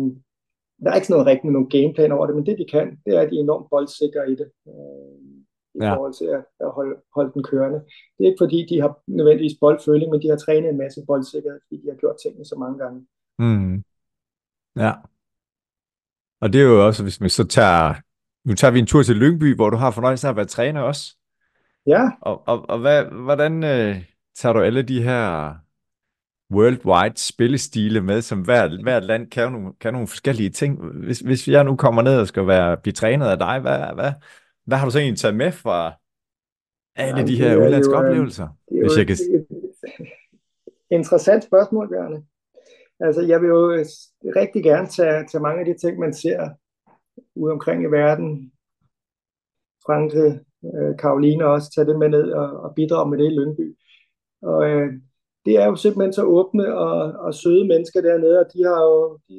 der 0.82 0.90
er 0.90 0.94
ikke 0.94 1.06
sådan 1.06 1.14
noget 1.14 1.30
rigtigt 1.30 1.44
med 1.44 1.52
nogen 1.52 1.70
gameplan 1.70 2.12
over 2.12 2.26
det, 2.26 2.36
men 2.36 2.46
det 2.46 2.58
de 2.58 2.66
kan, 2.74 2.86
det 3.06 3.16
er, 3.16 3.20
at 3.20 3.30
de 3.30 3.36
er 3.36 3.40
enormt 3.40 3.70
boldsikre 3.70 4.30
i 4.32 4.34
det. 4.40 4.48
Øh, 4.68 5.36
i 5.76 5.84
ja. 5.84 5.94
forhold 5.94 6.14
til 6.14 6.24
at, 6.24 6.44
at 6.60 6.70
holde, 6.70 6.96
holde 7.14 7.32
den 7.34 7.42
kørende. 7.42 7.78
Det 8.14 8.22
er 8.24 8.30
ikke 8.30 8.44
fordi, 8.44 8.66
de 8.70 8.80
har 8.80 8.98
nødvendigvis 9.06 9.58
boldføling, 9.60 10.10
men 10.10 10.22
de 10.22 10.28
har 10.28 10.36
trænet 10.36 10.70
en 10.70 10.78
masse 10.78 11.00
boldsikkerhed, 11.06 11.60
fordi 11.62 11.82
de 11.82 11.88
har 11.88 11.96
gjort 11.96 12.16
tingene 12.22 12.44
så 12.44 12.56
mange 12.58 12.78
gange. 12.78 13.06
Mm. 13.38 13.84
Ja. 14.76 14.92
Og 16.40 16.52
det 16.52 16.60
er 16.60 16.64
jo 16.64 16.86
også, 16.86 17.02
hvis 17.02 17.22
vi 17.22 17.28
så 17.28 17.46
tager, 17.46 17.94
nu 18.44 18.54
tager 18.54 18.70
vi 18.70 18.78
en 18.78 18.86
tur 18.86 19.02
til 19.02 19.16
Lyngby, 19.16 19.54
hvor 19.54 19.70
du 19.70 19.76
har 19.76 19.90
fornøjelsen 19.90 20.26
af 20.26 20.30
at 20.30 20.36
være 20.36 20.46
træner 20.46 20.80
også. 20.80 21.16
Ja. 21.86 22.10
Og, 22.20 22.42
og, 22.48 22.68
og 22.68 22.78
hvad, 22.78 23.04
hvordan 23.04 23.64
øh, 23.64 23.96
tager 24.34 24.52
du 24.52 24.60
alle 24.60 24.82
de 24.82 25.02
her 25.02 25.54
worldwide 26.50 27.16
spillestile 27.16 28.00
med, 28.00 28.22
som 28.22 28.40
hver, 28.40 28.82
hvert 28.82 29.04
land 29.04 29.30
kan 29.30 29.52
nogle, 29.52 29.72
kan 29.80 29.92
nogle 29.92 30.08
forskellige 30.08 30.50
ting. 30.50 30.80
Hvis, 31.04 31.20
hvis 31.20 31.48
jeg 31.48 31.64
nu 31.64 31.76
kommer 31.76 32.02
ned 32.02 32.20
og 32.20 32.28
skal 32.28 32.46
være, 32.46 32.76
blive 32.76 32.92
trænet 32.92 33.26
af 33.26 33.38
dig, 33.38 33.60
hvad, 33.60 33.94
hvad, 33.94 34.12
hvad 34.64 34.78
har 34.78 34.84
du 34.84 34.90
så 34.90 34.98
egentlig 34.98 35.18
taget 35.18 35.36
med 35.36 35.52
fra 35.52 35.92
alle 36.96 37.18
Jamen, 37.18 37.28
de 37.28 37.36
her 37.36 37.56
udlandske 37.56 37.94
jo, 37.94 38.02
øh, 38.02 38.08
oplevelser? 38.08 38.48
Det 38.68 38.78
er 38.78 38.82
hvis 38.82 38.92
jo 38.92 38.98
jeg 38.98 39.06
kan... 39.06 39.16
interessant 40.90 41.44
spørgsmål, 41.44 41.88
Bjarne. 41.88 42.22
Altså, 43.00 43.22
jeg 43.22 43.40
vil 43.40 43.48
jo 43.48 43.84
rigtig 44.36 44.62
gerne 44.62 44.86
tage, 44.86 45.26
tage 45.26 45.42
mange 45.42 45.60
af 45.60 45.66
de 45.66 45.78
ting, 45.78 45.98
man 45.98 46.14
ser 46.14 46.50
ude 47.34 47.52
omkring 47.52 47.82
i 47.82 47.86
verden. 47.86 48.52
Frankrig, 49.86 50.40
øh, 50.64 50.98
Karoline 50.98 51.46
også, 51.46 51.72
tage 51.74 51.86
det 51.86 51.98
med 51.98 52.08
ned 52.08 52.30
og, 52.30 52.60
og 52.60 52.74
bidrage 52.74 53.10
med 53.10 53.18
det 53.18 53.24
i 53.24 53.34
Lyngby. 53.34 53.76
Og 54.42 54.68
øh, 54.68 54.92
det 55.46 55.54
er 55.62 55.66
jo 55.66 55.76
simpelthen 55.76 56.12
så 56.12 56.22
åbne 56.22 56.66
og, 56.86 56.98
og 57.26 57.34
søde 57.34 57.68
mennesker 57.72 58.00
dernede, 58.00 58.40
og 58.40 58.46
de 58.52 58.64
har 58.68 58.80
jo, 58.90 59.18
de 59.28 59.34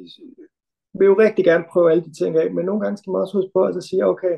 vil 0.98 1.06
jo 1.06 1.16
rigtig 1.18 1.44
gerne 1.44 1.64
prøve 1.72 1.90
alle 1.90 2.04
de 2.04 2.14
ting 2.20 2.36
af, 2.36 2.54
men 2.54 2.64
nogle 2.64 2.80
gange 2.82 2.96
skal 2.96 3.10
man 3.10 3.20
også 3.20 3.36
huske 3.38 3.50
på 3.54 3.62
at 3.64 3.84
sige, 3.84 4.06
okay, 4.06 4.36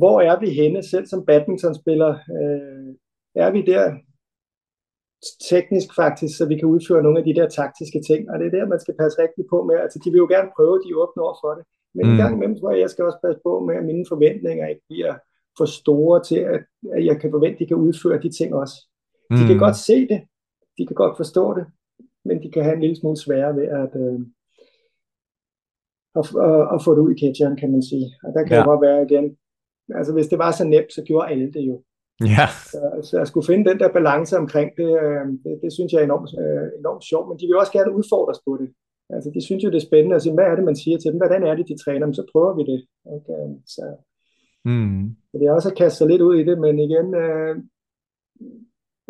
hvor 0.00 0.20
er 0.20 0.40
vi 0.40 0.50
henne, 0.50 0.82
selv 0.82 1.06
som 1.06 1.26
badmintonspiller? 1.26 2.12
Øh, 2.38 2.94
er 3.44 3.50
vi 3.50 3.62
der 3.72 3.84
teknisk 5.50 5.88
faktisk, 5.94 6.36
så 6.36 6.44
vi 6.46 6.56
kan 6.58 6.68
udføre 6.74 7.02
nogle 7.02 7.18
af 7.18 7.24
de 7.24 7.34
der 7.34 7.48
taktiske 7.48 8.00
ting, 8.08 8.30
og 8.30 8.38
det 8.38 8.46
er 8.46 8.56
der, 8.58 8.72
man 8.72 8.80
skal 8.80 8.94
passe 9.00 9.22
rigtig 9.22 9.44
på 9.50 9.58
med. 9.68 9.76
Altså, 9.84 9.98
de 10.04 10.10
vil 10.10 10.22
jo 10.24 10.28
gerne 10.34 10.50
prøve, 10.56 10.82
de 10.84 10.98
åbne 11.02 11.22
over 11.22 11.36
for 11.42 11.52
det, 11.58 11.64
men 11.94 12.02
mm. 12.06 12.12
en 12.12 12.18
gang 12.22 12.32
imellem 12.34 12.56
tror 12.58 12.70
jeg, 12.70 12.80
jeg 12.80 12.90
skal 12.90 13.04
også 13.04 13.20
passe 13.24 13.40
på 13.46 13.52
med, 13.66 13.74
at 13.76 13.84
mine 13.90 14.04
forventninger 14.12 14.66
ikke 14.72 14.84
bliver 14.88 15.14
for 15.58 15.66
store 15.80 16.22
til, 16.28 16.40
at, 16.54 16.60
at 16.96 17.04
jeg 17.08 17.20
kan 17.20 17.30
forvente, 17.30 17.56
at 17.56 17.60
de 17.62 17.66
kan 17.66 17.82
udføre 17.86 18.22
de 18.22 18.30
ting 18.38 18.54
også. 18.62 18.76
De 19.36 19.42
mm. 19.42 19.48
kan 19.48 19.58
godt 19.58 19.76
se 19.76 19.96
det, 20.12 20.20
de 20.78 20.86
kan 20.86 20.94
godt 20.94 21.16
forstå 21.16 21.54
det, 21.54 21.66
men 22.24 22.42
de 22.42 22.50
kan 22.50 22.64
have 22.64 22.74
en 22.74 22.80
lille 22.80 22.96
smule 22.96 23.16
sværere 23.16 23.56
ved 23.56 23.66
at, 23.82 23.92
øh, 24.02 24.20
at, 26.18 26.24
at, 26.48 26.74
at 26.74 26.78
få 26.84 26.90
det 26.94 27.02
ud 27.06 27.14
i 27.14 27.20
catcheren, 27.22 27.56
kan 27.56 27.72
man 27.72 27.82
sige. 27.82 28.06
Og 28.24 28.32
der 28.34 28.42
kan 28.44 28.52
ja. 28.54 28.58
det 28.58 28.66
godt 28.66 28.82
være 28.88 29.02
igen, 29.08 29.36
altså 29.98 30.12
hvis 30.12 30.28
det 30.28 30.38
var 30.38 30.50
så 30.50 30.64
nemt, 30.64 30.92
så 30.92 31.02
gjorde 31.02 31.30
alle 31.30 31.52
det 31.52 31.60
jo. 31.60 31.82
Ja. 32.20 32.46
Så, 32.72 32.80
så 33.02 33.18
jeg 33.18 33.26
skulle 33.26 33.46
finde 33.46 33.70
den 33.70 33.78
der 33.78 33.92
balance 33.92 34.38
omkring 34.38 34.70
det, 34.76 34.90
øh, 35.02 35.26
det, 35.44 35.60
det 35.62 35.72
synes 35.72 35.92
jeg 35.92 36.00
er 36.00 36.04
enormt, 36.04 36.30
øh, 36.42 36.68
enormt 36.80 37.04
sjovt, 37.04 37.28
men 37.28 37.38
de 37.38 37.46
vil 37.46 37.56
også 37.62 37.72
gerne 37.72 37.96
udfordres 37.98 38.40
på 38.46 38.52
det. 38.60 38.68
Altså 39.14 39.30
de 39.34 39.40
synes 39.44 39.64
jo, 39.64 39.70
det 39.70 39.76
er 39.76 39.88
spændende 39.88 40.16
at 40.16 40.22
sige, 40.22 40.34
hvad 40.34 40.44
er 40.44 40.54
det, 40.56 40.64
man 40.64 40.76
siger 40.76 40.98
til 40.98 41.10
dem, 41.10 41.20
hvordan 41.22 41.42
er 41.42 41.54
det, 41.54 41.68
de 41.68 41.82
træner, 41.84 42.06
men 42.06 42.14
så 42.14 42.24
prøver 42.32 42.54
vi 42.58 42.62
det. 42.72 42.80
Okay, 43.16 43.42
så, 43.66 43.84
mm. 44.64 45.16
så 45.30 45.38
det 45.38 45.46
er 45.46 45.52
også 45.52 45.70
at 45.70 45.76
kaste 45.76 45.98
sig 45.98 46.08
lidt 46.08 46.22
ud 46.22 46.34
i 46.38 46.44
det, 46.44 46.58
men 46.58 46.78
igen, 46.78 47.14
øh, 47.14 47.56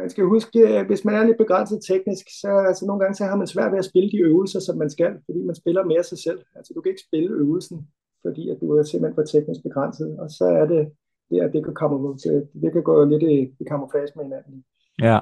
man 0.03 0.11
skal 0.11 0.25
huske, 0.25 0.59
øh, 0.69 0.87
hvis 0.87 1.05
man 1.05 1.15
er 1.15 1.25
lidt 1.27 1.43
begrænset 1.45 1.79
teknisk, 1.89 2.27
så 2.41 2.51
altså, 2.69 2.87
nogle 2.87 3.01
gange 3.01 3.15
så 3.15 3.25
har 3.25 3.37
man 3.37 3.47
svært 3.47 3.73
ved 3.73 3.79
at 3.79 3.91
spille 3.91 4.11
de 4.11 4.19
øvelser, 4.31 4.61
som 4.61 4.79
man 4.79 4.91
skal, 4.91 5.13
fordi 5.27 5.41
man 5.49 5.55
spiller 5.55 5.85
mere 5.85 6.05
sig 6.11 6.19
selv. 6.19 6.41
Altså 6.57 6.73
du 6.75 6.81
kan 6.81 6.91
ikke 6.91 7.07
spille 7.09 7.31
øvelsen 7.31 7.79
fordi 8.27 8.51
at 8.51 8.59
du 8.61 8.77
er 8.77 8.83
simpelthen 8.83 9.15
for 9.15 9.23
teknisk 9.23 9.63
begrænset, 9.63 10.19
og 10.19 10.31
så 10.31 10.45
er 10.45 10.67
det, 10.67 10.93
det, 11.31 11.41
at 11.41 11.53
det 11.53 11.65
kan, 11.65 11.75
komme, 11.75 12.19
det 12.63 12.73
kan 12.73 12.83
gå 12.83 13.05
lidt 13.05 13.23
i, 13.23 13.55
i 13.61 13.65
kamuflage 13.69 14.09
med 14.17 14.25
hinanden. 14.25 14.65
Ja. 15.03 15.19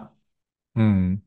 Mm. 0.76 1.20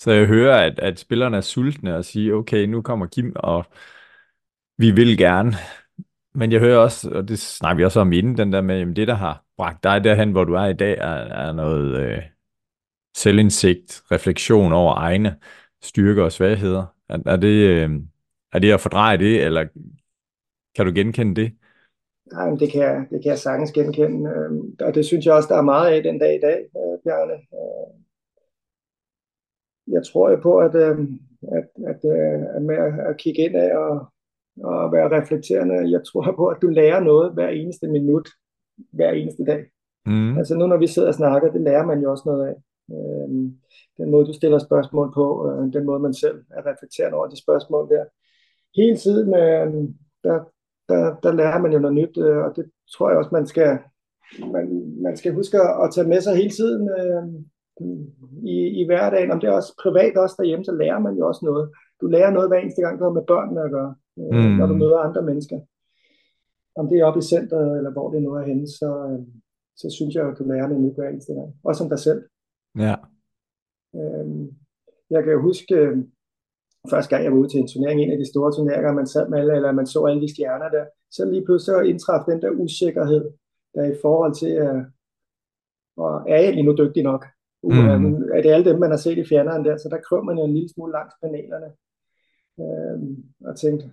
Så 0.00 0.10
jeg 0.10 0.26
hører, 0.26 0.66
at, 0.66 0.78
at 0.78 0.98
spillerne 0.98 1.36
er 1.36 1.40
sultne 1.40 1.96
og 1.96 2.04
siger, 2.04 2.34
okay, 2.34 2.66
nu 2.66 2.82
kommer 2.82 3.06
Kim, 3.06 3.32
og 3.36 3.64
vi 4.78 4.90
vil 4.90 5.18
gerne. 5.18 5.52
Men 6.34 6.52
jeg 6.52 6.60
hører 6.60 6.78
også, 6.78 7.10
og 7.10 7.28
det 7.28 7.38
snakker 7.38 7.76
vi 7.76 7.84
også 7.84 8.00
om 8.00 8.12
inden, 8.12 8.36
den 8.38 8.52
der 8.52 8.60
med, 8.60 8.78
jamen 8.78 8.96
det, 8.96 9.08
der 9.08 9.14
har 9.14 9.44
bragt 9.56 9.84
dig 9.84 10.04
derhen, 10.04 10.32
hvor 10.32 10.44
du 10.44 10.54
er 10.54 10.66
i 10.66 10.72
dag, 10.74 10.98
er, 10.98 11.46
er 11.46 11.52
noget 11.52 12.00
øh, 12.00 12.22
selvindsigt, 13.16 14.02
refleksion 14.10 14.72
over 14.72 14.94
egne 14.94 15.38
styrker 15.82 16.24
og 16.24 16.32
svagheder. 16.32 16.86
Er, 17.08 17.18
er, 17.26 17.36
det, 17.36 17.68
øh, 17.68 17.90
er 18.52 18.58
det 18.58 18.72
at 18.72 18.80
fordreje 18.80 19.18
det, 19.18 19.44
eller 19.44 19.66
Kan 20.74 20.86
du 20.86 20.92
genkende 20.94 21.40
det? 21.40 21.52
Nej, 22.32 22.50
men 22.50 22.60
det 22.60 22.72
kan, 22.72 22.80
jeg, 22.80 23.06
det 23.10 23.22
kan 23.22 23.30
jeg 23.30 23.38
sagtens 23.38 23.72
genkende, 23.72 24.30
øh, 24.30 24.86
og 24.86 24.94
det 24.94 25.06
synes 25.06 25.26
jeg 25.26 25.34
også, 25.34 25.48
der 25.48 25.58
er 25.58 25.62
meget 25.62 25.92
af 25.92 26.02
den 26.02 26.18
dag 26.18 26.34
i 26.34 26.40
dag, 26.40 26.58
øh, 26.76 26.98
Bjarne. 27.04 27.32
Øh, 27.32 28.02
jeg 29.86 30.02
tror 30.06 30.30
jo 30.30 30.36
på, 30.36 30.58
at, 30.58 30.74
øh, 30.74 30.98
at, 31.56 31.68
at, 31.86 32.00
øh, 32.04 32.56
at 32.56 32.62
med 32.62 32.76
at, 32.76 33.06
at 33.10 33.16
kigge 33.16 33.42
ind 33.42 33.56
af 33.56 33.76
og, 33.76 34.12
og 34.64 34.92
være 34.92 35.20
reflekterende, 35.20 35.90
jeg 35.90 36.00
tror 36.04 36.34
på, 36.36 36.46
at 36.46 36.62
du 36.62 36.68
lærer 36.68 37.00
noget 37.00 37.32
hver 37.32 37.48
eneste 37.48 37.86
minut, 37.88 38.28
hver 38.92 39.10
eneste 39.10 39.44
dag. 39.44 39.64
Mm. 40.06 40.38
Altså 40.38 40.54
nu 40.54 40.66
når 40.66 40.76
vi 40.76 40.86
sidder 40.86 41.08
og 41.08 41.14
snakker, 41.14 41.52
det 41.52 41.60
lærer 41.60 41.86
man 41.86 42.00
jo 42.02 42.10
også 42.10 42.22
noget 42.26 42.46
af. 42.48 42.54
Øh, 42.94 43.28
den 43.98 44.10
måde 44.10 44.26
du 44.26 44.32
stiller 44.32 44.58
spørgsmål 44.58 45.12
på, 45.14 45.50
øh, 45.50 45.72
den 45.72 45.86
måde 45.86 46.00
man 46.00 46.14
selv 46.14 46.38
er 46.50 46.66
reflekterende 46.66 47.16
over 47.18 47.28
de 47.28 47.42
spørgsmål 47.42 47.88
der. 47.88 48.04
Hele 48.76 48.96
tiden, 48.96 49.34
øh, 49.34 49.88
der, 50.24 50.38
der, 50.88 51.16
der 51.22 51.32
lærer 51.32 51.58
man 51.58 51.72
jo 51.72 51.78
noget 51.78 51.94
nyt, 51.94 52.18
øh, 52.18 52.36
og 52.36 52.56
det 52.56 52.70
tror 52.96 53.08
jeg 53.08 53.18
også, 53.18 53.30
man 53.32 53.46
skal, 53.46 53.78
man, 54.52 54.94
man 55.02 55.16
skal 55.16 55.34
huske 55.34 55.58
at 55.60 55.90
tage 55.94 56.08
med 56.08 56.20
sig 56.20 56.36
hele 56.36 56.50
tiden 56.50 56.88
øh, 56.98 57.24
i, 58.44 58.56
i 58.80 58.86
hverdagen. 58.86 59.30
Om 59.30 59.40
det 59.40 59.48
er 59.48 59.52
også 59.52 59.74
privat 59.82 60.16
også 60.16 60.36
derhjemme, 60.38 60.64
så 60.64 60.72
lærer 60.72 60.98
man 60.98 61.14
jo 61.14 61.26
også 61.28 61.44
noget. 61.44 61.70
Du 62.00 62.06
lærer 62.06 62.30
noget 62.30 62.48
hver 62.48 62.58
eneste 62.58 62.82
gang, 62.82 62.98
du 62.98 63.04
har 63.04 63.10
med 63.10 63.26
børnene 63.26 63.64
at 63.64 63.70
gøre, 63.70 63.94
øh, 64.18 64.34
mm. 64.34 64.56
når 64.58 64.66
du 64.66 64.74
møder 64.74 64.98
andre 64.98 65.22
mennesker. 65.22 65.60
Om 66.76 66.88
det 66.88 66.98
er 66.98 67.04
oppe 67.04 67.18
i 67.18 67.22
centret, 67.22 67.76
eller 67.76 67.92
hvor 67.92 68.10
det 68.10 68.22
nu 68.22 68.30
er 68.34 68.42
henne, 68.42 68.66
så, 68.66 69.08
øh, 69.10 69.26
så 69.76 69.90
synes 69.90 70.14
jeg, 70.14 70.28
at 70.28 70.38
du 70.38 70.44
lærer 70.44 70.68
noget 70.68 70.84
nyt 70.84 70.94
hver 70.94 71.08
eneste 71.08 71.34
gang. 71.34 71.54
Også 71.64 71.84
om 71.84 71.90
dig 71.90 71.98
selv. 71.98 72.22
Ja. 72.78 72.94
Øh, 73.94 74.26
jeg 75.10 75.22
kan 75.22 75.32
jo 75.32 75.40
huske, 75.42 75.74
øh, 75.74 75.98
første 76.90 77.10
gang 77.10 77.24
jeg 77.24 77.32
var 77.32 77.38
ude 77.38 77.48
til 77.48 77.60
en 77.60 77.68
turnering, 77.68 78.00
en 78.00 78.12
af 78.12 78.18
de 78.18 78.30
store 78.32 78.52
turneringer, 78.52 78.92
man 78.92 79.06
sad 79.06 79.28
med 79.28 79.38
alle, 79.38 79.56
eller 79.56 79.72
man 79.72 79.86
så 79.86 80.04
alle 80.04 80.22
de 80.22 80.34
stjerner 80.34 80.68
der, 80.68 80.84
så 81.10 81.30
lige 81.30 81.44
pludselig 81.44 82.00
så 82.00 82.24
den 82.28 82.42
der 82.42 82.50
usikkerhed, 82.50 83.30
der 83.74 83.84
i 83.84 83.96
forhold 84.02 84.34
til, 84.34 84.50
at 84.50 84.84
og 85.96 86.24
er 86.28 86.40
jeg 86.40 86.52
lige 86.52 86.66
nu 86.66 86.74
dygtig 86.78 87.02
nok? 87.02 87.26
Uh, 87.62 87.74
mm. 87.74 88.22
Er 88.34 88.42
det 88.42 88.50
alle 88.50 88.70
dem, 88.70 88.80
man 88.80 88.90
har 88.90 88.96
set 88.96 89.18
i 89.18 89.24
fjerneren 89.24 89.64
der, 89.64 89.76
så 89.76 89.88
der 89.88 90.00
krøv 90.00 90.24
man 90.24 90.38
jo 90.38 90.44
en 90.44 90.54
lille 90.54 90.68
smule 90.68 90.92
langs 90.92 91.14
panelerne. 91.22 91.70
Øhm, 92.60 93.24
og 93.44 93.56
tænkte, 93.56 93.90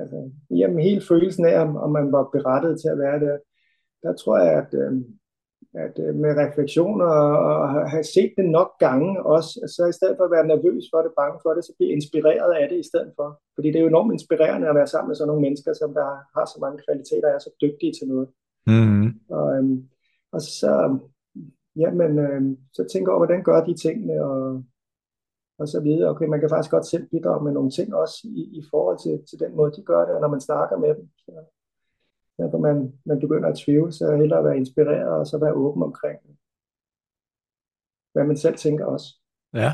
altså, 0.00 0.30
jamen 0.50 0.78
hele 0.78 1.00
følelsen 1.00 1.44
af, 1.46 1.60
om, 1.60 1.76
om 1.76 1.90
man 1.92 2.12
var 2.12 2.24
berettet 2.32 2.80
til 2.80 2.88
at 2.88 2.98
være 2.98 3.20
der, 3.20 3.36
der 4.02 4.12
tror 4.12 4.38
jeg, 4.38 4.52
at, 4.62 4.74
øhm, 4.82 5.04
at 5.74 5.98
øh, 6.04 6.14
med 6.14 6.32
refleksion 6.42 7.00
og, 7.00 7.38
og 7.38 7.90
have 7.90 8.04
set 8.04 8.32
det 8.36 8.44
nok 8.58 8.70
gange 8.78 9.22
også, 9.22 9.50
så 9.76 9.86
i 9.86 9.96
stedet 9.98 10.16
for 10.16 10.24
at 10.24 10.30
være 10.30 10.46
nervøs 10.46 10.84
for 10.92 11.00
det, 11.02 11.12
bange 11.20 11.38
for 11.42 11.50
det, 11.54 11.64
så 11.64 11.72
blive 11.78 11.92
inspireret 11.92 12.52
af 12.60 12.68
det 12.68 12.78
i 12.78 12.88
stedet 12.90 13.12
for. 13.16 13.40
Fordi 13.54 13.68
det 13.68 13.76
er 13.76 13.84
jo 13.86 13.92
enormt 13.92 14.12
inspirerende 14.12 14.68
at 14.68 14.74
være 14.74 14.86
sammen 14.86 15.08
med 15.08 15.16
sådan 15.16 15.28
nogle 15.28 15.42
mennesker, 15.46 15.72
som 15.72 15.94
der 15.94 16.08
har 16.36 16.46
så 16.46 16.58
mange 16.60 16.82
kvaliteter 16.86 17.28
og 17.28 17.34
er 17.34 17.38
så 17.38 17.50
dygtige 17.64 17.92
til 17.98 18.08
noget. 18.08 18.28
Mm-hmm. 18.66 19.08
Og, 19.30 19.56
øhm, 19.56 19.88
og 20.32 20.40
så, 20.40 20.98
jamen, 21.76 22.18
øhm, 22.18 22.58
så 22.72 22.82
tænker 22.92 23.12
over, 23.12 23.18
hvordan 23.18 23.42
gør 23.42 23.64
de 23.64 23.74
tingene, 23.74 24.24
og, 24.24 24.62
og 25.58 25.68
så 25.68 25.80
videre. 25.80 26.10
Okay, 26.10 26.26
man 26.26 26.40
kan 26.40 26.48
faktisk 26.50 26.70
godt 26.70 26.86
selv 26.86 27.06
bidrage 27.06 27.44
med 27.44 27.52
nogle 27.52 27.70
ting 27.70 27.94
også 27.94 28.18
i, 28.24 28.42
i 28.58 28.62
forhold 28.70 28.98
til, 29.04 29.26
til 29.28 29.38
den 29.40 29.56
måde, 29.56 29.72
de 29.76 29.82
gør 29.82 30.04
det, 30.06 30.14
og 30.14 30.20
når 30.20 30.28
man 30.28 30.40
snakker 30.40 30.76
med 30.76 30.94
dem. 30.94 31.08
Så, 31.18 31.32
Derfor 32.38 32.58
man, 32.58 32.92
man 33.06 33.20
begynder 33.20 33.48
at 33.48 33.58
tvivle, 33.58 33.92
så 33.92 34.16
hellere 34.16 34.44
være 34.44 34.56
inspireret 34.56 35.08
og 35.08 35.26
så 35.26 35.38
være 35.38 35.52
åben 35.52 35.82
omkring, 35.82 36.18
hvad 38.12 38.24
man 38.24 38.36
selv 38.36 38.56
tænker 38.56 38.84
også. 38.84 39.14
Ja. 39.54 39.72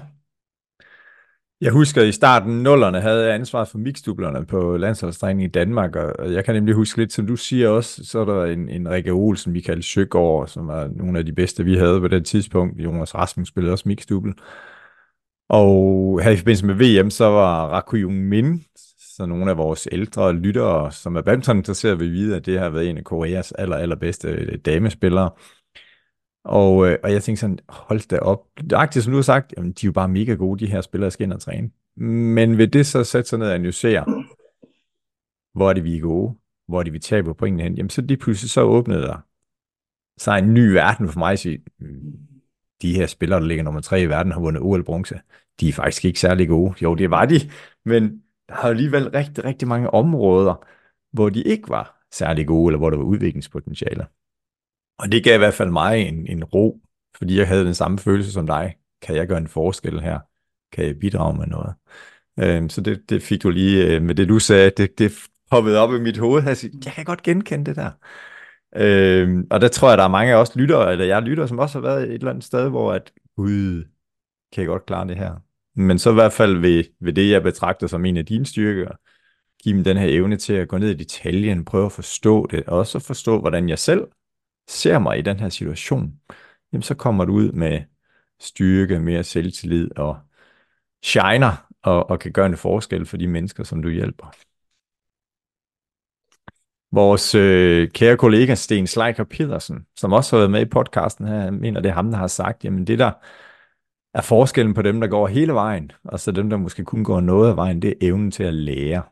Jeg 1.61 1.73
husker, 1.73 2.03
at 2.03 2.09
i 2.09 2.13
starten 2.13 2.63
nullerne 2.63 3.01
havde 3.01 3.25
jeg 3.25 3.35
ansvaret 3.35 3.69
for 3.69 3.79
mixdublerne 3.79 4.47
på 4.47 4.77
landsholdstræning 4.77 5.45
i 5.45 5.53
Danmark, 5.53 5.97
og 5.97 6.33
jeg 6.33 6.45
kan 6.45 6.55
nemlig 6.55 6.75
huske 6.75 6.99
lidt, 6.99 7.13
som 7.13 7.27
du 7.27 7.37
siger 7.37 7.69
også, 7.69 8.05
så 8.05 8.19
er 8.19 8.25
der 8.25 8.45
en, 8.45 8.69
en 8.69 8.91
Rikke 8.91 9.11
Olsen, 9.11 9.53
Michael 9.53 9.83
Søgaard, 9.83 10.47
som 10.47 10.69
var 10.69 10.89
nogle 10.89 11.19
af 11.19 11.27
de 11.27 11.33
bedste, 11.33 11.65
vi 11.65 11.77
havde 11.77 12.01
på 12.01 12.09
det 12.09 12.27
tidspunkt. 12.27 12.81
Jonas 12.81 13.15
Rasmus 13.15 13.49
spillede 13.49 13.73
også 13.73 13.89
mixdubbel. 13.89 14.35
Og 15.53 16.21
her 16.23 16.31
i 16.31 16.37
forbindelse 16.37 16.67
med 16.67 16.75
VM, 16.75 17.11
så 17.11 17.25
var 17.25 17.69
Raku 17.69 17.97
Jung 17.97 18.29
Min, 18.29 18.65
så 19.17 19.27
nogle 19.27 19.51
af 19.51 19.57
vores 19.57 19.89
ældre 19.93 20.33
lyttere, 20.33 20.93
som 20.93 21.17
er 21.17 21.23
badminton 21.23 21.57
interesseret, 21.57 22.01
vil 22.01 22.13
vide, 22.13 22.37
at 22.37 22.47
det 22.47 22.59
har 22.59 22.69
været 22.71 22.91
en 22.91 22.99
af 22.99 23.05
Koreas 23.05 23.53
aller, 23.53 23.77
allerbedste 23.77 24.29
øh, 24.29 24.59
damespillere. 24.59 25.31
Og, 26.45 26.89
øh, 26.89 26.99
og 27.05 27.13
jeg 27.13 27.23
tænkte 27.23 27.41
sådan, 27.41 27.59
hold 27.69 28.09
da 28.09 28.19
op. 28.19 28.47
Det 28.57 28.73
er 28.73 29.01
som 29.01 29.13
du 29.13 29.17
har 29.17 29.23
sagt, 29.23 29.55
jamen, 29.57 29.73
de 29.73 29.87
er 29.87 29.89
jo 29.89 29.93
bare 29.93 30.09
mega 30.09 30.35
gode, 30.35 30.67
de 30.67 30.71
her 30.71 30.81
spillere 30.81 31.11
skal 31.11 31.25
ind 31.25 31.33
og 31.33 31.41
træne. 31.41 31.71
Men 31.97 32.59
ved 32.59 32.69
det 32.69 32.87
så 32.87 33.05
sætte 33.05 33.29
sig 33.29 33.39
ned 33.39 33.47
og 33.47 33.55
analysere, 33.55 34.25
hvor 35.55 35.71
er 35.71 35.73
det, 35.73 35.85
vi 35.85 35.97
er 35.97 36.01
gode? 36.01 36.35
Hvor 36.69 36.79
er 36.79 36.83
det, 36.83 36.93
vi 36.93 36.99
taber 36.99 37.33
pointene 37.33 37.63
hen? 37.63 37.75
Jamen, 37.75 37.91
så 37.91 38.01
lige 38.01 38.17
pludselig 38.19 38.51
så 38.51 38.61
åbnede 38.61 39.03
der 39.03 39.17
sig 40.19 40.39
en 40.39 40.55
ny 40.55 40.73
verden 40.73 41.09
for 41.09 41.19
mig 41.19 41.33
at 41.33 41.39
sige, 41.39 41.63
hmm, 41.79 42.13
de 42.83 42.95
her 42.95 43.07
spillere, 43.07 43.41
der 43.41 43.47
ligger 43.47 43.65
nummer 43.65 43.81
tre 43.81 44.03
i 44.03 44.07
verden, 44.07 44.33
har 44.33 44.41
vundet 44.41 44.63
OL 44.63 44.85
bronze. 44.85 45.21
De 45.61 45.69
er 45.69 45.73
faktisk 45.73 46.05
ikke 46.05 46.21
særlig 46.21 46.49
gode. 46.49 46.75
Jo, 46.83 46.95
det 46.95 47.11
var 47.11 47.27
de, 47.27 47.41
men 47.85 48.23
der 48.49 48.55
har 48.55 48.69
alligevel 48.69 49.11
rigtig, 49.11 49.45
rigtig 49.45 49.69
mange 49.69 49.91
områder, 49.91 50.67
hvor 51.13 51.29
de 51.29 51.43
ikke 51.43 51.69
var 51.69 52.07
særlig 52.13 52.47
gode, 52.47 52.71
eller 52.71 52.79
hvor 52.79 52.91
der 52.91 52.97
var 52.97 53.05
udviklingspotentialer. 53.05 54.05
Og 54.99 55.13
det 55.13 55.25
gav 55.25 55.35
i 55.35 55.39
hvert 55.39 55.55
fald 55.55 55.71
mig 55.71 56.01
en, 56.01 56.27
en 56.27 56.45
ro, 56.45 56.81
fordi 57.17 57.39
jeg 57.39 57.49
havde 57.49 57.65
den 57.65 57.75
samme 57.75 57.99
følelse 57.99 58.33
som 58.33 58.47
dig. 58.47 58.75
Kan 59.03 59.17
jeg 59.17 59.29
gøre 59.29 59.39
en 59.39 59.49
forskel 59.49 60.01
her? 60.01 60.19
Kan 60.73 60.87
jeg 60.87 60.99
bidrage 60.99 61.39
med 61.39 61.47
noget? 61.47 61.75
Øhm, 62.41 62.69
så 62.69 62.81
det, 62.81 63.11
det 63.11 63.23
fik 63.23 63.43
du 63.43 63.51
lige 63.51 63.87
øh, 63.87 64.03
med 64.03 64.15
det, 64.15 64.29
du 64.29 64.39
sagde, 64.39 64.71
det, 64.71 64.99
det 64.99 65.13
hoppede 65.51 65.79
op 65.79 65.95
i 65.95 66.01
mit 66.01 66.19
hoved. 66.19 66.43
Jeg, 66.45 66.57
sagde, 66.57 66.79
jeg 66.85 66.93
kan 66.93 67.05
godt 67.05 67.23
genkende 67.23 67.65
det 67.65 67.77
der. 67.77 67.91
Øhm, 68.77 69.47
og 69.51 69.61
der 69.61 69.69
tror 69.69 69.89
jeg, 69.89 69.99
der 69.99 70.05
er 70.05 70.09
mange 70.09 70.33
af 70.33 70.37
os 70.37 70.57
lyttere, 70.57 70.93
eller 70.93 71.05
jeg 71.05 71.23
lytter, 71.23 71.47
som 71.47 71.59
også 71.59 71.79
har 71.81 71.83
været 71.89 72.03
et 72.03 72.15
eller 72.15 72.31
andet 72.31 72.45
sted, 72.45 72.69
hvor 72.69 72.93
at, 72.93 73.13
gud, 73.37 73.85
kan 74.53 74.63
jeg 74.63 74.69
godt 74.69 74.87
klare 74.87 75.09
det 75.09 75.17
her? 75.17 75.35
Men 75.75 75.99
så 75.99 76.11
i 76.11 76.15
hvert 76.15 76.33
fald 76.33 76.57
ved, 76.57 76.85
ved 77.01 77.13
det, 77.13 77.31
jeg 77.31 77.43
betragter 77.43 77.87
som 77.87 78.05
en 78.05 78.17
af 78.17 78.27
dine 78.27 78.47
styrker, 78.47 78.91
give 79.63 79.77
dem 79.77 79.85
den 79.85 79.97
her 79.97 80.07
evne 80.09 80.37
til 80.37 80.53
at 80.53 80.69
gå 80.69 80.79
ned 80.79 80.91
i 80.91 80.95
detaljen, 80.95 81.65
prøve 81.65 81.87
at 81.87 81.93
forstå 81.93 82.47
det, 82.47 82.65
og 82.67 82.79
også 82.79 82.99
forstå, 82.99 83.41
hvordan 83.41 83.69
jeg 83.69 83.79
selv 83.79 84.09
ser 84.69 84.99
mig 84.99 85.19
i 85.19 85.23
den 85.23 85.41
her 85.41 85.49
situation. 85.49 86.21
Jamen, 86.73 86.83
så 86.83 86.95
kommer 86.95 87.25
du 87.25 87.33
ud 87.33 87.53
med 87.53 87.81
styrke, 88.41 89.01
mere 89.01 89.25
selvtillid 89.25 89.99
og 89.99 90.19
shiner, 91.03 91.67
og, 91.83 92.11
og 92.11 92.21
kan 92.21 92.33
gøre 92.33 92.47
en 92.47 92.57
forskel 92.57 93.07
for 93.07 93.17
de 93.17 93.27
mennesker, 93.27 93.65
som 93.65 93.83
du 93.83 93.89
hjælper. 93.89 94.33
Vores 96.93 97.35
øh, 97.35 97.91
kære 97.91 98.17
kollega 98.17 98.55
Sten 98.55 98.87
Sleiker 98.87 99.25
Pedersen, 99.25 99.87
som 99.97 100.13
også 100.13 100.37
har 100.37 100.41
været 100.41 100.51
med 100.51 100.61
i 100.61 100.65
podcasten 100.71 101.27
her, 101.29 101.51
mener, 101.51 101.81
det 101.81 101.89
er 101.89 101.95
ham, 101.95 102.11
der 102.11 102.19
har 102.19 102.27
sagt, 102.27 102.65
jamen 102.65 102.87
det 102.87 102.99
der 102.99 103.13
er 104.15 104.23
forskellen 104.23 104.75
på 104.75 104.83
dem, 104.83 105.01
der 105.01 105.09
går 105.09 105.27
hele 105.27 105.53
vejen, 105.53 105.93
og 106.05 106.21
så 106.21 106.33
dem, 106.33 106.51
der 106.51 106.57
måske 106.57 106.85
kun 106.85 107.05
går 107.05 107.21
noget 107.21 107.51
af 107.51 107.57
vejen, 107.57 107.83
det 107.83 107.91
er 107.91 108.09
evnen 108.09 108.31
til 108.31 108.43
at 108.45 108.55
lære. 108.55 109.03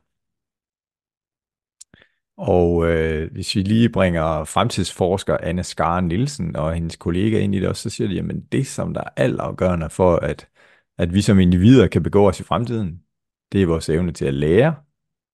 Og 2.37 2.87
øh, 2.91 3.33
hvis 3.33 3.57
vi 3.57 3.63
lige 3.63 3.89
bringer 3.89 4.45
fremtidsforsker 4.45 5.37
Anne 5.43 5.65
Skar 5.65 6.01
Nielsen 6.01 6.57
og 6.57 6.75
hendes 6.75 6.97
kollega 6.97 7.39
ind 7.39 7.55
i 7.55 7.61
det 7.61 7.69
også, 7.69 7.83
så 7.83 7.97
siger 7.97 8.09
de, 8.09 8.19
at 8.19 8.53
det, 8.53 8.67
som 8.67 8.95
der 8.95 9.01
er 9.01 9.11
altafgørende 9.17 9.91
for, 9.91 10.17
at, 10.17 10.49
at 10.99 11.15
vi 11.15 11.23
som 11.23 11.39
individer 11.39 11.87
kan 11.87 12.03
begå 12.03 12.29
os 12.29 12.41
i 12.41 12.43
fremtiden, 12.43 13.03
det 13.53 13.63
er 13.63 13.67
vores 13.67 13.89
evne 13.89 14.13
til 14.13 14.25
at 14.25 14.35
lære, 14.35 14.75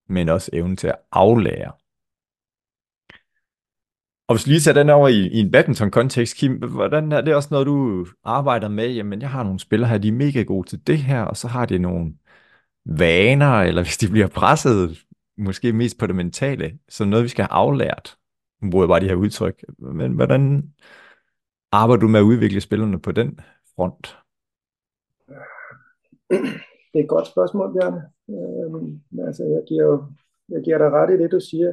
men 0.09 0.29
også 0.29 0.51
evne 0.53 0.77
til 0.77 0.89
at 0.89 0.99
aflære. 1.13 1.73
Og 4.29 4.35
hvis 4.35 4.47
vi 4.47 4.51
lige 4.51 4.61
sætter 4.61 4.83
den 4.83 4.91
over 4.91 5.09
i, 5.09 5.29
i 5.29 5.41
en 5.41 5.51
badminton-kontekst, 5.51 6.37
Kim, 6.37 6.59
hvordan 6.59 7.13
er 7.13 7.21
det 7.21 7.35
også 7.35 7.49
noget, 7.51 7.67
du 7.67 8.07
arbejder 8.25 8.69
med? 8.69 8.89
Jamen, 8.95 9.21
jeg 9.21 9.31
har 9.31 9.43
nogle 9.43 9.59
spillere 9.59 9.91
her, 9.91 9.99
de 9.99 10.09
er 10.09 10.13
mega 10.13 10.43
gode 10.43 10.69
til 10.69 10.87
det 10.87 10.99
her, 10.99 11.23
og 11.23 11.37
så 11.37 11.49
har 11.49 11.67
de 11.67 11.79
nogle 11.79 12.15
vaner, 12.85 13.61
eller 13.61 13.83
hvis 13.87 13.97
de 13.97 14.09
bliver 14.09 14.29
presset, 14.29 14.99
måske 15.39 15.73
mest 15.73 15.99
på 15.99 16.07
det 16.07 16.15
mentale, 16.15 16.79
så 16.89 17.05
noget, 17.05 17.23
vi 17.23 17.29
skal 17.29 17.45
have 17.45 17.53
aflært. 17.53 18.17
Nu 18.63 18.71
bruger 18.71 18.85
jeg 18.85 18.89
bare 18.89 19.01
de 19.01 19.09
her 19.09 19.15
udtryk. 19.15 19.65
Men 19.79 20.13
hvordan 20.13 20.73
arbejder 21.73 22.01
du 22.01 22.09
med 22.09 22.21
at 22.21 22.25
udvikle 22.25 22.61
spillerne 22.61 23.01
på 23.01 23.13
den 23.13 23.41
front? 23.77 24.19
Det 26.93 27.01
er 27.01 27.05
et 27.05 27.09
godt 27.09 27.27
spørgsmål, 27.27 27.73
Bjørn. 27.73 27.95
Øhm, 28.31 29.01
altså, 29.27 29.43
jeg 29.45 29.63
giver, 29.69 30.13
jeg 30.49 30.63
giver 30.65 30.79
dig 30.79 30.91
ret 30.91 31.15
i 31.15 31.23
det, 31.23 31.33
du 31.33 31.41
siger. 31.41 31.73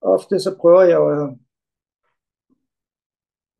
Ofte 0.00 0.40
så 0.40 0.56
prøver 0.60 0.82
jeg 0.82 1.00
at 1.00 1.36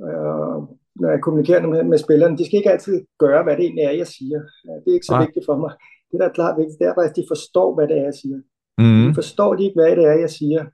øh, 0.09 0.57
når 1.01 1.11
jeg 1.11 1.21
kommunikerer 1.23 1.67
med, 1.67 1.83
med 1.85 1.99
spillerne, 1.99 2.39
de 2.39 2.47
skal 2.47 2.57
ikke 2.57 2.71
altid 2.71 3.05
gøre, 3.19 3.43
hvad 3.43 3.57
det 3.57 3.65
egentlig 3.65 3.85
er, 3.85 3.91
jeg 3.91 4.07
siger. 4.07 4.39
Det 4.83 4.91
er 4.91 4.95
ikke 4.99 5.07
så 5.07 5.15
ja. 5.15 5.25
vigtigt 5.25 5.47
for 5.47 5.57
mig. 5.57 5.73
Det, 6.11 6.21
der 6.21 6.29
er 6.29 6.39
klart 6.39 6.59
vigtigt, 6.59 6.79
det 6.79 6.87
er 6.87 6.95
at 6.95 7.17
de 7.17 7.25
forstår, 7.29 7.75
hvad 7.75 7.89
det 7.89 7.97
er, 7.99 8.05
jeg 8.11 8.15
siger. 8.15 8.41
Mm. 8.79 9.15
Forstår 9.15 9.55
de 9.55 9.65
ikke, 9.65 9.81
hvad 9.81 9.97
det 9.97 10.05
er, 10.05 10.17
jeg 10.25 10.31
siger, 10.31 10.65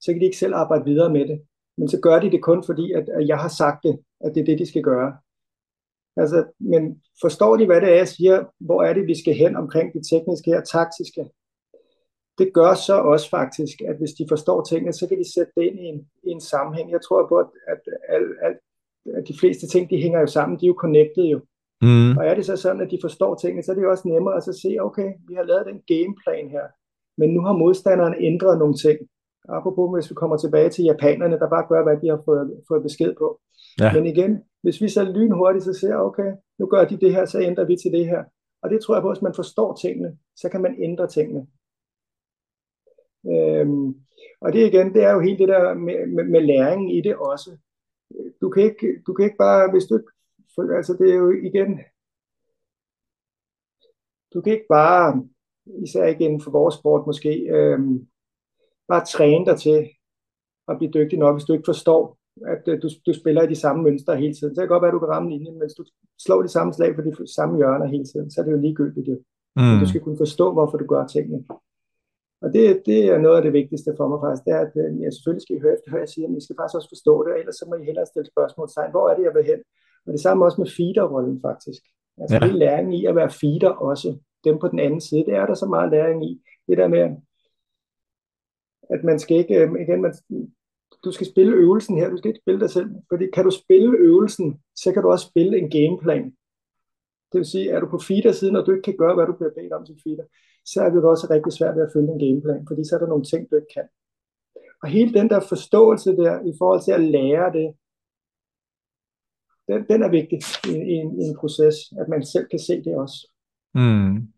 så 0.00 0.12
kan 0.12 0.20
de 0.20 0.24
ikke 0.24 0.42
selv 0.42 0.54
arbejde 0.54 0.84
videre 0.84 1.12
med 1.12 1.28
det. 1.28 1.40
Men 1.78 1.88
så 1.88 2.00
gør 2.00 2.20
de 2.20 2.30
det 2.30 2.42
kun 2.42 2.64
fordi, 2.66 2.92
at, 2.92 3.08
at 3.08 3.28
jeg 3.28 3.38
har 3.38 3.48
sagt 3.48 3.82
det, 3.82 3.98
at 4.24 4.34
det 4.34 4.40
er 4.40 4.44
det, 4.44 4.58
de 4.58 4.66
skal 4.66 4.82
gøre. 4.82 5.12
Altså, 6.16 6.44
men 6.60 7.02
forstår 7.20 7.56
de, 7.56 7.66
hvad 7.66 7.80
det 7.80 7.88
er, 7.92 7.96
jeg 7.96 8.08
siger? 8.08 8.44
Hvor 8.60 8.82
er 8.82 8.92
det, 8.94 9.06
vi 9.06 9.20
skal 9.20 9.34
hen 9.34 9.56
omkring 9.56 9.92
det 9.92 10.02
tekniske 10.10 10.56
og 10.56 10.68
taktiske? 10.68 11.22
Det 12.40 12.48
gør 12.58 12.72
så 12.74 12.96
også 13.12 13.30
faktisk, 13.30 13.76
at 13.90 13.96
hvis 14.00 14.12
de 14.18 14.24
forstår 14.28 14.58
tingene, 14.70 14.92
så 14.92 15.04
kan 15.08 15.18
de 15.18 15.32
sætte 15.34 15.52
det 15.56 15.62
ind 15.68 15.78
i 15.84 15.86
en, 15.92 16.00
i 16.28 16.30
en 16.36 16.40
sammenhæng. 16.52 16.90
Jeg 16.90 17.02
tror 17.06 17.28
på, 17.28 17.36
at, 17.44 17.50
at, 17.72 17.80
at, 18.14 18.22
at, 18.46 18.54
at 19.18 19.28
de 19.28 19.38
fleste 19.40 19.66
ting, 19.68 19.90
de 19.90 20.02
hænger 20.04 20.20
jo 20.20 20.26
sammen, 20.26 20.58
de 20.58 20.64
er 20.64 20.72
jo 20.74 20.78
connected 20.84 21.24
jo. 21.34 21.40
Mm. 21.82 22.16
Og 22.18 22.22
er 22.26 22.34
det 22.34 22.46
så 22.46 22.56
sådan, 22.56 22.80
at 22.80 22.90
de 22.90 22.98
forstår 23.00 23.34
tingene, 23.34 23.62
så 23.62 23.72
er 23.72 23.76
det 23.76 23.82
jo 23.82 23.90
også 23.90 24.08
nemmere 24.08 24.36
at 24.36 24.44
så 24.44 24.52
se, 24.62 24.76
okay, 24.80 25.08
vi 25.28 25.34
har 25.34 25.42
lavet 25.42 25.66
den 25.70 25.80
gameplan 25.92 26.50
her, 26.50 26.66
men 27.18 27.28
nu 27.34 27.40
har 27.40 27.52
modstanderen 27.52 28.14
ændret 28.20 28.58
nogle 28.58 28.74
ting. 28.74 28.98
Apropos, 29.48 29.90
hvis 29.94 30.10
vi 30.10 30.14
kommer 30.14 30.36
tilbage 30.36 30.70
til 30.70 30.84
japanerne, 30.84 31.38
der 31.38 31.48
bare 31.48 31.66
gør, 31.68 31.82
hvad 31.82 31.96
de 32.02 32.08
har 32.08 32.22
fået, 32.24 32.60
fået 32.68 32.82
besked 32.82 33.14
på. 33.18 33.40
Ja. 33.80 33.92
Men 33.92 34.06
igen, 34.06 34.32
hvis 34.62 34.80
vi 34.82 34.88
så 34.88 35.04
lynhurtigt 35.04 35.64
så 35.64 35.72
ser, 35.72 35.94
okay, 35.96 36.30
nu 36.58 36.66
gør 36.66 36.84
de 36.84 36.96
det 36.96 37.14
her, 37.14 37.24
så 37.24 37.40
ændrer 37.40 37.64
vi 37.64 37.76
til 37.76 37.92
det 37.92 38.06
her. 38.06 38.22
Og 38.62 38.70
det 38.70 38.80
tror 38.80 38.94
jeg 38.94 39.02
på, 39.02 39.08
at 39.08 39.16
hvis 39.16 39.22
man 39.22 39.34
forstår 39.34 39.78
tingene, 39.82 40.16
så 40.36 40.48
kan 40.48 40.62
man 40.62 40.74
ændre 40.78 41.06
tingene. 41.06 41.46
Øhm, 43.26 43.94
og 44.40 44.52
det 44.52 44.66
igen, 44.66 44.94
det 44.94 45.04
er 45.04 45.12
jo 45.12 45.20
helt 45.20 45.38
det 45.38 45.48
der 45.48 45.74
med, 45.74 46.06
med, 46.06 46.24
med 46.24 46.40
læringen 46.40 46.90
i 46.90 47.00
det 47.00 47.16
også. 47.16 47.56
Du 48.40 48.50
kan 48.50 48.62
ikke, 48.62 49.02
du 49.06 49.12
kan 49.12 49.24
ikke 49.24 49.36
bare, 49.36 49.70
hvis 49.70 49.84
du 49.84 49.96
ikke, 49.96 50.76
altså 50.76 50.96
det 51.00 51.10
er 51.10 51.14
jo 51.14 51.30
igen, 51.30 51.80
du 54.34 54.40
kan 54.40 54.52
ikke 54.52 54.66
bare, 54.68 55.28
især 55.82 56.06
ikke 56.06 56.24
inden 56.24 56.40
for 56.40 56.50
vores 56.50 56.74
sport 56.74 57.06
måske, 57.06 57.30
øhm, 57.30 58.06
bare 58.88 59.04
træne 59.04 59.46
dig 59.46 59.58
til 59.58 59.88
at 60.68 60.78
blive 60.78 60.90
dygtig 60.94 61.18
nok, 61.18 61.34
hvis 61.34 61.44
du 61.44 61.52
ikke 61.52 61.70
forstår, 61.72 62.18
at 62.46 62.62
øh, 62.68 62.82
du, 62.82 62.88
du 63.06 63.12
spiller 63.12 63.42
i 63.42 63.52
de 63.52 63.60
samme 63.64 63.82
mønstre 63.82 64.16
hele 64.16 64.34
tiden. 64.34 64.54
Så 64.54 64.60
kan 64.60 64.62
det 64.62 64.74
godt 64.74 64.82
være, 64.82 64.92
at 64.92 64.98
du 64.98 64.98
kan 64.98 65.08
ramme 65.08 65.30
linjen, 65.30 65.54
men 65.54 65.62
hvis 65.62 65.74
du 65.78 65.84
slår 66.18 66.42
de 66.42 66.48
samme 66.48 66.72
slag 66.74 66.94
på 66.94 67.02
de 67.02 67.34
samme 67.34 67.56
hjørner 67.56 67.86
hele 67.86 68.04
tiden, 68.04 68.30
så 68.30 68.40
er 68.40 68.44
det 68.44 68.52
jo 68.52 68.60
ligegyldigt. 68.60 69.08
Mm. 69.56 69.78
Du 69.80 69.86
skal 69.88 70.00
kunne 70.00 70.16
forstå, 70.24 70.52
hvorfor 70.52 70.78
du 70.78 70.86
gør 70.86 71.06
tingene. 71.06 71.44
Og 72.42 72.48
det, 72.54 72.82
det 72.86 73.00
er 73.12 73.18
noget 73.18 73.36
af 73.36 73.42
det 73.42 73.52
vigtigste 73.60 73.90
for 73.98 74.06
mig 74.08 74.18
faktisk, 74.24 74.44
det 74.46 74.52
er, 74.58 74.62
at 74.68 74.74
øh, 74.82 74.90
jeg 75.04 75.12
selvfølgelig 75.12 75.44
skal 75.44 75.56
I 75.56 75.62
høre 75.64 75.74
efter, 75.76 75.90
hvad 75.90 76.00
jeg 76.04 76.12
siger, 76.14 76.26
men 76.28 76.38
I 76.38 76.44
skal 76.44 76.56
faktisk 76.58 76.78
også 76.78 76.90
forstå 76.94 77.14
det, 77.24 77.32
ellers 77.40 77.56
så 77.60 77.64
må 77.68 77.74
I 77.74 77.88
hellere 77.88 78.10
stille 78.12 78.32
spørgsmål 78.34 78.68
til, 78.68 78.92
hvor 78.94 79.04
er 79.08 79.14
det, 79.16 79.24
jeg 79.28 79.34
vil 79.36 79.50
hen? 79.52 79.60
Og 80.06 80.10
det 80.14 80.20
samme 80.20 80.44
også 80.46 80.60
med 80.60 80.70
feederrollen 80.78 81.38
faktisk. 81.48 81.82
Altså 82.20 82.34
ja. 82.36 82.40
det 82.40 82.50
er 82.52 82.62
læring 82.64 82.88
i 82.98 83.00
at 83.10 83.16
være 83.20 83.30
feeder 83.42 83.72
også. 83.90 84.08
Dem 84.44 84.58
på 84.58 84.68
den 84.68 84.80
anden 84.86 85.00
side, 85.00 85.24
det 85.28 85.34
er 85.34 85.46
der 85.46 85.54
så 85.54 85.66
meget 85.66 85.90
læring 85.90 86.20
i. 86.30 86.32
Det 86.68 86.78
der 86.78 86.88
med, 86.88 87.02
at 88.94 89.04
man 89.04 89.18
skal 89.18 89.36
ikke, 89.36 89.54
øh, 89.60 89.68
igen, 89.84 90.02
man, 90.02 90.14
du 91.04 91.12
skal 91.12 91.26
spille 91.26 91.52
øvelsen 91.52 91.98
her, 91.98 92.10
du 92.10 92.16
skal 92.16 92.28
ikke 92.28 92.44
spille 92.44 92.60
dig 92.60 92.70
selv, 92.70 92.90
fordi 93.08 93.24
kan 93.34 93.44
du 93.44 93.50
spille 93.50 93.96
øvelsen, 93.96 94.60
så 94.76 94.92
kan 94.92 95.02
du 95.02 95.08
også 95.10 95.26
spille 95.26 95.58
en 95.58 95.70
gameplan. 95.70 96.24
Det 97.32 97.38
vil 97.38 97.44
sige, 97.44 97.70
er 97.70 97.80
du 97.80 97.86
på 97.86 97.98
feeder-siden, 97.98 98.56
og 98.56 98.66
du 98.66 98.70
ikke 98.72 98.82
kan 98.82 98.96
gøre, 98.96 99.14
hvad 99.14 99.26
du 99.26 99.32
bliver 99.32 99.54
bedt 99.58 99.72
om 99.72 99.86
som 99.86 99.96
feeder, 100.04 100.24
så 100.64 100.82
er 100.82 100.90
det 100.90 101.04
også 101.04 101.26
rigtig 101.30 101.52
svært 101.52 101.76
ved 101.76 101.82
at 101.82 101.92
følge 101.94 102.12
en 102.12 102.22
gameplan, 102.24 102.66
fordi 102.68 102.82
så 102.84 102.94
er 102.94 103.00
der 103.00 103.06
nogle 103.06 103.24
ting, 103.24 103.50
du 103.50 103.56
ikke 103.56 103.74
kan. 103.74 103.88
Og 104.82 104.88
hele 104.88 105.12
den 105.12 105.28
der 105.30 105.40
forståelse 105.40 106.10
der, 106.16 106.34
i 106.50 106.52
forhold 106.58 106.82
til 106.84 106.92
at 106.92 107.00
lære 107.00 107.52
det, 107.52 107.68
den, 109.68 109.86
den 109.88 110.02
er 110.02 110.08
vigtig 110.08 110.38
i, 110.68 110.74
i, 110.92 110.94
en, 111.02 111.20
i 111.20 111.22
en 111.28 111.36
proces, 111.40 111.76
at 112.00 112.08
man 112.08 112.26
selv 112.26 112.46
kan 112.50 112.58
se 112.58 112.84
det 112.84 112.96
også. 112.96 113.28
Mm. 113.74 114.28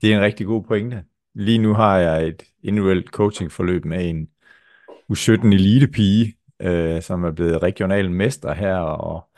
Det 0.00 0.12
er 0.12 0.16
en 0.16 0.22
rigtig 0.22 0.46
god 0.46 0.62
pointe. 0.62 1.04
Lige 1.34 1.58
nu 1.58 1.74
har 1.74 1.98
jeg 1.98 2.28
et 2.28 2.42
individuelt 2.62 3.08
coachingforløb 3.08 3.84
med 3.84 4.10
en 4.10 4.28
U17 5.12 5.46
elite-pige, 5.46 6.36
øh, 6.62 7.02
som 7.02 7.24
er 7.24 7.30
blevet 7.30 7.62
regional 7.62 8.10
mester 8.10 8.54
her, 8.54 8.76
og 8.76 9.28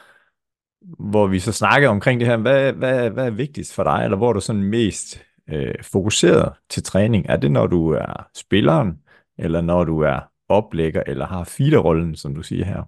hvor 0.99 1.26
vi 1.26 1.39
så 1.39 1.53
snakkede 1.53 1.91
omkring 1.91 2.20
det 2.20 2.28
her, 2.28 2.37
hvad, 2.37 2.72
hvad, 2.72 3.11
hvad 3.11 3.26
er 3.26 3.30
vigtigst 3.30 3.74
for 3.74 3.82
dig, 3.82 4.05
eller 4.05 4.16
hvor 4.16 4.28
er 4.28 4.32
du 4.32 4.41
sådan 4.41 4.62
mest 4.62 5.24
øh, 5.51 5.74
fokuseret 5.82 6.53
til 6.68 6.82
træning? 6.82 7.26
Er 7.28 7.36
det, 7.36 7.53
når 7.53 7.66
du 7.66 7.90
er 7.90 8.28
spilleren, 8.34 9.03
eller 9.38 9.61
når 9.61 9.84
du 9.84 10.01
er 10.01 10.32
oplægger, 10.49 11.03
eller 11.07 11.26
har 11.26 11.44
feederrollen, 11.44 12.16
som 12.16 12.34
du 12.34 12.42
siger 12.42 12.64
her? 12.64 12.82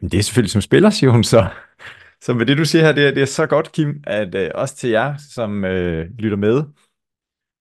Men 0.00 0.10
det 0.10 0.18
er 0.18 0.22
selvfølgelig 0.22 0.50
som 0.50 0.62
spiller, 0.62 0.90
siger 0.90 1.10
hun 1.10 1.24
så. 1.24 1.46
Så 2.24 2.34
med 2.34 2.46
det, 2.46 2.58
du 2.58 2.64
siger 2.64 2.84
her, 2.84 2.92
det 2.92 3.08
er, 3.08 3.14
det 3.14 3.22
er 3.22 3.26
så 3.26 3.46
godt, 3.46 3.72
Kim, 3.72 4.04
at 4.06 4.34
øh, 4.34 4.50
også 4.54 4.76
til 4.76 4.90
jer, 4.90 5.16
som 5.16 5.64
øh, 5.64 6.10
lytter 6.10 6.36
med, 6.36 6.64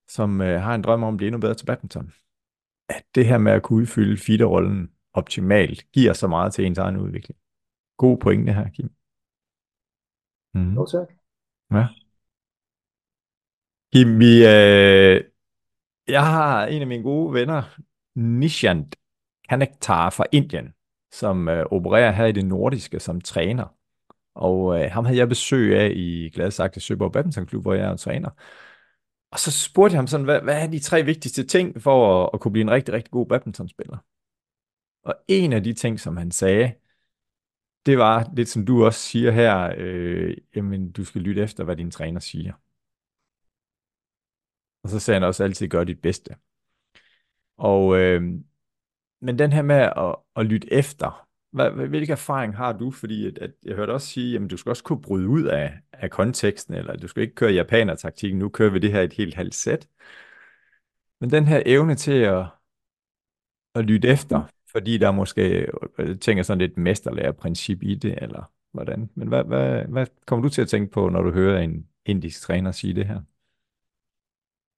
som 0.08 0.42
øh, 0.42 0.62
har 0.62 0.76
en 0.76 0.82
drøm 0.82 1.04
om 1.04 1.14
at 1.14 1.18
blive 1.18 1.28
endnu 1.28 1.40
bedre 1.40 1.54
til 1.54 1.66
badminton, 1.66 2.12
at 2.90 3.04
det 3.16 3.26
her 3.26 3.38
med 3.38 3.52
at 3.52 3.64
kunne 3.64 3.82
udfylde 3.82 4.18
feederrollen 4.18 4.92
optimalt, 5.14 5.92
giver 5.92 6.14
så 6.14 6.28
meget 6.28 6.54
til 6.54 6.66
ens 6.66 6.78
egen 6.78 6.98
udvikling. 6.98 7.40
God 7.98 8.18
pointe 8.18 8.54
her, 8.54 8.70
Kim. 8.70 8.90
Mm. 10.54 10.74
Jo, 10.74 10.86
tak. 10.86 11.08
Ja. 11.72 11.88
Kim, 13.94 14.20
vi, 14.20 14.46
øh, 14.46 15.24
jeg 16.08 16.26
har 16.26 16.66
en 16.66 16.82
af 16.82 16.88
mine 16.88 17.04
gode 17.04 17.34
venner, 17.34 17.64
Nishant 18.16 18.96
Kanektar 19.50 20.10
fra 20.10 20.26
Indien, 20.32 20.74
som 21.12 21.48
øh, 21.50 21.66
opererer 21.72 22.12
her 22.12 22.26
i 22.26 22.32
det 22.32 22.46
nordiske 22.46 23.00
som 23.00 23.22
træner. 23.22 23.76
Og 24.36 24.80
øh, 24.80 24.92
ham 24.92 25.06
havde 25.06 25.18
jeg 25.18 25.30
besøg 25.30 25.80
af 25.80 25.92
i 25.96 26.30
Gladsaxe 26.30 26.80
Søborg 26.80 27.12
Badminton 27.12 27.46
Klub, 27.46 27.62
hvor 27.62 27.74
jeg 27.74 27.92
er 27.92 27.96
træner. 27.96 28.30
Og 29.32 29.40
så 29.40 29.52
spurgte 29.52 29.94
jeg 29.94 30.00
ham 30.00 30.08
sådan, 30.08 30.24
hvad, 30.24 30.42
hvad 30.42 30.64
er 30.64 30.68
de 30.68 30.80
tre 30.80 31.04
vigtigste 31.04 31.44
ting 31.44 31.82
for 31.82 32.24
at, 32.24 32.30
at 32.34 32.40
kunne 32.40 32.52
blive 32.52 32.62
en 32.62 32.72
rigtig, 32.72 32.94
rigtig 32.94 33.12
god 33.12 33.26
badmintonspiller? 33.26 33.98
Og 35.04 35.16
en 35.28 35.54
af 35.54 35.64
de 35.64 35.74
ting, 35.74 36.00
som 36.00 36.18
han 36.18 36.32
sagde, 36.32 36.74
det 37.86 37.98
var 37.98 38.32
lidt 38.36 38.50
som 38.50 38.66
du 38.66 38.86
også 38.86 39.00
siger 39.00 39.32
her, 39.32 39.74
øh, 39.78 40.38
jamen 40.56 40.92
du 40.92 41.04
skal 41.04 41.22
lytte 41.22 41.42
efter, 41.42 41.64
hvad 41.64 41.76
din 41.76 41.92
træner 41.92 42.20
siger. 42.20 42.54
Og 44.84 44.90
så 44.90 45.00
sagde 45.00 45.20
han 45.20 45.28
også 45.28 45.44
altid, 45.44 45.68
gør 45.68 45.84
dit 45.84 46.02
bedste. 46.02 46.36
Og, 47.58 47.98
øh, 47.98 48.22
men 49.22 49.40
den 49.40 49.52
her 49.54 49.62
med 49.62 49.76
at, 49.76 50.16
at 50.36 50.46
lytte 50.46 50.74
efter, 50.74 51.28
hvad, 51.52 51.72
hvilke 51.72 52.12
erfaring 52.12 52.58
har 52.58 52.74
du? 52.74 52.92
Fordi 52.92 53.28
at, 53.28 53.38
at 53.38 53.52
jeg 53.66 53.76
hørte 53.76 53.92
også 53.92 54.08
sige, 54.08 54.36
at 54.36 54.52
du 54.52 54.58
skal 54.58 54.70
også 54.70 54.84
kunne 54.84 55.02
bryde 55.02 55.28
ud 55.28 55.44
af, 55.44 55.80
af 55.94 56.10
konteksten, 56.10 56.74
eller 56.74 56.98
du 56.98 57.08
skal 57.08 57.24
ikke 57.24 57.36
køre 57.36 57.52
japaner-taktikken, 57.52 58.40
nu 58.40 58.50
kører 58.50 58.72
vi 58.72 58.80
det 58.80 58.92
her 58.92 59.02
et 59.02 59.14
helt 59.14 59.36
halvt 59.36 59.56
sæt. 59.56 59.88
Men 61.22 61.32
den 61.32 61.46
her 61.48 61.64
evne 61.66 61.96
til 61.96 62.12
at, 62.12 62.46
at 63.76 63.86
lytte 63.86 64.08
efter, 64.08 64.48
fordi 64.72 64.98
der 64.98 65.12
måske, 65.12 65.60
øh, 65.60 65.68
øh, 65.98 66.20
tænker 66.20 66.44
sådan 66.44 66.60
lidt 66.60 66.78
mesterlærerprincip 66.78 67.84
i 67.84 67.96
det, 67.96 68.24
eller 68.24 68.52
hvordan? 68.72 69.10
Men 69.16 69.28
hvad, 69.28 69.44
hvad, 69.44 69.86
hvad 69.86 70.08
kommer 70.26 70.44
du 70.44 70.50
til 70.50 70.62
at 70.62 70.68
tænke 70.68 70.92
på, 70.92 71.10
når 71.10 71.22
du 71.22 71.32
hører 71.32 71.62
en 71.62 71.88
indisk 72.06 72.42
træner 72.42 72.72
sige 72.72 72.94
det 72.94 73.06
her? 73.06 73.22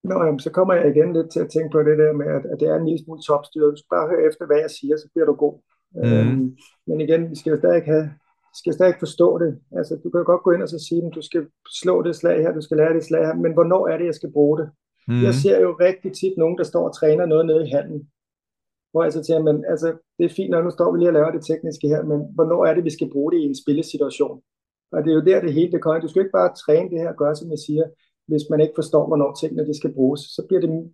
Nå, 0.04 0.16
jamen, 0.26 0.40
så 0.40 0.52
kommer 0.52 0.74
jeg 0.74 0.96
igen 0.96 1.14
lidt 1.14 1.32
til 1.32 1.40
at 1.40 1.50
tænke 1.50 1.70
på 1.72 1.80
det 1.84 1.98
der 1.98 2.14
med, 2.14 2.28
at, 2.38 2.44
at 2.52 2.58
det 2.60 2.68
er 2.68 2.76
en 2.76 2.86
lille 2.86 3.04
smule 3.04 3.22
topstyret. 3.22 3.72
Du 3.72 3.78
skal 3.78 3.96
bare 3.98 4.10
høre 4.12 4.28
efter, 4.30 4.46
hvad 4.46 4.60
jeg 4.66 4.72
siger, 4.80 4.96
så 4.98 5.08
bliver 5.14 5.26
du 5.26 5.34
god. 5.34 5.56
Mm. 5.96 6.14
Øhm, 6.14 6.58
men 6.88 7.02
igen, 7.02 7.30
vi 7.32 7.36
skal 7.36 7.52
jo 7.52 7.58
stadig 7.58 7.84
have, 7.84 8.06
skal 8.60 8.74
stadig 8.74 8.96
forstå 9.00 9.38
det. 9.44 9.52
Altså, 9.78 9.94
du 10.04 10.10
kan 10.10 10.24
godt 10.24 10.44
gå 10.44 10.52
ind 10.52 10.64
og 10.64 10.70
så 10.70 10.80
sige, 10.88 11.06
at 11.06 11.16
du 11.16 11.22
skal 11.22 11.44
slå 11.82 12.02
det 12.02 12.16
slag 12.16 12.38
her, 12.44 12.54
du 12.54 12.62
skal 12.62 12.78
lære 12.78 12.94
det 12.94 13.04
slag 13.04 13.26
her, 13.28 13.36
men 13.36 13.54
hvornår 13.54 13.88
er 13.88 13.98
det, 13.98 14.06
jeg 14.06 14.16
skal 14.16 14.32
bruge 14.32 14.58
det? 14.60 14.70
Mm. 15.08 15.24
Jeg 15.24 15.34
ser 15.34 15.58
jo 15.66 15.72
rigtig 15.80 16.12
tit 16.14 16.36
nogen, 16.38 16.58
der 16.58 16.64
står 16.64 16.84
og 16.88 16.96
træner 16.96 17.26
noget 17.26 17.46
nede 17.46 17.68
i 17.68 17.72
handen. 17.76 18.00
Hvor 18.92 19.04
jeg 19.04 19.14
så 19.14 19.24
tænker, 19.24 19.54
men 19.54 19.66
altså, 19.70 19.88
det 20.18 20.26
er 20.26 20.36
fint, 20.38 20.52
når 20.52 20.62
nu 20.62 20.72
står 20.72 20.92
vi 20.92 20.98
lige 20.98 21.10
og 21.10 21.14
laver 21.14 21.32
det 21.32 21.46
tekniske 21.46 21.88
her, 21.88 22.04
men 22.04 22.20
hvornår 22.36 22.66
er 22.66 22.74
det, 22.74 22.84
vi 22.84 22.90
skal 22.98 23.12
bruge 23.12 23.32
det 23.32 23.40
i 23.40 23.50
en 23.52 23.62
spillesituation? 23.64 24.42
Og 24.92 25.04
det 25.04 25.10
er 25.12 25.16
jo 25.16 25.28
der, 25.30 25.42
det 25.42 25.54
hele 25.54 25.72
det 25.72 25.82
kommer. 25.82 26.02
Du 26.02 26.08
skal 26.08 26.22
ikke 26.22 26.40
bare 26.40 26.56
træne 26.64 26.90
det 26.90 27.00
her 27.00 27.10
og 27.10 27.20
gøre, 27.22 27.36
som 27.36 27.50
jeg 27.50 27.60
siger, 27.68 27.86
hvis 28.32 28.50
man 28.50 28.60
ikke 28.62 28.74
forstår, 28.76 29.08
hvornår 29.08 29.34
tingene 29.34 29.68
de 29.68 29.78
skal 29.78 29.94
bruges. 29.94 30.22
Så 30.22 30.42
bliver 30.48 30.62
det, 30.62 30.94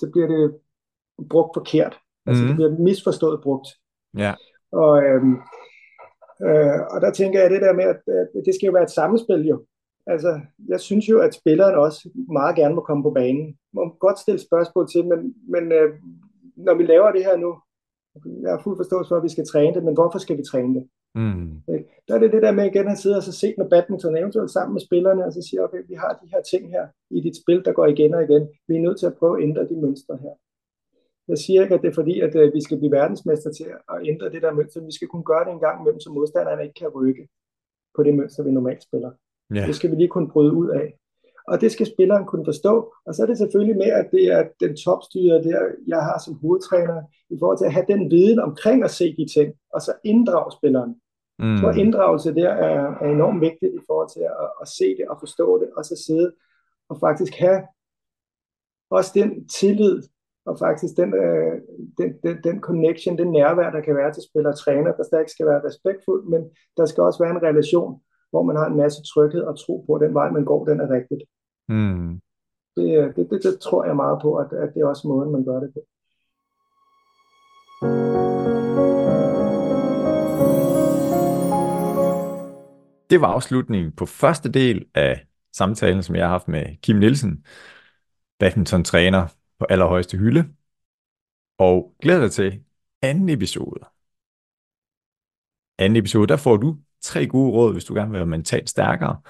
så 0.00 0.10
bliver 0.12 0.28
det 0.34 0.44
brugt 1.30 1.50
forkert. 1.58 1.94
Altså, 2.26 2.42
mm. 2.42 2.48
det 2.48 2.56
bliver 2.56 2.70
misforstået 2.78 3.42
brugt. 3.42 3.68
Ja. 4.18 4.32
Og, 4.72 5.02
øhm, 5.02 5.34
øh, 6.46 6.80
og 6.92 6.98
der 7.00 7.12
tænker 7.12 7.40
jeg 7.40 7.50
det 7.50 7.62
der 7.62 7.72
med, 7.72 7.84
at, 7.84 8.00
at 8.36 8.42
det 8.46 8.54
skal 8.54 8.66
jo 8.66 8.72
være 8.72 8.88
et 8.88 8.98
sammenspil 8.98 9.42
jo. 9.52 9.64
Altså, 10.06 10.40
jeg 10.68 10.80
synes 10.80 11.08
jo, 11.08 11.20
at 11.20 11.34
spilleren 11.34 11.74
også 11.74 12.10
meget 12.32 12.56
gerne 12.56 12.74
må 12.74 12.80
komme 12.80 13.02
på 13.02 13.10
banen. 13.10 13.46
Man 13.72 13.84
må 13.86 13.96
godt 14.00 14.18
stille 14.18 14.40
spørgsmål 14.40 14.88
til, 14.92 15.02
men, 15.08 15.34
men 15.48 15.72
øh, 15.72 15.90
når 16.56 16.74
vi 16.74 16.82
laver 16.82 17.12
det 17.12 17.24
her 17.24 17.36
nu, 17.36 17.50
jeg 18.42 18.50
har 18.50 18.60
fuld 18.64 18.76
forståelse 18.78 19.08
for, 19.08 19.16
at 19.16 19.22
vi 19.22 19.28
skal 19.28 19.46
træne 19.46 19.74
det, 19.74 19.84
men 19.84 19.94
hvorfor 19.94 20.18
skal 20.18 20.36
vi 20.38 20.42
træne 20.50 20.74
det? 20.74 20.88
Mm. 21.14 21.62
Der 22.08 22.14
er 22.14 22.18
det 22.18 22.32
det 22.32 22.42
der 22.42 22.52
med 22.52 22.66
igen 22.66 22.88
at 22.88 22.98
sidde 22.98 23.16
og 23.16 23.22
så 23.22 23.32
se 23.32 23.54
med 23.58 23.70
badminton, 23.70 24.16
eventuelt 24.16 24.50
sammen 24.50 24.72
med 24.72 24.80
spillerne, 24.80 25.24
og 25.24 25.32
så 25.32 25.42
sige, 25.42 25.64
okay, 25.64 25.82
vi 25.88 25.94
har 25.94 26.18
de 26.22 26.28
her 26.32 26.42
ting 26.42 26.70
her 26.70 26.86
i 27.10 27.20
dit 27.20 27.36
spil, 27.36 27.64
der 27.64 27.72
går 27.72 27.86
igen 27.86 28.14
og 28.14 28.22
igen. 28.24 28.48
Vi 28.68 28.76
er 28.76 28.80
nødt 28.80 28.98
til 28.98 29.06
at 29.06 29.14
prøve 29.14 29.36
at 29.36 29.42
ændre 29.42 29.68
de 29.68 29.76
mønstre 29.76 30.16
her. 30.16 30.34
Jeg 31.28 31.38
siger 31.38 31.62
ikke, 31.62 31.74
at 31.74 31.82
det 31.82 31.88
er 31.88 31.94
fordi, 31.94 32.20
at 32.20 32.36
øh, 32.36 32.54
vi 32.54 32.62
skal 32.62 32.78
blive 32.78 32.92
verdensmester 32.92 33.50
til 33.52 33.64
at 33.64 33.98
ændre 34.04 34.30
det 34.30 34.42
der 34.42 34.52
mønster. 34.52 34.84
Vi 34.84 34.92
skal 34.92 35.08
kunne 35.08 35.24
gøre 35.24 35.44
det 35.44 35.52
en 35.52 35.60
gang 35.60 35.80
imellem, 35.80 36.00
så 36.00 36.10
modstanderne 36.10 36.62
ikke 36.62 36.74
kan 36.74 36.88
rykke 36.88 37.28
på 37.96 38.02
det 38.02 38.14
mønster, 38.14 38.42
vi 38.42 38.50
normalt 38.50 38.82
spiller. 38.82 39.10
Yeah. 39.52 39.66
Det 39.66 39.74
skal 39.74 39.90
vi 39.90 39.96
lige 39.96 40.08
kunne 40.08 40.30
bryde 40.30 40.52
ud 40.52 40.68
af. 40.68 40.99
Og 41.48 41.60
det 41.60 41.72
skal 41.72 41.86
spilleren 41.86 42.26
kunne 42.26 42.44
forstå. 42.44 42.94
Og 43.06 43.14
så 43.14 43.22
er 43.22 43.26
det 43.26 43.38
selvfølgelig 43.38 43.76
med, 43.76 43.86
at 43.86 44.08
det 44.12 44.24
er 44.24 44.48
den 44.60 44.76
topstyre, 44.76 45.42
der 45.42 45.60
jeg 45.86 46.02
har 46.02 46.22
som 46.24 46.34
hovedtræner, 46.34 47.02
i 47.30 47.36
forhold 47.38 47.58
til 47.58 47.64
at 47.64 47.72
have 47.72 47.86
den 47.88 48.10
viden 48.10 48.38
omkring 48.38 48.84
at 48.84 48.90
se 48.90 49.16
de 49.16 49.26
ting, 49.34 49.54
og 49.74 49.80
så 49.82 49.92
inddrage 50.04 50.52
spilleren. 50.52 50.96
Mm. 51.38 51.56
Så 51.56 51.70
inddragelse 51.70 52.34
der 52.34 52.48
er, 52.48 52.96
er 53.00 53.10
enormt 53.10 53.40
vigtigt 53.40 53.74
i 53.74 53.84
forhold 53.86 54.10
til 54.12 54.20
at, 54.20 54.48
at 54.62 54.68
se 54.68 54.96
det 54.98 55.04
og 55.08 55.16
forstå 55.20 55.60
det, 55.60 55.68
og 55.76 55.84
så 55.84 56.02
sidde 56.06 56.32
og 56.88 57.00
faktisk 57.00 57.34
have 57.34 57.60
også 58.90 59.10
den 59.14 59.48
tillid, 59.48 60.02
og 60.46 60.58
faktisk 60.58 60.96
den, 60.96 61.14
øh, 61.14 61.54
den, 61.98 62.08
den, 62.22 62.36
den 62.44 62.60
connection, 62.60 63.18
den 63.18 63.30
nærvær, 63.32 63.70
der 63.70 63.80
kan 63.80 63.96
være 63.96 64.12
til 64.12 64.22
spiller 64.22 64.50
og 64.50 64.58
træner, 64.58 64.92
der 64.92 65.02
stadig 65.02 65.30
skal 65.30 65.46
være 65.46 65.64
respektfuld, 65.68 66.24
men 66.24 66.42
der 66.76 66.86
skal 66.86 67.02
også 67.02 67.22
være 67.22 67.30
en 67.30 67.42
relation, 67.42 68.00
hvor 68.30 68.42
man 68.42 68.56
har 68.56 68.66
en 68.66 68.76
masse 68.76 69.02
tryghed 69.02 69.42
og 69.42 69.58
tro 69.58 69.84
på, 69.86 69.94
at 69.94 70.00
den 70.00 70.14
vej, 70.14 70.30
man 70.30 70.44
går, 70.44 70.64
den 70.64 70.80
er 70.80 70.90
rigtigt. 70.90 71.22
Mm. 71.68 72.20
Det, 72.76 73.16
det, 73.16 73.30
det, 73.30 73.42
det 73.42 73.60
tror 73.60 73.84
jeg 73.84 73.96
meget 73.96 74.18
på, 74.22 74.36
at, 74.36 74.52
at 74.52 74.74
det 74.74 74.80
er 74.80 74.86
også 74.86 75.08
måden, 75.08 75.32
man 75.32 75.44
gør 75.44 75.60
det 75.60 75.70
på. 75.74 75.80
Det 83.10 83.20
var 83.20 83.26
afslutningen 83.26 83.92
på 83.92 84.06
første 84.06 84.52
del 84.52 84.86
af 84.94 85.26
samtalen, 85.52 86.02
som 86.02 86.14
jeg 86.14 86.24
har 86.24 86.30
haft 86.30 86.48
med 86.48 86.76
Kim 86.82 86.96
Nielsen, 86.96 87.44
badminton-træner 88.38 89.26
på 89.58 89.66
allerhøjeste 89.68 90.18
hylde. 90.18 90.44
Og 91.58 91.94
glæder 92.02 92.20
dig 92.20 92.32
til 92.32 92.64
anden 93.02 93.28
episode. 93.28 93.80
Anden 95.78 95.96
episode, 95.96 96.26
der 96.26 96.36
får 96.36 96.56
du 96.56 96.76
tre 97.02 97.26
gode 97.26 97.52
råd, 97.52 97.72
hvis 97.72 97.84
du 97.84 97.94
gerne 97.94 98.10
vil 98.10 98.18
være 98.18 98.26
mentalt 98.26 98.70
stærkere. 98.70 99.20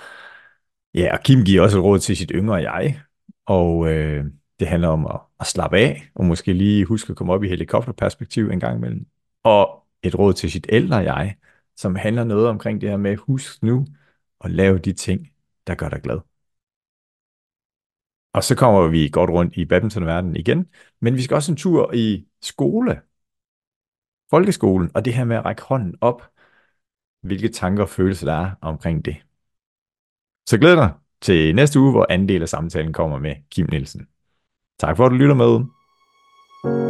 Ja, 0.95 1.13
og 1.13 1.23
Kim 1.23 1.45
giver 1.45 1.63
også 1.63 1.79
et 1.79 1.85
råd 1.85 1.99
til 1.99 2.17
sit 2.17 2.33
yngre 2.35 2.55
jeg, 2.55 3.01
og 3.47 3.93
øh, 3.93 4.25
det 4.61 4.69
handler 4.69 4.89
om 4.89 5.07
at, 5.07 5.21
at 5.41 5.47
slappe 5.47 5.79
af, 5.79 6.11
og 6.15 6.25
måske 6.25 6.53
lige 6.53 6.85
huske 6.85 7.11
at 7.11 7.17
komme 7.17 7.33
op 7.33 7.45
i 7.45 7.49
helikopterperspektiv 7.49 8.51
en 8.51 8.61
gang 8.61 8.77
imellem. 8.77 9.07
Og 9.43 9.87
et 10.03 10.19
råd 10.19 10.33
til 10.33 10.51
sit 10.51 10.67
ældre 10.69 10.97
jeg, 10.97 11.37
som 11.77 11.95
handler 11.97 12.25
noget 12.25 12.49
omkring 12.49 12.81
det 12.81 12.91
her 12.91 12.97
med, 12.97 13.17
husk 13.17 13.63
nu 13.63 13.87
at 14.41 14.51
lave 14.51 14.79
de 14.79 14.93
ting, 14.93 15.33
der 15.67 15.75
gør 15.75 15.89
dig 15.89 16.03
glad. 16.03 16.21
Og 18.33 18.45
så 18.45 18.57
kommer 18.57 18.89
vi 18.89 19.09
godt 19.09 19.31
rundt 19.31 19.57
i 19.57 19.65
badmintonverdenen 19.65 20.37
igen, 20.37 20.67
men 21.01 21.15
vi 21.17 21.23
skal 21.23 21.35
også 21.35 21.53
en 21.53 21.57
tur 21.57 21.93
i 21.95 22.27
skole, 22.43 23.01
folkeskolen, 24.31 24.91
og 24.95 25.05
det 25.05 25.15
her 25.15 25.25
med 25.25 25.37
at 25.37 25.45
række 25.45 25.63
hånden 25.63 25.95
op, 26.01 26.31
hvilke 27.23 27.49
tanker 27.49 27.83
og 27.83 27.89
følelser 27.89 28.27
der 28.27 28.35
er 28.35 28.51
omkring 28.61 29.05
det. 29.05 29.17
Så 30.49 30.59
glæder 30.59 30.77
dig 30.77 30.93
til 31.21 31.55
næste 31.55 31.81
uge, 31.81 31.91
hvor 31.91 32.07
anden 32.11 32.29
del 32.29 32.43
af 32.43 32.49
samtalen 32.49 32.93
kommer 32.93 33.19
med 33.19 33.35
Kim 33.51 33.67
Nielsen. 33.71 34.09
Tak 34.79 34.97
for 34.97 35.07
at 35.07 35.11
du 35.11 35.17
lytter 35.17 35.35
med. 35.35 36.90